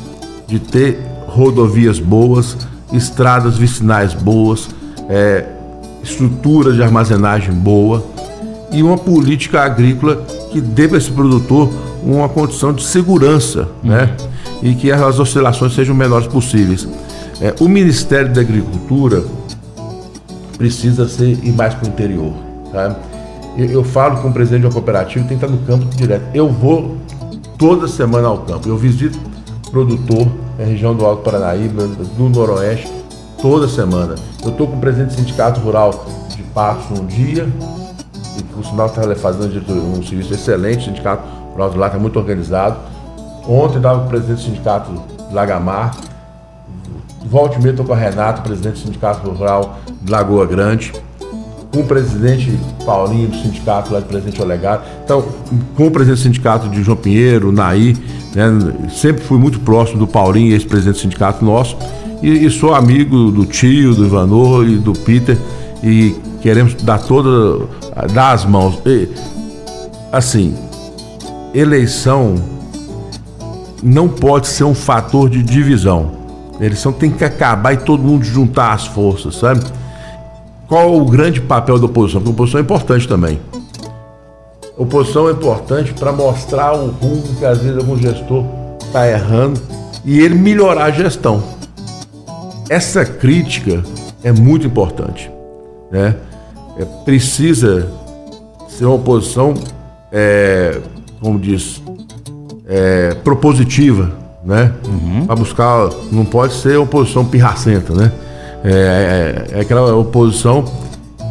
de 0.47 0.59
ter 0.59 0.99
rodovias 1.27 1.99
boas, 1.99 2.57
estradas 2.93 3.57
vicinais 3.57 4.13
boas, 4.13 4.69
é, 5.09 5.45
estrutura 6.03 6.71
de 6.71 6.81
armazenagem 6.81 7.53
boa 7.53 8.05
e 8.71 8.83
uma 8.83 8.97
política 8.97 9.61
agrícola 9.61 10.23
que 10.51 10.61
dê 10.61 10.87
para 10.87 10.97
esse 10.97 11.11
produtor 11.11 11.69
uma 12.03 12.29
condição 12.29 12.71
de 12.71 12.83
segurança, 12.83 13.67
né? 13.83 14.15
E 14.61 14.75
que 14.75 14.91
as 14.91 15.19
oscilações 15.19 15.73
sejam 15.73 15.95
menores 15.95 16.27
possíveis. 16.27 16.87
É, 17.41 17.53
o 17.59 17.67
Ministério 17.67 18.31
da 18.31 18.41
Agricultura 18.41 19.23
precisa 20.57 21.07
ser 21.07 21.37
ir 21.43 21.51
mais 21.51 21.73
para 21.73 21.85
o 21.85 21.89
interior, 21.89 22.33
tá? 22.71 22.95
Eu, 23.57 23.65
eu, 23.65 23.83
falo 23.83 24.21
com 24.21 24.29
o 24.29 24.33
presidente 24.33 24.61
de 24.61 24.67
uma 24.67 24.73
cooperativa 24.73 25.25
tem 25.27 25.37
que 25.37 25.45
estar 25.45 25.55
no 25.55 25.61
campo 25.65 25.85
direto. 25.95 26.23
Eu 26.33 26.49
vou 26.49 26.97
toda 27.57 27.87
semana 27.87 28.27
ao 28.27 28.39
campo. 28.39 28.67
Eu 28.67 28.77
visito 28.77 29.19
produtor 29.71 30.27
na 30.57 30.65
região 30.65 30.95
do 30.95 31.05
Alto 31.05 31.23
Paranaíba, 31.23 31.85
do 31.85 32.29
Noroeste, 32.29 32.89
toda 33.41 33.67
semana. 33.67 34.15
Eu 34.43 34.51
estou 34.51 34.67
com 34.67 34.77
o 34.77 34.79
presidente 34.79 35.15
do 35.15 35.15
Sindicato 35.15 35.59
Rural 35.59 36.05
de 36.29 36.43
Patos 36.43 36.97
um 36.97 37.05
dia, 37.05 37.47
e 38.37 38.43
por 38.43 38.65
sinal 38.65 38.87
está 38.87 39.15
fazendo 39.15 39.53
um 39.71 40.03
serviço 40.03 40.33
excelente, 40.33 40.79
o 40.79 40.85
Sindicato 40.85 41.23
Rural 41.51 41.69
de 41.69 41.77
lá 41.77 41.87
está 41.87 41.99
muito 41.99 42.17
organizado. 42.17 42.77
Ontem 43.47 43.77
estava 43.77 43.99
com 43.99 44.05
o 44.05 44.09
presidente 44.09 44.37
do 44.37 44.43
Sindicato 44.43 44.91
de 45.27 45.33
Lagamar. 45.33 45.95
Volte 47.25 47.59
e 47.59 47.69
estou 47.69 47.85
com 47.85 47.93
a 47.93 47.95
Renato, 47.95 48.41
presidente 48.41 48.73
do 48.73 48.85
Sindicato 48.85 49.29
Rural 49.29 49.77
de 50.01 50.11
Lagoa 50.11 50.45
Grande. 50.45 50.93
Com 51.75 51.81
o 51.81 51.83
presidente 51.83 52.57
Paulinho 52.85 53.27
do 53.27 53.35
sindicato 53.35 53.91
lá 53.91 53.99
de 53.99 54.05
Presidente 54.05 54.41
Olegário. 54.41 54.85
Então, 55.03 55.25
com 55.75 55.87
o 55.87 55.91
presidente 55.91 56.19
do 56.19 56.23
sindicato 56.23 56.69
de 56.69 56.81
João 56.81 56.95
Pinheiro, 56.95 57.51
Naí, 57.51 57.97
né, 58.33 58.45
sempre 58.89 59.21
fui 59.21 59.37
muito 59.37 59.59
próximo 59.59 59.99
do 59.99 60.07
Paulinho, 60.07 60.53
ex-presidente 60.53 60.95
do 60.95 61.01
sindicato 61.01 61.43
nosso. 61.43 61.75
E, 62.21 62.45
e, 62.45 62.49
sou 62.49 62.73
amigo 62.73 63.29
do 63.29 63.45
tio, 63.45 63.93
do 63.93 64.05
Ivanor 64.05 64.65
e 64.65 64.77
do 64.77 64.93
Peter 64.93 65.37
e 65.83 66.15
queremos 66.41 66.75
dar 66.75 66.97
toda, 66.97 67.67
dar 68.13 68.31
as 68.31 68.45
mãos. 68.45 68.79
E, 68.85 69.09
assim, 70.13 70.55
eleição 71.53 72.35
não 73.83 74.07
pode 74.07 74.47
ser 74.47 74.63
um 74.63 74.73
fator 74.73 75.29
de 75.29 75.43
divisão. 75.43 76.09
eleição 76.61 76.93
tem 76.93 77.11
que 77.11 77.25
acabar 77.25 77.73
e 77.73 77.77
todo 77.77 78.01
mundo 78.01 78.23
juntar 78.23 78.71
as 78.71 78.87
forças, 78.87 79.35
sabe? 79.35 79.59
Qual 80.67 80.95
o 80.95 81.05
grande 81.05 81.41
papel 81.41 81.77
da 81.79 81.85
oposição? 81.85 82.21
Porque 82.21 82.31
a 82.31 82.33
oposição 82.33 82.59
é 82.59 82.63
importante 82.63 83.07
também. 83.07 83.39
A 84.77 84.81
oposição 84.81 85.29
é 85.29 85.31
importante 85.31 85.93
para 85.93 86.11
mostrar 86.11 86.73
o 86.73 86.87
rumo 86.87 87.23
que 87.39 87.45
às 87.45 87.59
vezes 87.59 87.77
algum 87.77 87.97
gestor 87.97 88.43
está 88.81 89.07
errando 89.07 89.61
e 90.03 90.19
ele 90.19 90.35
melhorar 90.35 90.85
a 90.85 90.91
gestão 90.91 91.55
essa 92.69 93.05
crítica 93.05 93.83
é 94.23 94.31
muito 94.31 94.65
importante. 94.65 95.31
Né? 95.91 96.15
É, 96.77 96.85
precisa 97.03 97.89
ser 98.67 98.85
uma 98.85 98.95
oposição, 98.95 99.53
é, 100.11 100.79
como 101.21 101.39
diz, 101.39 101.81
é, 102.67 103.13
propositiva, 103.23 104.11
né? 104.43 104.73
Uhum. 104.87 105.25
Para 105.25 105.35
buscar, 105.35 105.89
não 106.11 106.25
pode 106.25 106.53
ser 106.53 106.77
oposição 106.77 107.25
pirracenta, 107.25 107.93
né? 107.93 108.11
É, 108.67 109.45
é, 109.53 109.57
é 109.57 109.61
aquela 109.61 109.95
oposição 109.95 110.65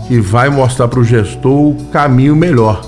que 0.07 0.21
vai 0.21 0.49
mostrar 0.49 0.87
para 0.87 1.01
o 1.01 1.05
gestor 1.05 1.71
o 1.71 1.77
caminho 1.91 2.37
melhor. 2.37 2.85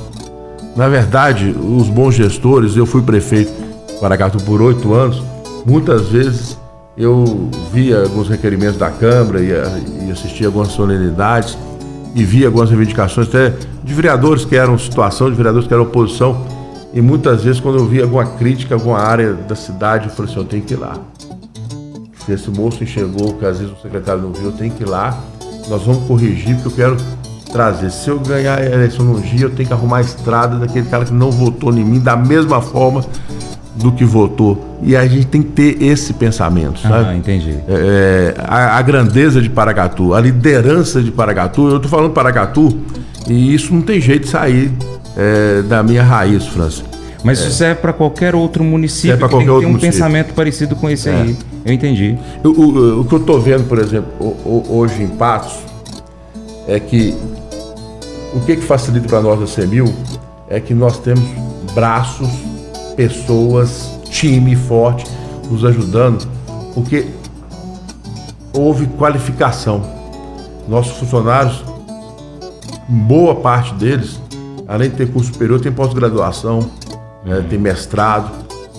Na 0.76 0.88
verdade, 0.88 1.50
os 1.50 1.88
bons 1.88 2.14
gestores, 2.14 2.76
eu 2.76 2.86
fui 2.86 3.02
prefeito 3.02 3.50
de 3.50 3.98
Paracatu 3.98 4.38
por 4.44 4.62
oito 4.62 4.94
anos, 4.94 5.20
muitas 5.64 6.08
vezes 6.08 6.56
eu 6.96 7.50
via 7.72 8.02
alguns 8.02 8.28
requerimentos 8.28 8.76
da 8.76 8.90
Câmara 8.90 9.40
e, 9.40 9.48
e 10.06 10.10
assistia 10.12 10.46
algumas 10.46 10.68
solenidades 10.68 11.58
e 12.14 12.22
via 12.22 12.46
algumas 12.46 12.70
reivindicações 12.70 13.26
até 13.28 13.52
de 13.82 13.94
vereadores 13.94 14.44
que 14.44 14.54
eram 14.54 14.78
situação, 14.78 15.28
de 15.28 15.36
vereadores 15.36 15.66
que 15.66 15.74
eram 15.74 15.82
oposição. 15.84 16.46
E 16.94 17.00
muitas 17.00 17.42
vezes, 17.42 17.60
quando 17.60 17.78
eu 17.78 17.84
via 17.84 18.04
alguma 18.04 18.24
crítica, 18.24 18.74
alguma 18.74 18.98
área 18.98 19.34
da 19.34 19.56
cidade, 19.56 20.06
eu 20.06 20.14
falei 20.14 20.30
assim: 20.30 20.40
eu 20.40 20.46
tenho 20.46 20.62
que 20.62 20.74
ir 20.74 20.78
lá. 20.78 20.96
Se 22.26 22.32
esse 22.32 22.50
moço 22.50 22.82
enxergou 22.82 23.34
que 23.34 23.46
às 23.46 23.60
vezes 23.60 23.72
o 23.72 23.80
secretário 23.80 24.20
não 24.20 24.32
viu, 24.32 24.46
eu 24.46 24.52
tenho 24.52 24.72
que 24.72 24.82
ir 24.82 24.88
lá. 24.88 25.16
Nós 25.68 25.84
vamos 25.84 26.04
corrigir, 26.06 26.56
porque 26.56 26.68
eu 26.68 26.72
quero 26.72 26.96
trazer. 27.52 27.88
Se 27.92 28.08
eu 28.08 28.18
ganhar 28.18 28.58
a 28.58 28.64
eleição 28.64 29.04
no 29.04 29.20
dia, 29.20 29.42
eu 29.42 29.50
tenho 29.50 29.68
que 29.68 29.72
arrumar 29.72 29.98
a 29.98 30.00
estrada 30.00 30.58
daquele 30.58 30.88
cara 30.88 31.04
que 31.04 31.14
não 31.14 31.30
votou 31.30 31.72
em 31.72 31.84
mim 31.84 32.00
da 32.00 32.16
mesma 32.16 32.60
forma 32.60 33.04
do 33.76 33.92
que 33.92 34.04
votou. 34.04 34.76
E 34.82 34.96
a 34.96 35.06
gente 35.06 35.26
tem 35.26 35.40
que 35.40 35.50
ter 35.50 35.80
esse 35.80 36.12
pensamento, 36.14 36.80
sabe? 36.80 37.10
Ah, 37.10 37.16
entendi. 37.16 37.56
É, 37.68 38.34
a, 38.38 38.76
a, 38.76 38.82
grandeza 38.82 39.40
de 39.40 39.48
Paracatu, 39.48 40.12
a 40.12 40.20
liderança 40.20 41.00
de 41.00 41.12
Paracatu. 41.12 41.68
Eu 41.68 41.78
tô 41.78 41.88
falando 41.88 42.10
Paracatu 42.10 42.76
e 43.28 43.54
isso 43.54 43.72
não 43.72 43.82
tem 43.82 44.00
jeito 44.00 44.24
de 44.24 44.30
sair 44.30 44.72
é, 45.16 45.62
da 45.62 45.80
minha 45.80 46.02
raiz, 46.02 46.44
França. 46.46 46.82
Mas 47.26 47.40
isso 47.40 47.50
serve 47.50 47.80
para 47.80 47.92
qualquer 47.92 48.34
outro 48.34 48.62
município 48.62 49.12
é 49.12 49.14
que 49.14 49.20
qualquer 49.20 49.38
tem 49.38 49.48
outro 49.48 49.68
um 49.68 49.72
município. 49.72 49.92
pensamento 49.92 50.32
parecido 50.32 50.76
com 50.76 50.88
esse 50.88 51.08
aí. 51.08 51.36
É. 51.64 51.70
Eu 51.70 51.74
entendi. 51.74 52.16
O, 52.44 52.48
o, 52.48 53.00
o, 53.00 53.04
que 53.04 53.14
eu 53.14 53.18
estou 53.18 53.40
vendo, 53.40 53.64
por 53.68 53.78
exemplo, 53.78 54.08
hoje 54.70 55.02
em 55.02 55.08
Patos, 55.08 55.58
é 56.68 56.78
que 56.78 57.16
o 58.32 58.40
que, 58.40 58.56
que 58.56 58.62
facilita 58.62 59.08
para 59.08 59.20
nós 59.20 59.42
a 59.42 59.46
CEMIL 59.46 59.92
é 60.48 60.60
que 60.60 60.72
nós 60.72 60.98
temos 60.98 61.24
braços 61.74 62.28
pessoas, 62.96 63.90
time 64.08 64.54
forte 64.54 65.04
nos 65.50 65.64
ajudando, 65.64 66.26
porque 66.74 67.06
houve 68.52 68.86
qualificação. 68.86 69.82
Nossos 70.68 70.96
funcionários, 70.96 71.64
boa 72.88 73.36
parte 73.36 73.74
deles, 73.74 74.20
além 74.66 74.90
de 74.90 74.96
ter 74.96 75.10
curso 75.10 75.32
superior, 75.32 75.60
tem 75.60 75.72
pós-graduação, 75.72 76.70
né, 77.26 77.44
tem 77.48 77.58
mestrado. 77.58 78.30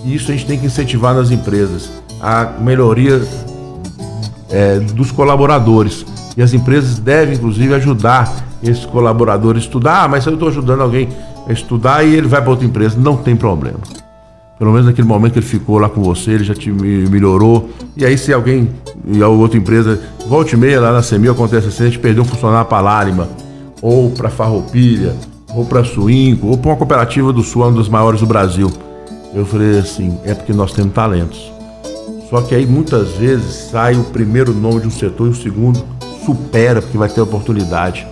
E 0.04 0.14
isso 0.14 0.30
a 0.30 0.34
gente 0.34 0.46
tem 0.46 0.58
que 0.58 0.66
incentivar 0.66 1.14
nas 1.14 1.30
empresas. 1.30 1.90
A 2.20 2.54
melhoria 2.58 3.22
é, 4.50 4.80
dos 4.80 5.12
colaboradores. 5.12 6.04
E 6.36 6.42
as 6.42 6.54
empresas 6.54 6.98
devem, 6.98 7.34
inclusive, 7.34 7.74
ajudar 7.74 8.32
esses 8.62 8.86
colaboradores 8.86 9.62
a 9.62 9.66
estudar. 9.66 10.04
Ah, 10.04 10.08
mas 10.08 10.24
eu 10.26 10.34
estou 10.34 10.48
ajudando 10.48 10.80
alguém 10.80 11.08
a 11.46 11.52
estudar 11.52 12.04
e 12.04 12.14
ele 12.14 12.26
vai 12.26 12.40
para 12.40 12.50
outra 12.50 12.66
empresa, 12.66 12.98
não 12.98 13.16
tem 13.16 13.36
problema. 13.36 13.78
Pelo 14.58 14.72
menos 14.72 14.86
naquele 14.86 15.06
momento 15.06 15.34
que 15.34 15.38
ele 15.38 15.46
ficou 15.46 15.78
lá 15.78 15.88
com 15.88 16.02
você, 16.02 16.32
ele 16.32 16.44
já 16.44 16.54
te 16.54 16.70
melhorou. 16.70 17.70
E 17.96 18.04
aí, 18.04 18.18
se 18.18 18.32
alguém 18.32 18.68
e 19.06 19.22
a 19.22 19.28
outra 19.28 19.56
empresa, 19.56 20.00
volte 20.28 20.54
e 20.54 20.56
meia 20.56 20.80
lá 20.80 20.92
na 20.92 21.00
Semil, 21.00 21.30
acontece 21.30 21.68
assim, 21.68 21.84
a 21.84 21.86
gente 21.86 22.00
perdeu 22.00 22.24
um 22.24 22.26
funcionário 22.26 22.68
para 22.68 22.80
Lárima, 22.80 23.28
ou 23.80 24.10
para 24.10 24.28
Farroupilha, 24.28 25.14
ou 25.58 25.64
para 25.64 25.82
Suínco, 25.82 26.46
ou 26.46 26.56
para 26.56 26.70
uma 26.70 26.76
cooperativa 26.76 27.32
do 27.32 27.42
Sul, 27.42 27.62
uma 27.62 27.72
das 27.72 27.88
maiores 27.88 28.20
do 28.20 28.26
Brasil. 28.26 28.70
Eu 29.34 29.44
falei 29.44 29.80
assim, 29.80 30.16
é 30.24 30.32
porque 30.32 30.52
nós 30.52 30.72
temos 30.72 30.92
talentos. 30.92 31.52
Só 32.30 32.40
que 32.42 32.54
aí 32.54 32.64
muitas 32.64 33.08
vezes 33.14 33.68
sai 33.68 33.96
o 33.96 34.04
primeiro 34.04 34.54
nome 34.54 34.82
de 34.82 34.86
um 34.86 34.90
setor 34.90 35.26
e 35.26 35.30
o 35.30 35.34
segundo 35.34 35.84
supera, 36.24 36.80
porque 36.80 36.96
vai 36.96 37.08
ter 37.08 37.20
oportunidade. 37.20 38.06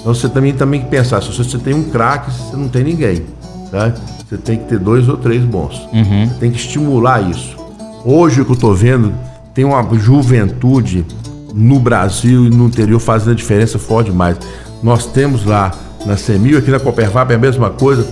Então 0.00 0.14
você 0.14 0.26
também, 0.26 0.54
também 0.54 0.80
tem 0.80 0.88
que 0.88 0.96
pensar, 0.96 1.22
se 1.22 1.36
você 1.36 1.58
tem 1.58 1.74
um 1.74 1.84
craque, 1.84 2.30
você 2.32 2.56
não 2.56 2.68
tem 2.68 2.82
ninguém. 2.82 3.26
Tá? 3.70 3.92
Você 4.26 4.38
tem 4.38 4.56
que 4.56 4.64
ter 4.64 4.78
dois 4.78 5.06
ou 5.06 5.18
três 5.18 5.44
bons. 5.44 5.86
Uhum. 5.92 6.28
Você 6.28 6.34
tem 6.40 6.50
que 6.50 6.56
estimular 6.56 7.28
isso. 7.28 7.58
Hoje 8.06 8.40
o 8.40 8.44
que 8.44 8.52
eu 8.52 8.54
estou 8.54 8.74
vendo 8.74 9.12
tem 9.52 9.66
uma 9.66 9.86
juventude 9.98 11.04
no 11.52 11.78
Brasil 11.78 12.46
e 12.46 12.50
no 12.50 12.68
interior 12.68 12.98
fazendo 13.00 13.32
a 13.32 13.36
diferença 13.36 13.78
forte 13.78 14.10
demais. 14.10 14.38
Nós 14.82 15.04
temos 15.04 15.44
lá 15.44 15.72
na 16.06 16.16
Semil, 16.16 16.58
aqui 16.58 16.70
na 16.70 16.78
Coopervap 16.78 17.30
é 17.30 17.34
a 17.34 17.38
mesma 17.38 17.70
coisa, 17.70 18.06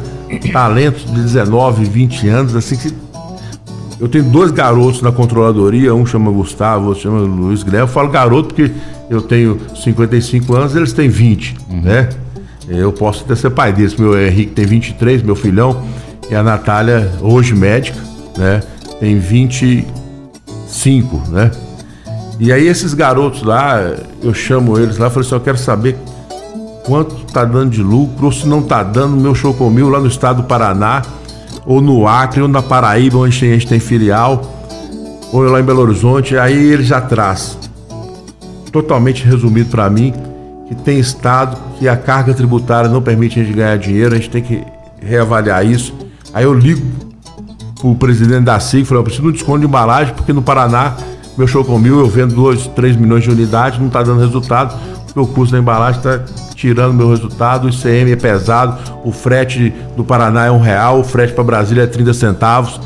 talentos 0.52 1.04
de 1.04 1.20
19, 1.20 1.84
20 1.84 2.28
anos, 2.28 2.56
assim 2.56 2.76
que 2.76 2.92
Eu 4.00 4.08
tenho 4.08 4.24
dois 4.24 4.50
garotos 4.50 5.02
na 5.02 5.12
controladoria, 5.12 5.94
um 5.94 6.04
chama 6.04 6.30
Gustavo, 6.30 6.88
outro 6.88 7.02
chama 7.02 7.20
Luiz 7.20 7.62
Guilherme. 7.62 7.86
Eu 7.86 7.92
falo 7.92 8.08
garoto 8.08 8.48
porque 8.48 8.72
eu 9.08 9.22
tenho 9.22 9.60
55 9.76 10.54
anos, 10.54 10.74
eles 10.74 10.92
têm 10.92 11.08
20, 11.08 11.56
uhum. 11.70 11.82
né? 11.82 12.08
Eu 12.68 12.92
posso 12.92 13.24
até 13.24 13.36
ser 13.36 13.50
pai 13.50 13.72
deles. 13.72 13.94
Meu 13.94 14.20
Henrique 14.20 14.52
tem 14.52 14.64
23, 14.64 15.22
meu 15.22 15.36
filhão, 15.36 15.84
e 16.28 16.34
a 16.34 16.42
Natália, 16.42 17.12
hoje 17.20 17.54
médica, 17.54 17.98
né? 18.36 18.60
Tem 18.98 19.18
25, 19.18 21.30
né? 21.30 21.50
E 22.40 22.52
aí 22.52 22.66
esses 22.66 22.94
garotos 22.94 23.42
lá, 23.42 23.78
eu 24.22 24.34
chamo 24.34 24.78
eles 24.78 24.98
lá, 24.98 25.10
falei 25.10 25.26
assim, 25.26 25.36
eu 25.36 25.40
quero 25.40 25.58
saber 25.58 25.96
quanto 26.84 27.14
tá 27.32 27.44
dando 27.44 27.70
de 27.70 27.82
lucro, 27.82 28.26
ou 28.26 28.32
se 28.32 28.46
não 28.46 28.62
tá 28.62 28.82
dando 28.82 29.16
meu 29.16 29.34
chocomil 29.34 29.88
lá 29.88 30.00
no 30.00 30.06
estado 30.06 30.42
do 30.42 30.48
Paraná, 30.48 31.02
ou 31.64 31.80
no 31.80 32.06
Acre, 32.06 32.42
ou 32.42 32.48
na 32.48 32.62
Paraíba, 32.62 33.18
onde 33.18 33.36
a 33.44 33.52
gente 33.52 33.66
tem 33.66 33.78
filial, 33.78 34.42
ou 35.32 35.42
lá 35.42 35.60
em 35.60 35.64
Belo 35.64 35.80
Horizonte, 35.80 36.36
aí 36.36 36.56
ele 36.72 36.82
já 36.82 37.00
traz 37.00 37.58
totalmente 38.70 39.24
resumido 39.24 39.70
para 39.70 39.88
mim 39.88 40.12
que 40.66 40.74
tem 40.74 40.98
estado 40.98 41.56
que 41.78 41.86
a 41.86 41.96
carga 41.96 42.32
tributária 42.32 42.88
não 42.88 43.02
permite 43.02 43.38
a 43.38 43.44
gente 43.44 43.54
ganhar 43.54 43.76
dinheiro, 43.76 44.14
a 44.14 44.16
gente 44.16 44.30
tem 44.30 44.42
que 44.42 44.64
reavaliar 45.00 45.64
isso. 45.64 45.94
Aí 46.32 46.44
eu 46.44 46.54
ligo 46.54 46.82
pro 47.80 47.94
presidente 47.94 48.44
da 48.44 48.58
SIG, 48.58 48.84
falei, 48.84 49.00
eu 49.00 49.04
preciso 49.04 49.22
de 49.24 49.28
um 49.28 49.32
desconto 49.32 49.60
de 49.60 49.66
embalagem, 49.66 50.14
porque 50.14 50.32
no 50.32 50.42
Paraná, 50.42 50.96
meu 51.36 51.46
show 51.46 51.64
com 51.64 51.78
mil, 51.78 51.98
eu 51.98 52.08
vendo 52.08 52.34
2, 52.34 52.68
3 52.68 52.96
milhões 52.96 53.24
de 53.24 53.30
unidades, 53.30 53.78
não 53.78 53.88
está 53.88 54.02
dando 54.02 54.20
resultado, 54.20 54.74
o 55.20 55.26
custo 55.26 55.52
da 55.52 55.58
embalagem 55.58 55.98
está 55.98 56.20
tirando 56.54 56.94
meu 56.94 57.10
resultado, 57.10 57.66
o 57.66 57.70
ICM 57.70 58.12
é 58.12 58.16
pesado, 58.16 58.78
o 59.04 59.12
frete 59.12 59.74
do 59.96 60.04
Paraná 60.04 60.46
é 60.46 60.50
um 60.50 60.60
real, 60.60 61.00
o 61.00 61.04
frete 61.04 61.32
para 61.32 61.44
Brasília 61.44 61.82
é 61.82 61.86
30 61.86 62.14
centavos. 62.14 62.80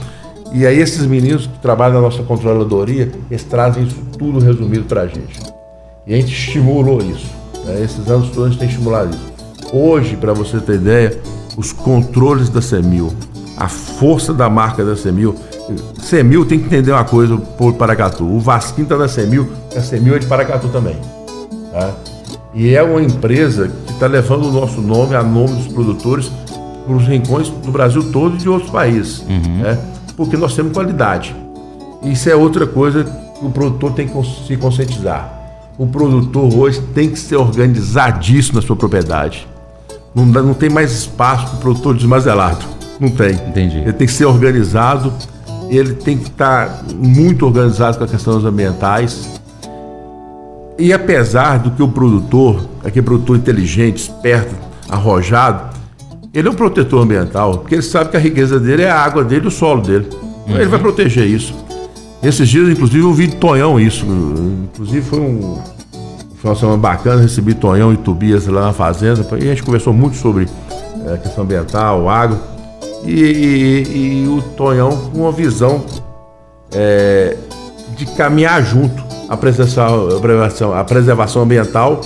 E 0.52 0.66
aí 0.66 0.78
esses 0.78 1.04
meninos 1.06 1.46
que 1.46 1.58
trabalham 1.58 1.96
na 1.96 2.00
nossa 2.00 2.22
controladoria, 2.22 3.12
eles 3.30 3.44
trazem 3.44 3.84
isso 3.84 4.00
tudo 4.18 4.38
resumido 4.38 4.84
para 4.84 5.02
a 5.02 5.06
gente. 5.06 5.40
E 6.06 6.14
a 6.14 6.16
gente 6.16 6.32
estimulou 6.32 7.00
isso. 7.02 7.26
Né? 7.64 7.82
Esses 7.82 8.08
anos 8.08 8.28
todos 8.28 8.46
a 8.46 8.48
gente 8.48 8.58
tem 8.58 8.68
estimulado 8.68 9.14
isso. 9.14 9.36
Hoje, 9.72 10.16
para 10.16 10.32
você 10.32 10.58
ter 10.58 10.76
ideia, 10.76 11.20
os 11.56 11.72
controles 11.72 12.48
da 12.48 12.62
CEMIL, 12.62 13.12
a 13.56 13.68
força 13.68 14.32
da 14.32 14.48
marca 14.48 14.84
da 14.84 14.96
CEMIL, 14.96 15.34
CEMIL 16.00 16.46
tem 16.46 16.58
que 16.58 16.66
entender 16.66 16.92
uma 16.92 17.04
coisa 17.04 17.36
por 17.36 17.74
Paracatu. 17.74 18.24
O 18.24 18.38
Vasquinho 18.38 18.84
está 18.84 18.96
na 18.96 19.08
CEMIL, 19.08 19.48
a 19.76 19.80
CEMIL 19.80 20.16
é 20.16 20.18
de 20.20 20.26
Paracatu 20.26 20.68
também. 20.68 20.96
Tá? 21.72 21.92
E 22.56 22.74
é 22.74 22.82
uma 22.82 23.02
empresa 23.02 23.70
que 23.86 23.92
está 23.92 24.06
levando 24.06 24.46
o 24.46 24.50
nosso 24.50 24.80
nome, 24.80 25.14
a 25.14 25.22
nome 25.22 25.56
dos 25.56 25.66
produtores, 25.68 26.32
para 26.86 26.96
os 26.96 27.06
rincões 27.06 27.50
do 27.50 27.70
Brasil 27.70 28.10
todo 28.10 28.36
e 28.36 28.38
de 28.38 28.48
outros 28.48 28.70
países. 28.70 29.20
Uhum. 29.28 29.58
Né? 29.58 29.78
Porque 30.16 30.38
nós 30.38 30.56
temos 30.56 30.72
qualidade. 30.72 31.36
Isso 32.02 32.30
é 32.30 32.34
outra 32.34 32.66
coisa 32.66 33.04
que 33.04 33.44
o 33.44 33.50
produtor 33.50 33.92
tem 33.92 34.08
que 34.08 34.46
se 34.46 34.56
conscientizar. 34.56 35.30
O 35.76 35.86
produtor 35.86 36.50
hoje 36.54 36.80
tem 36.94 37.10
que 37.10 37.18
ser 37.18 37.36
organizadíssimo 37.36 38.58
na 38.58 38.66
sua 38.66 38.74
propriedade. 38.74 39.46
Não, 40.14 40.24
não 40.24 40.54
tem 40.54 40.70
mais 40.70 40.92
espaço 40.92 41.48
para 41.48 41.56
o 41.56 41.60
produtor 41.60 41.94
desmazelado. 41.94 42.64
Não 42.98 43.10
tem. 43.10 43.34
Entendi. 43.34 43.80
Ele 43.80 43.92
tem 43.92 44.06
que 44.06 44.12
ser 44.14 44.24
organizado, 44.24 45.12
ele 45.68 45.92
tem 45.92 46.16
que 46.16 46.28
estar 46.28 46.68
tá 46.68 46.84
muito 46.94 47.44
organizado 47.44 47.98
com 47.98 48.04
as 48.04 48.10
questões 48.10 48.42
ambientais 48.46 49.36
e 50.78 50.92
apesar 50.92 51.58
do 51.58 51.70
que 51.70 51.82
o 51.82 51.88
produtor, 51.88 52.68
aquele 52.84 53.04
produtor 53.04 53.36
inteligente, 53.36 54.02
esperto, 54.02 54.54
arrojado, 54.88 55.74
ele 56.34 56.48
é 56.48 56.50
um 56.50 56.54
protetor 56.54 57.02
ambiental, 57.02 57.58
porque 57.58 57.76
ele 57.76 57.82
sabe 57.82 58.10
que 58.10 58.16
a 58.16 58.20
riqueza 58.20 58.60
dele 58.60 58.82
é 58.82 58.90
a 58.90 59.00
água 59.00 59.24
dele 59.24 59.46
e 59.46 59.48
o 59.48 59.50
solo 59.50 59.80
dele. 59.80 60.06
Uhum. 60.46 60.56
ele 60.56 60.66
vai 60.66 60.78
proteger 60.78 61.26
isso. 61.26 61.54
Esses 62.22 62.48
dias, 62.48 62.68
inclusive, 62.68 63.02
eu 63.02 63.12
vi 63.12 63.28
Tonhão 63.28 63.80
isso. 63.80 64.04
Inclusive 64.04 65.00
foi 65.02 65.20
um 65.20 65.58
final 66.36 66.54
de 66.54 66.60
semana 66.60 66.78
bacana, 66.78 67.22
recebi 67.22 67.54
Tonhão 67.54 67.92
e 67.92 67.96
Tobias 67.96 68.46
lá 68.46 68.66
na 68.66 68.72
fazenda. 68.72 69.26
E 69.38 69.44
a 69.44 69.48
gente 69.48 69.62
conversou 69.62 69.92
muito 69.92 70.16
sobre 70.16 70.46
a 71.06 71.12
é, 71.12 71.16
questão 71.16 71.44
ambiental, 71.44 72.08
água. 72.08 72.38
E, 73.04 73.12
e, 73.12 74.24
e, 74.24 74.28
o 74.28 74.42
Tonhão 74.56 74.90
com 74.90 75.20
uma 75.20 75.32
visão 75.32 75.84
é, 76.72 77.36
de 77.96 78.06
caminhar 78.06 78.62
junto 78.64 79.05
a 79.28 79.36
preservação, 79.36 80.74
a 80.74 80.84
preservação 80.84 81.42
ambiental 81.42 82.00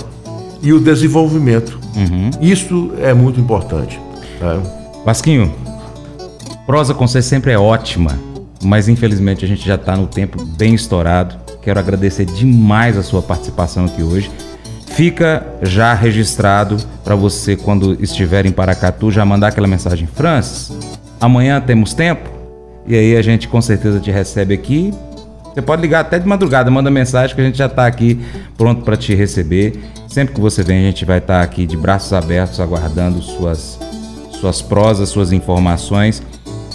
e 0.61 0.73
o 0.73 0.79
desenvolvimento. 0.79 1.79
Uhum. 1.95 2.29
Isso 2.41 2.91
é 2.99 3.13
muito 3.13 3.39
importante. 3.39 3.99
Né? 4.39 4.59
Vasquinho, 5.05 5.53
prosa 6.65 6.93
com 6.93 7.07
você 7.07 7.21
sempre 7.21 7.51
é 7.51 7.57
ótima, 7.57 8.17
mas 8.63 8.87
infelizmente 8.87 9.43
a 9.43 9.47
gente 9.47 9.65
já 9.65 9.75
está 9.75 9.95
no 9.95 10.07
tempo 10.07 10.43
bem 10.57 10.73
estourado. 10.73 11.35
Quero 11.61 11.79
agradecer 11.79 12.25
demais 12.25 12.97
a 12.97 13.03
sua 13.03 13.21
participação 13.21 13.85
aqui 13.85 14.01
hoje. 14.01 14.31
Fica 14.87 15.45
já 15.61 15.93
registrado 15.93 16.77
para 17.03 17.15
você, 17.15 17.55
quando 17.55 17.97
estiver 18.03 18.45
em 18.45 18.51
Paracatu, 18.51 19.09
já 19.09 19.23
mandar 19.23 19.47
aquela 19.47 19.67
mensagem. 19.67 20.07
Francis, 20.07 20.71
amanhã 21.19 21.61
temos 21.61 21.93
tempo? 21.93 22.29
E 22.85 22.95
aí 22.95 23.15
a 23.15 23.21
gente 23.21 23.47
com 23.47 23.61
certeza 23.61 23.99
te 23.99 24.11
recebe 24.11 24.53
aqui 24.53 24.91
você 25.53 25.61
pode 25.61 25.81
ligar 25.81 26.01
até 26.01 26.17
de 26.17 26.27
madrugada, 26.27 26.71
manda 26.71 26.89
mensagem 26.89 27.35
que 27.35 27.41
a 27.41 27.45
gente 27.45 27.57
já 27.57 27.65
está 27.65 27.85
aqui 27.85 28.19
pronto 28.57 28.83
para 28.83 28.95
te 28.95 29.13
receber. 29.13 29.77
Sempre 30.07 30.33
que 30.35 30.41
você 30.41 30.63
vem, 30.63 30.79
a 30.79 30.87
gente 30.87 31.03
vai 31.03 31.17
estar 31.17 31.39
tá 31.39 31.41
aqui 31.41 31.65
de 31.65 31.75
braços 31.75 32.13
abertos, 32.13 32.59
aguardando 32.59 33.21
suas, 33.21 33.77
suas 34.31 34.61
prosas, 34.61 35.09
suas 35.09 35.31
informações. 35.33 36.23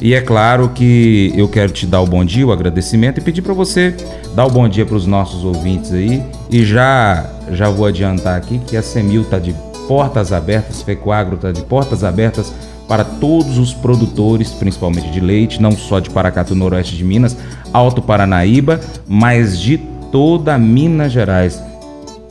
E 0.01 0.13
é 0.13 0.21
claro 0.21 0.69
que 0.69 1.33
eu 1.35 1.49
quero 1.49 1.73
te 1.73 1.87
dar 1.87 2.03
o 2.03 2.07
bom 2.07 2.23
dia, 2.23 2.47
o 2.47 2.53
agradecimento 2.53 3.19
e 3.19 3.23
pedir 3.23 3.41
para 3.41 3.55
você 3.55 3.95
dar 4.35 4.45
o 4.45 4.51
bom 4.51 4.69
dia 4.69 4.85
para 4.85 4.97
os 4.97 5.07
nossos 5.07 5.43
ouvintes 5.43 5.93
aí. 5.93 6.23
E 6.51 6.65
já 6.65 7.25
já 7.51 7.71
vou 7.71 7.87
adiantar 7.87 8.37
aqui 8.37 8.59
que 8.67 8.77
a 8.77 8.83
Semil 8.83 9.23
está 9.23 9.39
de 9.39 9.55
portas 9.89 10.33
abertas, 10.33 10.83
Fecoagro 10.83 11.37
está 11.37 11.53
de 11.53 11.63
portas 11.63 12.05
abertas 12.05 12.53
para 12.89 13.05
todos 13.05 13.59
os 13.59 13.73
produtores, 13.73 14.51
principalmente 14.51 15.11
de 15.11 15.21
leite, 15.21 15.61
não 15.61 15.73
só 15.73 15.99
de 15.99 16.11
Paracatu, 16.11 16.55
noroeste 16.55 16.97
de 16.97 17.05
Minas, 17.05 17.37
Alto 17.73 18.01
Paranaíba, 18.01 18.81
mas 19.07 19.59
de 19.59 19.79
toda 20.13 20.57
Minas 20.57 21.13
Gerais. 21.13 21.63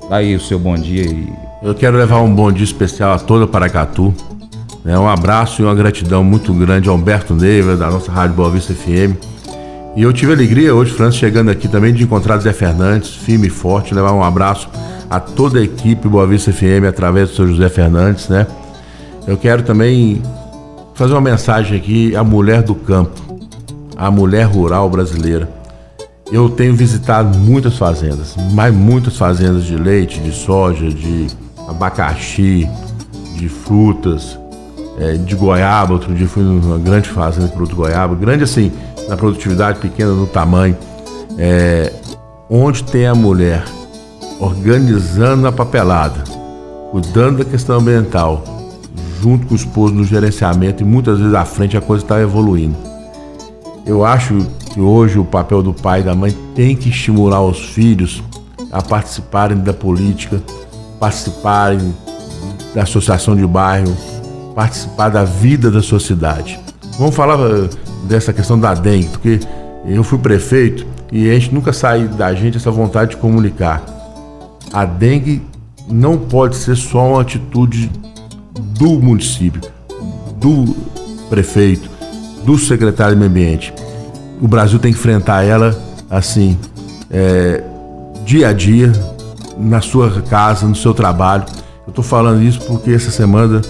Aí 0.09 0.35
o 0.35 0.39
seu 0.39 0.57
bom 0.57 0.75
dia. 0.75 1.03
E... 1.03 1.27
Eu 1.61 1.75
quero 1.75 1.97
levar 1.97 2.21
um 2.21 2.33
bom 2.33 2.51
dia 2.51 2.63
especial 2.63 3.13
a 3.13 3.19
toda 3.19 3.47
Paracatu. 3.47 4.13
Né? 4.83 4.97
Um 4.97 5.07
abraço 5.07 5.61
e 5.61 5.65
uma 5.65 5.75
gratidão 5.75 6.23
muito 6.23 6.53
grande 6.53 6.87
ao 6.87 6.95
Humberto 6.95 7.33
Neiva, 7.33 7.75
da 7.75 7.89
nossa 7.89 8.11
Rádio 8.11 8.35
Boa 8.35 8.49
Vista 8.49 8.73
FM. 8.73 9.17
E 9.95 10.03
eu 10.03 10.11
tive 10.13 10.33
alegria 10.33 10.75
hoje, 10.75 10.91
França, 10.91 11.17
chegando 11.17 11.49
aqui 11.49 11.67
também, 11.67 11.93
de 11.93 12.03
encontrar 12.03 12.37
Zé 12.37 12.53
Fernandes, 12.53 13.15
firme 13.15 13.47
e 13.47 13.49
forte, 13.49 13.93
levar 13.93 14.11
um 14.11 14.23
abraço 14.23 14.69
a 15.09 15.19
toda 15.19 15.59
a 15.59 15.63
equipe 15.63 16.07
Boa 16.07 16.27
Vista 16.27 16.51
FM 16.51 16.85
através 16.87 17.29
do 17.29 17.35
seu 17.35 17.47
José 17.47 17.69
Fernandes, 17.69 18.27
né? 18.27 18.45
Eu 19.25 19.37
quero 19.37 19.63
também 19.63 20.21
fazer 20.95 21.13
uma 21.13 21.21
mensagem 21.21 21.77
aqui 21.77 22.15
à 22.15 22.23
mulher 22.23 22.63
do 22.63 22.73
campo, 22.73 23.21
à 23.95 24.09
mulher 24.09 24.45
rural 24.45 24.89
brasileira. 24.89 25.47
Eu 26.31 26.49
tenho 26.49 26.73
visitado 26.73 27.37
muitas 27.37 27.77
fazendas, 27.77 28.35
mas 28.53 28.73
muitas 28.73 29.15
fazendas 29.15 29.65
de 29.65 29.75
leite, 29.75 30.19
de 30.19 30.31
soja, 30.31 30.89
de 30.89 31.27
abacaxi, 31.67 32.67
de 33.35 33.47
frutas, 33.47 34.39
é, 34.97 35.13
de 35.13 35.35
goiaba. 35.35 35.93
Outro 35.93 36.15
dia 36.15 36.27
fui 36.27 36.41
numa 36.41 36.79
grande 36.79 37.09
fazenda 37.09 37.47
de 37.47 37.53
produto 37.53 37.75
goiaba, 37.75 38.15
grande 38.15 38.43
assim, 38.43 38.71
na 39.07 39.15
produtividade, 39.15 39.79
pequena 39.79 40.13
no 40.13 40.25
tamanho. 40.25 40.75
É, 41.37 41.91
onde 42.49 42.83
tem 42.83 43.05
a 43.05 43.13
mulher 43.13 43.63
organizando 44.39 45.47
a 45.47 45.51
papelada, 45.51 46.23
cuidando 46.91 47.39
da 47.39 47.45
questão 47.45 47.77
ambiental, 47.79 48.54
junto 49.25 49.47
com 49.47 49.55
o 49.55 49.57
esposo 49.57 49.91
no 49.91 50.03
gerenciamento 50.03 50.83
e 50.83 50.85
muitas 50.85 51.17
vezes 51.17 51.33
à 51.33 51.43
frente 51.43 51.75
a 51.75 51.81
coisa 51.81 52.03
está 52.03 52.21
evoluindo. 52.21 52.75
Eu 53.83 54.05
acho 54.05 54.45
que 54.71 54.79
hoje 54.79 55.17
o 55.17 55.25
papel 55.25 55.63
do 55.63 55.73
pai 55.73 56.01
e 56.01 56.03
da 56.03 56.13
mãe 56.13 56.31
tem 56.53 56.75
que 56.75 56.89
estimular 56.89 57.41
os 57.41 57.57
filhos 57.69 58.21
a 58.71 58.83
participarem 58.83 59.57
da 59.57 59.73
política, 59.73 60.39
participarem 60.99 61.91
da 62.75 62.83
associação 62.83 63.35
de 63.35 63.47
bairro, 63.47 63.97
participar 64.53 65.09
da 65.09 65.23
vida 65.23 65.71
da 65.71 65.81
sociedade. 65.81 66.59
Vamos 66.99 67.15
falar 67.15 67.39
eh, 67.39 67.67
dessa 68.07 68.31
questão 68.31 68.59
da 68.59 68.75
dengue, 68.75 69.07
porque 69.07 69.39
eu 69.87 70.03
fui 70.03 70.19
prefeito 70.19 70.85
e 71.11 71.31
a 71.31 71.33
gente 71.33 71.51
nunca 71.51 71.73
sai 71.73 72.07
da 72.07 72.31
gente 72.35 72.57
essa 72.57 72.69
vontade 72.69 73.11
de 73.11 73.17
comunicar. 73.17 73.83
A 74.71 74.85
dengue 74.85 75.41
não 75.89 76.15
pode 76.15 76.57
ser 76.57 76.75
só 76.75 77.09
uma 77.09 77.21
atitude 77.21 77.89
do 78.59 78.99
município, 78.99 79.61
do 80.37 80.75
prefeito, 81.29 81.89
do 82.45 82.57
secretário 82.57 83.13
de 83.13 83.19
meio 83.19 83.31
ambiente. 83.31 83.73
O 84.41 84.47
Brasil 84.47 84.79
tem 84.79 84.91
que 84.91 84.99
enfrentar 84.99 85.43
ela 85.43 85.77
assim, 86.09 86.57
é, 87.09 87.63
dia 88.25 88.49
a 88.49 88.53
dia, 88.53 88.91
na 89.57 89.81
sua 89.81 90.21
casa, 90.21 90.67
no 90.67 90.75
seu 90.75 90.93
trabalho. 90.93 91.45
Eu 91.85 91.89
estou 91.89 92.03
falando 92.03 92.41
isso 92.41 92.61
porque 92.61 92.91
essa 92.91 93.11
semana 93.11 93.61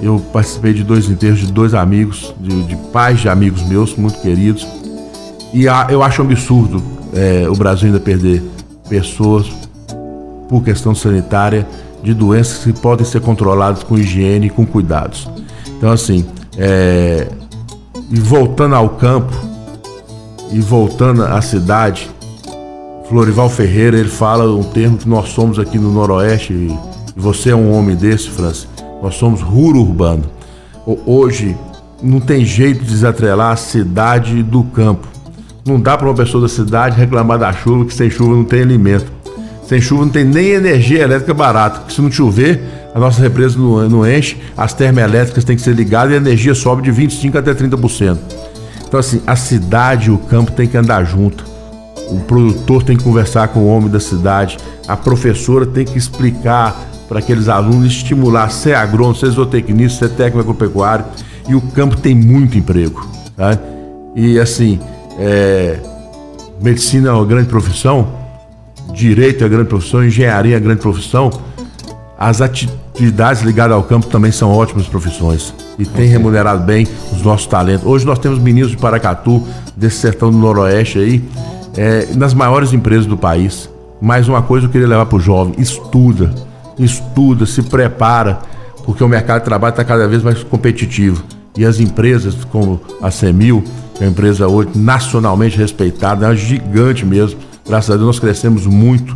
eu 0.00 0.20
participei 0.32 0.72
de 0.72 0.84
dois 0.84 1.08
enterros 1.10 1.40
de 1.40 1.52
dois 1.52 1.74
amigos, 1.74 2.34
de, 2.40 2.62
de 2.64 2.76
pais 2.92 3.20
de 3.20 3.28
amigos 3.28 3.62
meus, 3.62 3.96
muito 3.96 4.20
queridos. 4.20 4.66
E 5.52 5.64
eu 5.64 6.02
acho 6.02 6.22
um 6.22 6.26
absurdo 6.26 6.98
é, 7.14 7.48
o 7.48 7.54
Brasil 7.54 7.86
ainda 7.86 8.00
perder 8.00 8.42
pessoas 8.88 9.46
por 10.48 10.62
questão 10.62 10.94
sanitária 10.94 11.66
de 12.08 12.14
doenças 12.14 12.64
que 12.64 12.72
podem 12.72 13.04
ser 13.04 13.20
controladas 13.20 13.82
com 13.82 13.98
higiene 13.98 14.46
e 14.46 14.50
com 14.50 14.64
cuidados. 14.64 15.28
Então, 15.76 15.90
assim, 15.90 16.24
é, 16.56 17.28
e 18.10 18.18
voltando 18.18 18.74
ao 18.74 18.88
campo 18.88 19.30
e 20.50 20.58
voltando 20.58 21.22
à 21.22 21.42
cidade, 21.42 22.10
Florival 23.10 23.50
Ferreira 23.50 23.98
ele 23.98 24.08
fala 24.08 24.50
um 24.50 24.62
termo 24.62 24.96
que 24.96 25.06
nós 25.06 25.28
somos 25.28 25.58
aqui 25.58 25.78
no 25.78 25.92
Noroeste, 25.92 26.54
e 26.54 26.78
você 27.14 27.50
é 27.50 27.54
um 27.54 27.70
homem 27.76 27.94
desse, 27.94 28.30
França. 28.30 28.66
Nós 29.02 29.14
somos 29.16 29.42
ruro 29.42 29.80
urbano. 29.80 30.24
Hoje 31.04 31.54
não 32.02 32.20
tem 32.20 32.42
jeito 32.42 32.84
de 32.84 32.90
desatrelar 32.90 33.52
a 33.52 33.56
cidade 33.56 34.42
do 34.42 34.64
campo. 34.64 35.06
Não 35.66 35.78
dá 35.78 35.98
para 35.98 36.08
uma 36.08 36.14
pessoa 36.14 36.40
da 36.40 36.48
cidade 36.48 36.96
reclamar 36.96 37.38
da 37.38 37.52
chuva, 37.52 37.84
que 37.84 37.92
sem 37.92 38.08
chuva 38.08 38.34
não 38.34 38.44
tem 38.44 38.62
alimento. 38.62 39.17
Sem 39.68 39.82
chuva 39.82 40.06
não 40.06 40.10
tem 40.10 40.24
nem 40.24 40.52
energia 40.52 41.02
elétrica 41.02 41.34
barata. 41.34 41.80
Porque 41.80 41.94
se 41.94 42.00
não 42.00 42.10
chover, 42.10 42.58
a 42.94 42.98
nossa 42.98 43.20
represa 43.20 43.58
não, 43.58 43.86
não 43.86 44.10
enche, 44.10 44.38
as 44.56 44.72
termoelétricas 44.72 45.44
têm 45.44 45.56
que 45.56 45.60
ser 45.60 45.74
ligadas 45.74 46.12
e 46.12 46.14
a 46.14 46.16
energia 46.16 46.54
sobe 46.54 46.82
de 46.82 46.90
25% 46.90 47.36
até 47.36 47.52
30%. 47.52 48.16
Então, 48.86 48.98
assim, 48.98 49.20
a 49.26 49.36
cidade 49.36 50.08
e 50.08 50.10
o 50.10 50.16
campo 50.16 50.52
tem 50.52 50.66
que 50.66 50.74
andar 50.74 51.04
junto. 51.04 51.44
O 52.10 52.18
produtor 52.20 52.82
tem 52.82 52.96
que 52.96 53.04
conversar 53.04 53.48
com 53.48 53.60
o 53.60 53.66
homem 53.66 53.90
da 53.90 54.00
cidade. 54.00 54.56
A 54.88 54.96
professora 54.96 55.66
tem 55.66 55.84
que 55.84 55.98
explicar 55.98 56.74
para 57.06 57.18
aqueles 57.18 57.46
alunos, 57.48 57.92
estimular 57.92 58.50
ser 58.50 58.74
agrônomo, 58.74 59.16
ser 59.16 59.28
zootecnista, 59.28 60.08
ser 60.08 60.14
técnico 60.14 60.40
agropecuário. 60.40 61.04
E 61.46 61.54
o 61.54 61.60
campo 61.60 61.94
tem 61.94 62.14
muito 62.14 62.56
emprego. 62.56 63.06
Tá? 63.36 63.58
E, 64.16 64.40
assim, 64.40 64.80
é... 65.18 65.78
medicina 66.58 67.10
é 67.10 67.12
uma 67.12 67.26
grande 67.26 67.48
profissão, 67.48 68.17
direito 68.92 69.44
é 69.44 69.48
grande 69.48 69.68
profissão, 69.68 70.04
engenharia 70.04 70.56
é 70.56 70.60
grande 70.60 70.80
profissão, 70.80 71.30
as 72.18 72.40
atividades 72.40 73.42
ligadas 73.42 73.76
ao 73.76 73.82
campo 73.82 74.06
também 74.06 74.32
são 74.32 74.50
ótimas 74.50 74.86
profissões 74.86 75.54
e 75.78 75.86
tem 75.86 76.08
remunerado 76.08 76.64
bem 76.64 76.86
os 77.12 77.22
nossos 77.22 77.46
talentos. 77.46 77.86
Hoje 77.86 78.04
nós 78.04 78.18
temos 78.18 78.38
meninos 78.40 78.72
de 78.72 78.76
Paracatu, 78.76 79.46
desse 79.76 79.98
sertão 79.98 80.30
do 80.30 80.36
Noroeste 80.36 80.98
aí, 80.98 81.22
é, 81.76 82.08
nas 82.16 82.34
maiores 82.34 82.72
empresas 82.72 83.06
do 83.06 83.16
país. 83.16 83.70
Mais 84.00 84.28
uma 84.28 84.42
coisa 84.42 84.66
eu 84.66 84.70
queria 84.70 84.88
levar 84.88 85.06
para 85.06 85.16
o 85.16 85.20
jovem: 85.20 85.54
estuda, 85.58 86.34
estuda, 86.76 87.46
se 87.46 87.62
prepara, 87.62 88.40
porque 88.84 89.04
o 89.04 89.08
mercado 89.08 89.40
de 89.40 89.44
trabalho 89.44 89.70
está 89.70 89.84
cada 89.84 90.08
vez 90.08 90.22
mais 90.22 90.42
competitivo. 90.42 91.22
E 91.56 91.64
as 91.64 91.78
empresas 91.80 92.34
como 92.50 92.80
a 93.00 93.10
Semil, 93.10 93.62
que 93.94 94.02
é 94.02 94.06
uma 94.06 94.10
empresa 94.10 94.48
hoje 94.48 94.70
nacionalmente 94.74 95.56
respeitada, 95.56 96.26
é 96.26 96.28
uma 96.28 96.36
gigante 96.36 97.04
mesmo, 97.04 97.38
Graças 97.68 97.90
a 97.90 97.94
Deus 97.94 98.06
nós 98.06 98.18
crescemos 98.18 98.66
muito, 98.66 99.14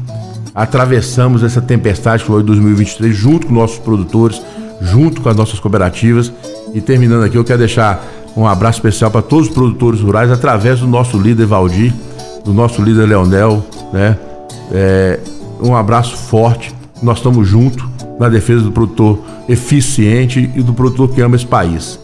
atravessamos 0.54 1.42
essa 1.42 1.60
tempestade 1.60 2.22
que 2.22 2.28
foi 2.28 2.42
2023 2.42 3.16
junto 3.16 3.46
com 3.46 3.54
nossos 3.54 3.78
produtores, 3.78 4.42
junto 4.82 5.22
com 5.22 5.28
as 5.30 5.36
nossas 5.36 5.58
cooperativas. 5.58 6.30
E 6.74 6.80
terminando 6.80 7.24
aqui, 7.24 7.36
eu 7.36 7.44
quero 7.44 7.60
deixar 7.60 8.04
um 8.36 8.46
abraço 8.46 8.78
especial 8.78 9.10
para 9.10 9.22
todos 9.22 9.48
os 9.48 9.54
produtores 9.54 10.00
rurais 10.00 10.30
através 10.30 10.80
do 10.80 10.86
nosso 10.86 11.18
líder 11.18 11.46
Valdir, 11.46 11.94
do 12.44 12.52
nosso 12.52 12.82
líder 12.82 13.06
Leonel, 13.06 13.64
né? 13.90 14.18
É, 14.70 15.18
um 15.62 15.74
abraço 15.74 16.14
forte. 16.16 16.74
Nós 17.02 17.18
estamos 17.18 17.48
juntos 17.48 17.82
na 18.18 18.28
defesa 18.28 18.62
do 18.62 18.72
produtor 18.72 19.18
eficiente 19.48 20.50
e 20.54 20.62
do 20.62 20.74
produtor 20.74 21.08
que 21.08 21.22
ama 21.22 21.36
esse 21.36 21.46
país. 21.46 21.98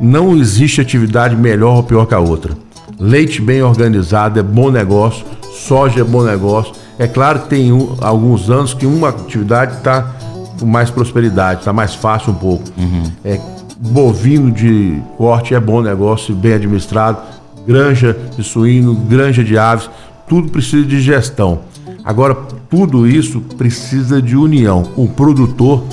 Não 0.00 0.34
existe 0.36 0.80
atividade 0.80 1.36
melhor 1.36 1.76
ou 1.76 1.82
pior 1.82 2.06
que 2.06 2.14
a 2.14 2.18
outra. 2.18 2.56
Leite 2.98 3.40
bem 3.40 3.62
organizado 3.62 4.40
é 4.40 4.42
bom 4.42 4.70
negócio 4.70 5.24
soja 5.66 6.00
é 6.00 6.04
bom 6.04 6.22
negócio. 6.22 6.72
É 6.98 7.06
claro 7.06 7.40
que 7.40 7.48
tem 7.48 7.72
um, 7.72 7.96
alguns 8.00 8.50
anos 8.50 8.74
que 8.74 8.86
uma 8.86 9.08
atividade 9.08 9.76
está 9.76 10.14
com 10.58 10.66
mais 10.66 10.90
prosperidade, 10.90 11.60
está 11.60 11.72
mais 11.72 11.94
fácil 11.94 12.32
um 12.32 12.36
pouco. 12.36 12.64
Uhum. 12.76 13.04
É, 13.24 13.40
bovino 13.78 14.50
de 14.50 15.00
corte 15.16 15.54
é 15.54 15.60
bom 15.60 15.80
negócio, 15.80 16.34
bem 16.34 16.54
administrado. 16.54 17.18
Granja 17.66 18.16
de 18.36 18.42
suíno, 18.42 18.94
granja 18.94 19.44
de 19.44 19.56
aves, 19.56 19.88
tudo 20.28 20.48
precisa 20.48 20.86
de 20.86 21.00
gestão. 21.00 21.60
Agora, 22.02 22.34
tudo 22.68 23.06
isso 23.06 23.40
precisa 23.58 24.20
de 24.20 24.36
união. 24.36 24.84
O 24.96 25.06
produtor, 25.08 25.84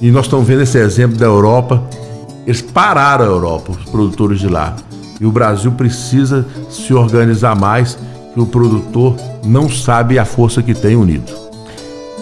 e 0.00 0.10
nós 0.10 0.24
estamos 0.24 0.46
vendo 0.46 0.62
esse 0.62 0.78
exemplo 0.78 1.16
da 1.18 1.26
Europa, 1.26 1.82
eles 2.46 2.62
pararam 2.62 3.24
a 3.24 3.28
Europa, 3.28 3.72
os 3.72 3.90
produtores 3.90 4.40
de 4.40 4.48
lá. 4.48 4.74
E 5.20 5.26
o 5.26 5.30
Brasil 5.30 5.70
precisa 5.72 6.46
se 6.70 6.94
organizar 6.94 7.54
mais 7.54 7.98
que 8.40 8.42
o 8.42 8.46
produtor 8.46 9.16
não 9.44 9.68
sabe 9.68 10.18
a 10.18 10.24
força 10.24 10.62
que 10.62 10.72
tem 10.72 10.96
unido. 10.96 11.30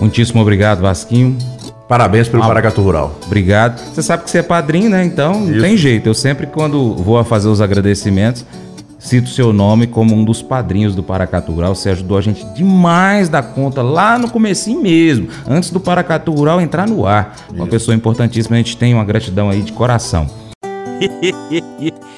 Muitíssimo 0.01 0.41
obrigado, 0.43 0.81
Vasquinho. 0.81 1.39
Parabéns 1.89 2.29
pelo 2.29 2.43
ah, 2.43 2.47
Paracatu 2.49 2.83
Rural. 2.83 3.17
Obrigado. 3.25 3.79
Você 3.79 4.03
sabe 4.03 4.25
que 4.25 4.31
você 4.31 4.39
é 4.39 4.43
padrinho, 4.43 4.91
né? 4.91 5.05
Então 5.05 5.45
Isso. 5.45 5.53
não 5.53 5.61
tem 5.61 5.77
jeito. 5.77 6.09
Eu 6.09 6.15
sempre, 6.15 6.47
quando 6.47 6.95
vou 6.95 7.19
a 7.19 7.25
fazer 7.25 7.49
os 7.49 7.61
agradecimentos, 7.61 8.45
cito 8.99 9.29
seu 9.29 9.53
nome 9.53 9.87
como 9.87 10.15
um 10.15 10.25
dos 10.25 10.43
padrinhos 10.43 10.95
do 10.95 11.03
Paracatu 11.03 11.53
Rural. 11.53 11.75
Você 11.75 11.89
ajudou 11.91 12.19
a 12.19 12.21
gente 12.21 12.45
demais 12.53 13.29
da 13.29 13.43
conta 13.43 13.81
lá 13.81 14.19
no 14.19 14.29
comecinho 14.31 14.83
mesmo, 14.83 15.29
antes 15.47 15.71
do 15.71 15.81
Paracatu 15.81 16.33
Rural 16.33 16.61
entrar 16.61 16.87
no 16.87 17.07
ar. 17.07 17.37
Isso. 17.47 17.55
Uma 17.55 17.67
pessoa 17.67 17.95
importantíssima, 17.95 18.57
a 18.57 18.59
gente 18.59 18.77
tem 18.77 18.93
uma 18.93 19.05
gratidão 19.05 19.49
aí 19.49 19.63
de 19.63 19.73
coração. 19.73 20.29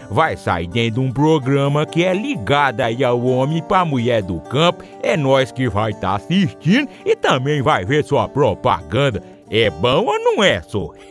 vai 0.11 0.35
sair 0.35 0.67
dentro 0.67 1.01
de 1.01 1.07
um 1.07 1.11
programa 1.11 1.85
que 1.85 2.03
é 2.03 2.13
ligado 2.13 2.81
aí 2.81 3.01
ao 3.03 3.23
homem 3.23 3.63
para 3.63 3.85
mulher 3.85 4.21
do 4.21 4.41
campo. 4.41 4.83
É 5.01 5.15
nós 5.15 5.51
que 5.51 5.69
vai 5.69 5.91
estar 5.91 6.09
tá 6.09 6.15
assistindo 6.15 6.89
e 7.05 7.15
também 7.15 7.61
vai 7.61 7.85
ver 7.85 8.03
sua 8.03 8.27
propaganda. 8.27 9.23
É 9.49 9.69
bom 9.69 10.05
ou 10.05 10.19
não 10.19 10.43
é, 10.43 10.61
só? 10.61 10.93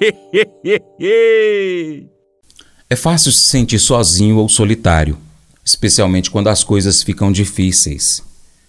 é 2.91 2.97
fácil 2.97 3.33
se 3.33 3.41
sentir 3.41 3.79
sozinho 3.79 4.37
ou 4.37 4.49
solitário, 4.49 5.19
especialmente 5.65 6.31
quando 6.31 6.49
as 6.49 6.63
coisas 6.63 7.03
ficam 7.03 7.33
difíceis. 7.33 8.23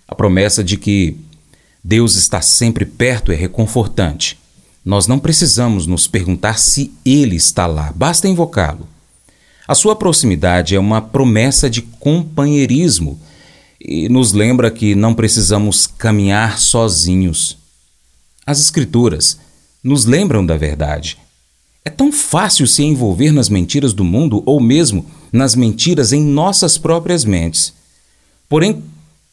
A 0.08 0.16
promessa 0.16 0.64
de 0.64 0.78
que 0.78 1.18
Deus 1.84 2.16
está 2.16 2.42
sempre 2.42 2.86
perto 2.86 3.32
é 3.32 3.36
reconfortante. 3.36 4.40
Nós 4.84 5.08
não 5.08 5.20
precisamos 5.20 5.86
nos 5.86 6.08
perguntar 6.08 6.58
se 6.58 6.94
Ele 7.06 7.36
está 7.36 7.68
lá, 7.68 7.92
basta 7.96 8.28
invocá-lo. 8.28 8.88
A 9.72 9.74
sua 9.74 9.95
proximidade 9.95 10.76
é 10.76 10.80
uma 10.82 11.01
promessa 11.01 11.69
de 11.69 11.82
companheirismo 11.82 13.17
e 13.80 14.09
nos 14.09 14.34
lembra 14.34 14.69
que 14.69 14.95
não 14.95 15.13
precisamos 15.13 15.88
caminhar 15.88 16.59
sozinhos. 16.59 17.57
As 18.45 18.59
Escrituras 18.59 19.39
nos 19.82 20.03
lembram 20.03 20.45
da 20.45 20.57
verdade. 20.57 21.17
É 21.86 21.89
tão 21.89 22.11
fácil 22.11 22.67
se 22.67 22.84
envolver 22.84 23.32
nas 23.32 23.47
mentiras 23.47 23.93
do 23.93 24.03
mundo 24.03 24.43
ou 24.45 24.59
mesmo 24.59 25.05
nas 25.32 25.55
mentiras 25.55 26.11
em 26.11 26.22
nossas 26.22 26.78
próprias 26.78 27.24
mentes. 27.24 27.74
Porém, 28.49 28.84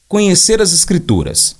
conhecer 0.06 0.62
as 0.62 0.72
Escrituras 0.72 1.56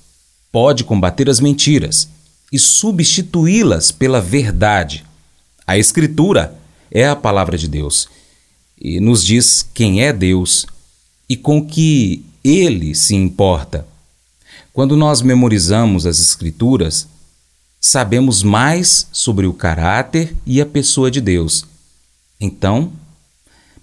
pode 0.53 0.85
combater 0.85 1.29
as 1.29 1.41
mentiras 1.41 2.07
e 2.49 2.57
substituí-las 2.57 3.91
pela 3.91 4.21
verdade. 4.21 5.03
A 5.67 5.77
Escritura 5.77 6.57
é 6.89 7.05
a 7.05 7.13
palavra 7.13 7.57
de 7.57 7.67
Deus 7.67 8.07
e 8.79 8.99
nos 8.99 9.23
diz 9.23 9.67
quem 9.73 10.01
é 10.01 10.13
Deus 10.13 10.65
e 11.27 11.35
com 11.35 11.65
que 11.65 12.23
ele 12.43 12.95
se 12.95 13.15
importa. 13.15 13.85
Quando 14.71 14.95
nós 14.95 15.21
memorizamos 15.21 16.05
as 16.05 16.19
Escrituras, 16.19 17.07
sabemos 17.81 18.43
mais 18.43 19.07
sobre 19.11 19.45
o 19.45 19.53
caráter 19.53 20.35
e 20.45 20.61
a 20.61 20.65
pessoa 20.65 21.11
de 21.11 21.19
Deus. 21.19 21.65
Então, 22.39 22.91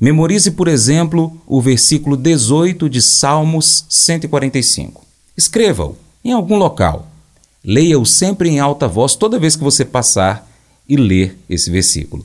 memorize, 0.00 0.50
por 0.50 0.68
exemplo, 0.68 1.38
o 1.46 1.60
versículo 1.60 2.16
18 2.16 2.88
de 2.88 3.02
Salmos 3.02 3.84
145. 3.88 5.04
Escreva-o 5.36 5.96
em 6.24 6.32
algum 6.32 6.56
local. 6.56 7.06
Leia-o 7.62 8.06
sempre 8.06 8.48
em 8.48 8.58
alta 8.58 8.88
voz 8.88 9.14
toda 9.14 9.38
vez 9.38 9.56
que 9.56 9.64
você 9.64 9.84
passar 9.84 10.48
e 10.88 10.96
ler 10.96 11.38
esse 11.48 11.70
versículo. 11.70 12.24